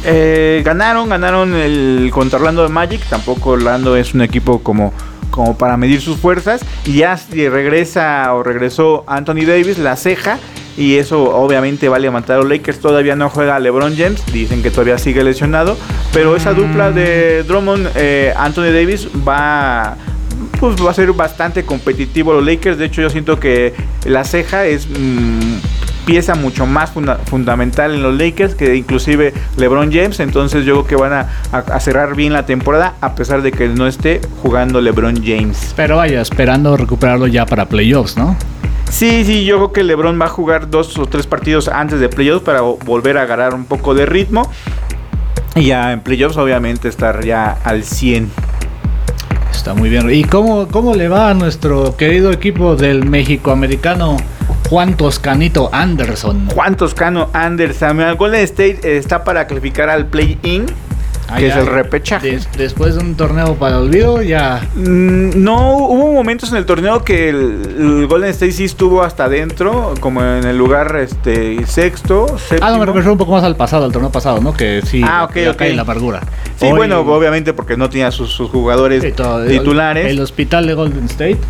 Eh, 0.03 0.62
ganaron, 0.64 1.11
ganaron 1.11 1.55
el 1.55 2.11
contra 2.11 2.38
Orlando 2.38 2.62
de 2.62 2.70
Magic. 2.70 3.03
Tampoco 3.11 3.51
Orlando 3.51 3.97
es 3.97 4.14
un 4.14 4.22
equipo 4.22 4.62
como, 4.62 4.95
como 5.31 5.57
para 5.57 5.76
medir 5.76 6.01
sus 6.01 6.18
fuerzas. 6.18 6.62
Y 6.85 6.99
ya 6.99 7.18
regresa 7.31 8.33
o 8.35 8.43
regresó 8.43 9.05
Anthony 9.07 9.47
Davis, 9.47 9.78
la 9.78 9.97
ceja. 9.97 10.39
Y 10.76 10.97
eso 10.97 11.37
obviamente 11.37 11.89
va 11.89 11.97
a 11.97 11.99
levantar 12.01 12.37
a 12.37 12.39
los 12.41 12.49
Lakers. 12.49 12.81
Todavía 12.81 13.16
no 13.16 13.28
juega 13.28 13.59
LeBron 13.59 13.97
James. 13.97 14.22
Dicen 14.33 14.62
que 14.62 14.70
todavía 14.70 14.99
sigue 14.99 15.22
lesionado. 15.24 15.76
Pero 16.12 16.37
esa 16.37 16.55
dupla 16.55 16.91
de 16.91 17.43
Drummond, 17.45 17.91
eh, 17.97 18.33
Anthony 18.37 18.72
Davis 18.72 19.09
va 19.26 19.97
pues 20.59 20.76
va 20.76 20.91
a 20.91 20.95
ser 20.95 21.12
bastante 21.12 21.64
competitivo 21.64 22.35
los 22.35 22.45
Lakers. 22.45 22.78
De 22.78 22.87
hecho, 22.87 23.03
yo 23.03 23.11
siento 23.11 23.41
que 23.41 23.74
la 24.05 24.24
ceja 24.24 24.66
es 24.66 24.87
mm, 24.87 25.59
pieza 26.07 26.34
mucho 26.34 26.66
más 26.66 26.92
fundamental 27.26 27.94
en 27.94 28.03
los 28.03 28.16
Lakers 28.16 28.55
que 28.55 28.76
inclusive 28.76 29.32
LeBron 29.57 29.92
James. 29.92 30.20
Entonces 30.20 30.64
yo 30.64 30.74
creo 30.74 30.86
que 30.86 30.96
van 30.96 31.26
a, 31.53 31.80
cerrar 31.80 32.14
bien 32.14 32.32
la 32.32 32.46
temporada 32.46 32.94
a 33.01 33.14
pesar 33.14 33.42
de 33.42 33.53
que 33.53 33.68
no 33.68 33.86
esté 33.86 34.20
jugando 34.42 34.80
LeBron 34.80 35.22
James. 35.24 35.72
Pero 35.76 35.96
vaya, 35.96 36.20
esperando 36.20 36.76
recuperarlo 36.76 37.26
ya 37.26 37.46
para 37.46 37.66
playoffs, 37.66 38.16
¿no? 38.16 38.36
Sí, 38.90 39.24
sí, 39.24 39.44
yo 39.44 39.57
creo 39.57 39.72
que 39.72 39.84
LeBron 39.84 40.20
va 40.20 40.26
a 40.26 40.28
jugar 40.28 40.68
dos 40.68 40.98
o 40.98 41.07
tres 41.07 41.26
partidos 41.26 41.68
antes 41.68 42.01
de 42.01 42.09
playoffs 42.09 42.44
para 42.44 42.61
volver 42.61 43.18
a 43.18 43.22
agarrar 43.22 43.55
un 43.55 43.64
poco 43.64 43.94
de 43.94 44.05
ritmo. 44.05 44.51
Y 45.55 45.66
ya 45.66 45.92
en 45.92 46.01
playoffs 46.01 46.36
obviamente 46.36 46.88
estar 46.88 47.24
ya 47.24 47.59
al 47.64 47.84
100. 47.84 48.30
Está 49.53 49.74
muy 49.74 49.90
bien. 49.90 50.09
¿Y 50.11 50.24
cómo, 50.24 50.68
cómo 50.68 50.94
le 50.94 51.09
va 51.09 51.30
a 51.30 51.34
nuestro 51.34 51.96
querido 51.96 52.32
equipo 52.32 52.76
del 52.76 53.05
México 53.05 53.51
americano? 53.51 54.16
Juan 54.71 54.97
Toscanito 54.97 55.68
Anderson. 55.73 56.47
Juan 56.55 56.77
Toscano 56.77 57.29
Anderson. 57.33 58.16
Golden 58.16 58.45
State 58.45 58.97
está 58.97 59.25
para 59.25 59.49
clasificar 59.49 59.91
al 59.91 60.07
play-in. 60.07 60.66
Ah, 61.27 61.39
que 61.39 61.49
es 61.49 61.57
el 61.57 61.66
repechaje. 61.66 62.39
después 62.57 62.95
de 62.95 63.01
un 63.01 63.16
torneo 63.16 63.57
para 63.57 63.79
el 63.79 63.83
olvido, 63.83 64.23
ya. 64.23 64.68
Mm, 64.77 65.43
no, 65.43 65.77
hubo 65.77 66.12
momentos 66.12 66.53
en 66.53 66.59
el 66.59 66.66
torneo 66.66 67.03
que 67.03 67.31
el, 67.31 68.07
Golden 68.09 68.31
State 68.31 68.53
sí 68.53 68.64
estuvo 68.64 69.03
hasta 69.03 69.25
adentro, 69.25 69.95
como 69.99 70.23
en 70.23 70.45
el 70.45 70.57
lugar 70.57 70.97
este 71.01 71.66
sexto. 71.66 72.27
Ah, 72.61 72.71
no, 72.71 72.79
me 72.79 72.87
refiero 72.87 73.11
un 73.11 73.18
poco 73.18 73.33
más 73.33 73.43
al 73.43 73.57
pasado, 73.57 73.85
al 73.85 73.93
torneo 73.93 74.12
pasado, 74.12 74.41
¿no? 74.41 74.53
Que 74.53 74.83
sí, 74.85 75.03
ah, 75.05 75.25
ok, 75.25 75.37
ok. 75.51 75.61
en 75.62 75.77
la 75.77 75.83
amargura. 75.83 76.21
Sí, 76.61 76.71
bueno, 76.71 77.01
obviamente 77.01 77.53
porque 77.53 77.77
no 77.77 77.91
tenía 77.91 78.12
sus, 78.12 78.37
jugadores 78.37 79.03
titulares. 79.03 80.07
el 80.07 80.21
hospital 80.21 80.68
de 80.68 80.75
Golden 80.75 81.07
State. 81.07 81.41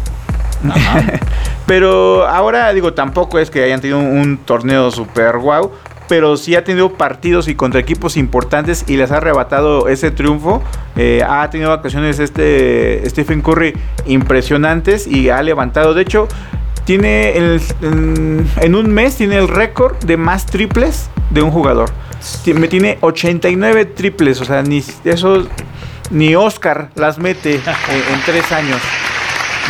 pero 1.66 2.26
ahora 2.26 2.72
digo, 2.72 2.94
tampoco 2.94 3.38
es 3.38 3.50
que 3.50 3.64
hayan 3.64 3.80
tenido 3.80 3.98
un, 3.98 4.38
torneo 4.38 4.90
super 4.90 5.38
wow, 5.38 5.70
pero 6.08 6.36
sí 6.36 6.54
ha 6.56 6.64
tenido 6.64 6.92
partidos 6.94 7.48
y 7.48 7.54
contra 7.54 7.80
equipos 7.80 8.16
importantes 8.16 8.84
y 8.88 8.96
les 8.96 9.10
ha 9.12 9.18
arrebatado 9.18 9.88
ese 9.88 10.10
triunfo. 10.10 10.62
Eh, 10.96 11.22
ha 11.26 11.48
tenido 11.50 11.72
ocasiones 11.72 12.18
este 12.18 13.08
Stephen 13.08 13.42
Curry 13.42 13.74
impresionantes 14.06 15.06
y 15.06 15.30
ha 15.30 15.42
levantado. 15.42 15.94
De 15.94 16.02
hecho, 16.02 16.26
tiene 16.84 17.36
en, 17.36 18.74
un 18.74 18.90
mes 18.92 19.16
tiene 19.16 19.36
el 19.36 19.46
récord 19.46 19.96
de 20.04 20.16
más 20.16 20.46
triples 20.46 21.08
de 21.30 21.42
un 21.42 21.52
jugador. 21.52 21.90
Me 22.52 22.66
tiene 22.66 22.98
89 23.00 23.84
triples, 23.86 24.40
o 24.40 24.44
sea, 24.44 24.62
ni 24.62 24.82
eso 25.04 25.46
ni 26.10 26.34
Oscar 26.34 26.90
las 26.96 27.18
mete 27.18 27.54
en 27.54 28.20
tres 28.26 28.50
años. 28.50 28.80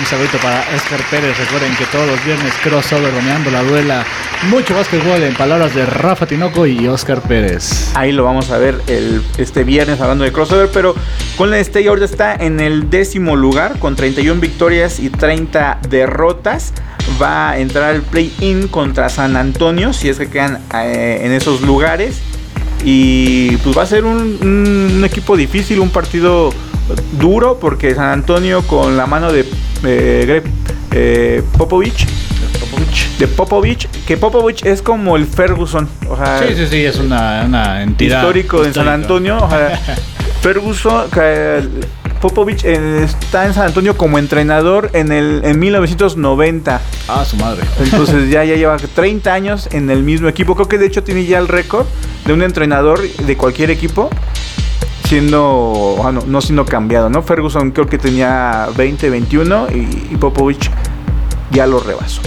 Un 0.01 0.07
saludito 0.07 0.39
para 0.39 0.65
Oscar 0.75 1.01
Pérez. 1.11 1.37
Recuerden 1.37 1.77
que 1.77 1.85
todos 1.85 2.07
los 2.07 2.25
viernes 2.25 2.55
crossover 2.63 3.13
dominando 3.13 3.51
la 3.51 3.63
duela. 3.63 4.07
Mucho 4.49 4.75
básquetbol 4.75 5.23
en 5.23 5.35
palabras 5.35 5.75
de 5.75 5.85
Rafa 5.85 6.25
Tinoco 6.25 6.67
y 6.67 6.89
Oscar 6.89 7.21
Pérez. 7.21 7.93
Ahí 7.95 8.11
lo 8.11 8.25
vamos 8.25 8.51
a 8.51 8.57
ver 8.57 8.81
el, 8.87 9.23
este 9.37 9.63
viernes 9.63 10.01
hablando 10.01 10.25
de 10.25 10.33
crossover. 10.33 10.71
Pero 10.73 10.95
con 11.37 11.51
la 11.51 11.59
Stay 11.59 11.87
ahorita 11.87 12.07
está 12.07 12.35
en 12.35 12.61
el 12.61 12.89
décimo 12.89 13.37
lugar 13.37 13.79
con 13.79 13.95
31 13.95 14.41
victorias 14.41 15.01
y 15.01 15.11
30 15.11 15.81
derrotas. 15.91 16.73
Va 17.21 17.51
a 17.51 17.59
entrar 17.59 17.95
al 17.95 18.01
play-in 18.01 18.69
contra 18.69 19.11
San 19.11 19.37
Antonio 19.37 19.93
si 19.93 20.09
es 20.09 20.17
que 20.17 20.31
quedan 20.31 20.63
eh, 20.75 21.21
en 21.25 21.33
esos 21.33 21.61
lugares. 21.61 22.23
Y 22.85 23.55
pues 23.59 23.77
va 23.77 23.83
a 23.83 23.87
ser 23.87 24.07
un 24.07 25.03
equipo 25.05 25.37
difícil, 25.37 25.79
un 25.79 25.91
partido 25.91 26.55
duro 27.19 27.59
porque 27.61 27.95
San 27.95 28.09
Antonio 28.11 28.63
con 28.63 28.97
la 28.97 29.07
mano 29.07 29.33
de 29.33 29.45
eh, 29.85 30.24
Greg 30.26 30.45
eh, 30.93 31.43
Popovich, 31.57 32.07
de 33.18 33.28
Popovich, 33.28 33.89
que 34.07 34.16
Popovich 34.16 34.64
es 34.64 34.83
como 34.83 35.16
el 35.16 35.26
Ferguson, 35.26 35.89
o 36.09 36.16
sea, 36.16 36.39
sí, 36.47 36.55
sí, 36.57 36.66
sí, 36.66 36.85
es 36.85 36.99
una, 36.99 37.83
entidad 37.83 38.20
histórico 38.20 38.64
en 38.64 38.74
San 38.74 38.89
Antonio, 38.89 39.39
o 39.39 39.49
sea, 39.49 39.78
Ferguson, 40.41 41.09
Popovich 42.20 42.64
eh, 42.64 43.05
está 43.05 43.47
en 43.47 43.55
San 43.55 43.66
Antonio 43.66 43.97
como 43.97 44.18
entrenador 44.18 44.91
en 44.93 45.11
el 45.11 45.41
en 45.43 45.59
1990. 45.59 46.81
Ah, 47.09 47.24
su 47.24 47.37
madre. 47.37 47.62
Entonces 47.83 48.28
ya, 48.28 48.45
ya 48.45 48.57
lleva 48.57 48.76
30 48.95 49.33
años 49.33 49.68
en 49.72 49.89
el 49.91 50.03
mismo 50.03 50.28
equipo. 50.28 50.55
Creo 50.55 50.68
que 50.68 50.76
de 50.76 50.87
hecho 50.87 51.03
tiene 51.03 51.24
ya 51.24 51.39
el 51.39 51.49
récord 51.49 51.87
de 52.26 52.35
un 52.35 52.43
entrenador 52.43 53.01
de 53.01 53.37
cualquier 53.37 53.70
equipo 53.70 54.11
siendo, 55.11 55.97
bueno, 55.99 56.23
no 56.25 56.41
siendo 56.41 56.65
cambiado, 56.65 57.11
¿no? 57.11 57.21
Ferguson 57.21 57.73
creo 57.73 57.89
que 57.89 57.99
tenía 57.99 58.69
20, 58.77 59.11
21 59.11 59.67
y, 59.73 60.17
Popovich 60.19 60.71
ya 61.51 61.67
lo 61.67 61.81
rebasó. 61.81 62.23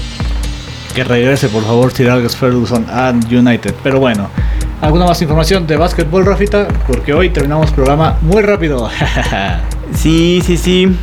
Que 0.94 1.06
regrese, 1.06 1.48
por 1.48 1.64
favor, 1.64 1.94
Sir 1.94 2.10
Alex 2.10 2.36
Ferguson 2.36 2.86
a 2.90 3.12
United. 3.12 3.74
Pero 3.84 4.02
bueno, 4.02 4.28
¿alguna 4.82 5.06
más 5.06 5.22
información 5.22 5.66
de 5.66 5.78
básquetbol, 5.78 6.26
Rafita? 6.26 6.68
Porque 6.86 7.14
hoy 7.14 7.30
terminamos 7.30 7.70
el 7.70 7.76
programa 7.76 8.18
muy 8.22 8.42
rápido. 8.42 8.90
sí, 9.94 10.44
sí, 10.46 10.58
sí. 10.58 10.94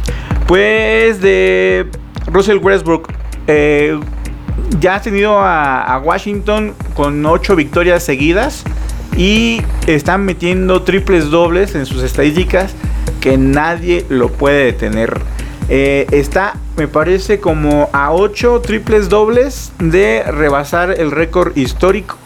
Pues 0.47 1.23
de 1.23 1.89
Russell 2.27 2.59
Westbrook. 2.59 3.11
Eh, 3.47 3.99
ya 4.81 4.97
ha 4.97 5.01
tenido 5.01 5.39
a, 5.41 5.99
Washington 6.05 6.75
con 6.93 7.25
ocho 7.25 7.57
victorias 7.57 8.03
seguidas 8.03 8.65
y 9.17 9.63
están 9.87 10.25
metiendo 10.25 10.83
triples 10.83 11.31
dobles 11.31 11.75
en 11.75 11.87
sus 11.87 12.03
estadísticas 12.03 12.75
que 13.21 13.37
nadie 13.37 14.07
lo 14.09 14.31
puede 14.31 14.65
detener. 14.65 15.21
Eh, 15.69 16.07
está, 16.11 16.55
me 16.77 16.89
parece, 16.89 17.39
como 17.39 17.89
a 17.93 18.13
8 18.13 18.61
triples 18.61 19.09
dobles 19.09 19.73
de 19.79 20.25
rebasar 20.25 20.99
el 20.99 21.11
récord 21.11 21.57
histórico 21.57 22.17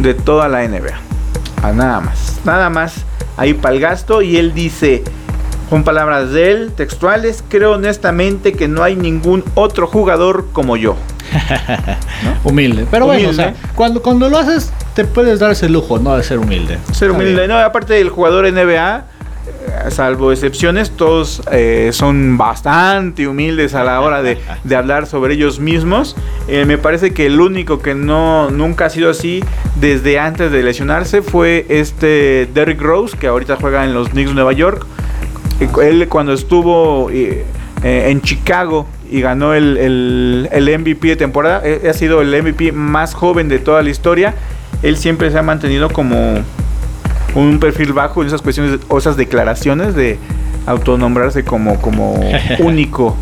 de 0.00 0.14
toda 0.14 0.48
la 0.48 0.66
NBA. 0.68 0.98
A 1.62 1.72
nada 1.72 2.00
más, 2.00 2.40
nada 2.44 2.68
más 2.68 3.04
ahí 3.36 3.54
para 3.54 3.74
el 3.74 3.80
gasto. 3.80 4.20
Y 4.20 4.36
él 4.36 4.52
dice, 4.52 5.02
con 5.70 5.82
palabras 5.84 6.30
de 6.32 6.50
él, 6.50 6.72
textuales, 6.76 7.42
creo 7.48 7.72
honestamente 7.72 8.52
que 8.52 8.68
no 8.68 8.82
hay 8.82 8.96
ningún 8.96 9.42
otro 9.54 9.86
jugador 9.86 10.46
como 10.52 10.76
yo. 10.76 10.96
Humilde. 12.44 12.86
Pero 12.90 13.06
bueno, 13.06 13.30
o 13.30 13.32
sea, 13.32 13.54
cuando, 13.74 14.02
cuando 14.02 14.28
lo 14.28 14.38
haces, 14.38 14.72
te 14.94 15.04
puedes 15.04 15.40
dar 15.40 15.50
ese 15.50 15.68
lujo, 15.68 15.98
¿no? 15.98 16.16
De 16.16 16.22
ser 16.22 16.38
humilde. 16.38 16.78
Ser 16.92 17.10
humilde. 17.10 17.48
No, 17.48 17.58
aparte 17.58 17.94
del 17.94 18.10
jugador 18.10 18.50
NBA, 18.50 19.04
eh, 19.46 19.90
salvo 19.90 20.32
excepciones, 20.32 20.90
todos 20.90 21.42
eh, 21.52 21.90
son 21.92 22.38
bastante 22.38 23.28
humildes 23.28 23.74
a 23.74 23.84
la 23.84 24.00
hora 24.00 24.22
de, 24.22 24.38
hablar 24.76 25.06
sobre 25.06 25.34
ellos 25.34 25.60
mismos. 25.60 26.16
Eh, 26.48 26.64
me 26.64 26.78
parece 26.78 27.12
que 27.12 27.26
el 27.26 27.40
único 27.40 27.80
que 27.80 27.94
no 27.94 28.50
nunca 28.50 28.86
ha 28.86 28.90
sido 28.90 29.10
así 29.10 29.44
desde 29.76 30.18
antes 30.18 30.50
de 30.50 30.62
lesionarse 30.62 31.22
fue 31.22 31.66
este 31.68 32.48
Derrick 32.54 32.80
Rose, 32.80 33.16
que 33.18 33.26
ahorita 33.26 33.56
juega 33.56 33.84
en 33.84 33.92
los 33.92 34.10
Knicks 34.10 34.30
de 34.30 34.34
Nueva 34.34 34.52
York. 34.52 34.86
Él 35.82 36.08
cuando 36.08 36.32
estuvo 36.32 37.10
en 37.10 38.20
Chicago 38.22 38.86
y 39.14 39.20
ganó 39.20 39.54
el, 39.54 40.48
el, 40.50 40.78
MVP 40.80 41.06
de 41.06 41.14
temporada. 41.14 41.62
Eh, 41.64 41.88
ha 41.88 41.92
sido 41.92 42.20
el 42.20 42.42
MVP 42.42 42.72
más 42.72 43.14
joven 43.14 43.48
de 43.48 43.60
toda 43.60 43.80
la 43.80 43.90
historia. 43.90 44.34
Él 44.82 44.96
siempre 44.96 45.30
se 45.30 45.38
ha 45.38 45.42
mantenido 45.42 45.88
como 45.88 46.40
un 47.36 47.60
perfil 47.60 47.92
bajo 47.92 48.22
en 48.22 48.26
esas 48.26 48.42
cuestiones 48.42 48.80
o 48.88 48.98
esas 48.98 49.16
declaraciones 49.16 49.94
de 49.94 50.18
autonombrarse 50.66 51.44
como, 51.44 51.80
como 51.80 52.14
único. 52.58 53.16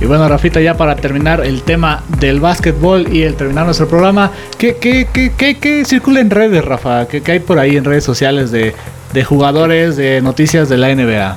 Y 0.00 0.04
bueno, 0.04 0.28
Rafita, 0.28 0.60
ya 0.60 0.76
para 0.76 0.94
terminar 0.94 1.44
el 1.44 1.64
tema 1.64 2.04
del 2.20 2.38
básquetbol 2.38 3.12
y 3.12 3.22
el 3.22 3.34
terminar 3.34 3.64
nuestro 3.64 3.88
programa, 3.88 4.30
¿qué, 4.58 4.76
qué, 4.76 5.08
qué, 5.12 5.56
qué, 5.56 5.84
circula 5.84 6.20
en 6.20 6.30
redes, 6.30 6.64
Rafa? 6.64 7.08
¿Qué, 7.08 7.20
hay 7.32 7.40
por 7.40 7.58
ahí 7.58 7.76
en 7.76 7.84
redes 7.84 8.04
sociales 8.04 8.52
de, 8.52 8.76
de 9.12 9.24
jugadores, 9.24 9.96
de 9.96 10.22
noticias 10.22 10.68
de 10.68 10.76
la 10.76 10.94
NBA? 10.94 11.36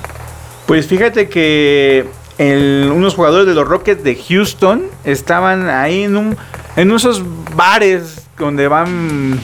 Pues 0.67 0.85
fíjate 0.85 1.27
que 1.27 2.05
unos 2.39 3.15
jugadores 3.15 3.47
de 3.47 3.55
los 3.55 3.67
Rockets 3.67 4.03
de 4.03 4.15
Houston 4.15 4.83
estaban 5.03 5.69
ahí 5.69 6.03
en, 6.03 6.17
un, 6.17 6.37
en 6.75 6.91
esos 6.91 7.23
bares 7.55 8.27
donde 8.37 8.67
van 8.67 9.39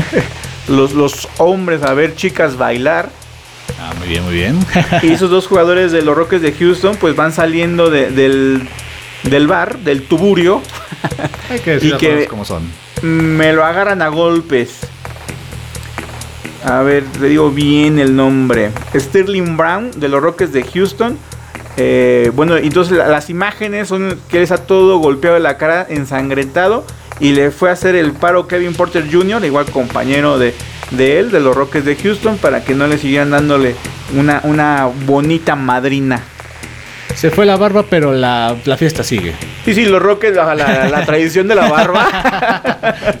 los, 0.68 0.94
los 0.94 1.28
hombres 1.38 1.82
a 1.82 1.92
ver 1.94 2.14
chicas 2.14 2.56
bailar. 2.56 3.10
Ah, 3.78 3.92
muy 3.98 4.08
bien, 4.08 4.24
muy 4.24 4.34
bien. 4.34 4.58
y 5.02 5.12
esos 5.12 5.30
dos 5.30 5.46
jugadores 5.46 5.92
de 5.92 6.02
los 6.02 6.16
Rockets 6.16 6.42
de 6.42 6.52
Houston 6.52 6.96
pues 6.96 7.16
van 7.16 7.32
saliendo 7.32 7.90
del, 7.90 8.68
del 9.24 9.46
bar, 9.46 9.78
del 9.80 10.02
tuburio. 10.04 10.62
Hay 11.50 11.60
que 11.60 11.72
decir 11.72 11.94
y 11.94 11.98
que 11.98 12.26
como 12.26 12.44
son. 12.44 12.62
Me 13.02 13.52
lo 13.52 13.64
agarran 13.64 14.00
a 14.00 14.08
golpes. 14.08 14.78
A 16.64 16.82
ver, 16.82 17.04
te 17.04 17.26
digo 17.26 17.50
bien 17.50 17.98
el 17.98 18.14
nombre. 18.14 18.70
Sterling 18.94 19.56
Brown 19.56 19.90
de 19.96 20.08
los 20.08 20.22
Rockets 20.22 20.52
de 20.52 20.62
Houston 20.62 21.18
eh, 21.76 22.30
bueno, 22.34 22.56
entonces 22.56 22.96
las 22.96 23.30
imágenes 23.30 23.88
son 23.88 24.18
que 24.28 24.38
él 24.38 24.42
está 24.42 24.58
todo 24.58 24.98
golpeado 24.98 25.34
de 25.34 25.40
la 25.40 25.56
cara, 25.56 25.86
ensangrentado. 25.88 26.84
Y 27.20 27.32
le 27.32 27.50
fue 27.50 27.70
a 27.70 27.72
hacer 27.72 27.94
el 27.94 28.12
paro 28.12 28.48
Kevin 28.48 28.74
Porter 28.74 29.06
Jr., 29.10 29.44
igual 29.44 29.66
compañero 29.66 30.38
de, 30.38 30.54
él, 30.98 31.30
de 31.30 31.40
los 31.40 31.54
Rockets 31.54 31.84
de 31.84 31.94
Houston, 31.94 32.36
para 32.38 32.64
que 32.64 32.74
no 32.74 32.86
le 32.88 32.98
siguieran 32.98 33.30
dándole 33.30 33.76
una, 34.16 34.40
una 34.44 34.90
bonita 35.06 35.54
madrina. 35.54 36.22
Se 37.14 37.30
fue 37.30 37.46
la 37.46 37.56
barba, 37.56 37.84
pero 37.88 38.12
la, 38.12 38.56
fiesta 38.76 39.04
sigue. 39.04 39.34
Sí, 39.64 39.74
sí, 39.74 39.84
los 39.84 40.02
Rockets, 40.02 40.34
la, 40.34 41.02
tradición 41.06 41.46
de 41.46 41.54
la 41.54 41.68
barba. 41.68 42.08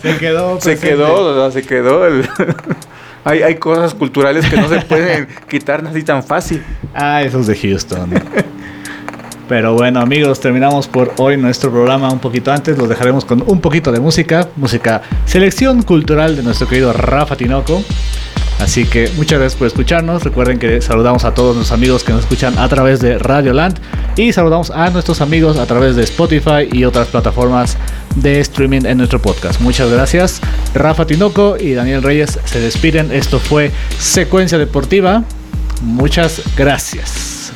se 0.02 0.16
quedó. 0.18 0.60
Se 0.60 0.78
quedó, 0.78 1.50
se 1.50 1.62
quedó. 1.62 2.08
Hay, 3.24 3.42
hay 3.42 3.54
cosas 3.56 3.94
culturales 3.94 4.48
que 4.48 4.56
no 4.56 4.68
se 4.68 4.80
pueden 4.80 5.28
quitar 5.48 5.86
así 5.86 6.02
tan 6.02 6.22
fácil. 6.22 6.62
Ah, 6.94 7.22
esos 7.22 7.46
de 7.46 7.56
Houston. 7.56 8.10
Pero 9.48 9.74
bueno, 9.74 10.00
amigos, 10.00 10.40
terminamos 10.40 10.88
por 10.88 11.12
hoy 11.18 11.36
nuestro 11.36 11.70
programa 11.70 12.10
un 12.10 12.20
poquito 12.20 12.50
antes. 12.50 12.78
Los 12.78 12.88
dejaremos 12.88 13.24
con 13.24 13.42
un 13.46 13.60
poquito 13.60 13.92
de 13.92 14.00
música, 14.00 14.48
música 14.56 15.02
selección 15.26 15.82
cultural 15.82 16.36
de 16.36 16.42
nuestro 16.42 16.66
querido 16.66 16.92
Rafa 16.92 17.36
Tinoco. 17.36 17.82
Así 18.62 18.84
que 18.84 19.10
muchas 19.16 19.40
gracias 19.40 19.58
por 19.58 19.66
escucharnos. 19.66 20.22
Recuerden 20.22 20.60
que 20.60 20.80
saludamos 20.80 21.24
a 21.24 21.34
todos 21.34 21.56
nuestros 21.56 21.76
amigos 21.76 22.04
que 22.04 22.12
nos 22.12 22.22
escuchan 22.22 22.56
a 22.58 22.68
través 22.68 23.00
de 23.00 23.18
Radio 23.18 23.52
Land 23.52 23.80
y 24.16 24.32
saludamos 24.32 24.70
a 24.70 24.88
nuestros 24.90 25.20
amigos 25.20 25.58
a 25.58 25.66
través 25.66 25.96
de 25.96 26.04
Spotify 26.04 26.68
y 26.70 26.84
otras 26.84 27.08
plataformas 27.08 27.76
de 28.14 28.38
streaming 28.38 28.82
en 28.84 28.98
nuestro 28.98 29.20
podcast. 29.20 29.60
Muchas 29.60 29.90
gracias. 29.90 30.40
Rafa 30.74 31.06
Tinoco 31.06 31.56
y 31.58 31.74
Daniel 31.74 32.04
Reyes 32.04 32.38
se 32.44 32.60
despiden. 32.60 33.10
Esto 33.10 33.40
fue 33.40 33.72
Secuencia 33.98 34.58
Deportiva. 34.58 35.24
Muchas 35.82 36.40
gracias. 36.56 37.52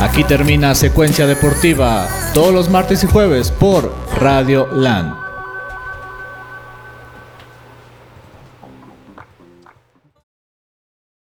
Aquí 0.00 0.22
termina 0.22 0.76
Secuencia 0.76 1.26
Deportiva 1.26 2.06
todos 2.32 2.54
los 2.54 2.70
martes 2.70 3.02
y 3.02 3.08
jueves 3.08 3.50
por 3.50 3.92
Radio 4.20 4.68
Land. 4.72 5.27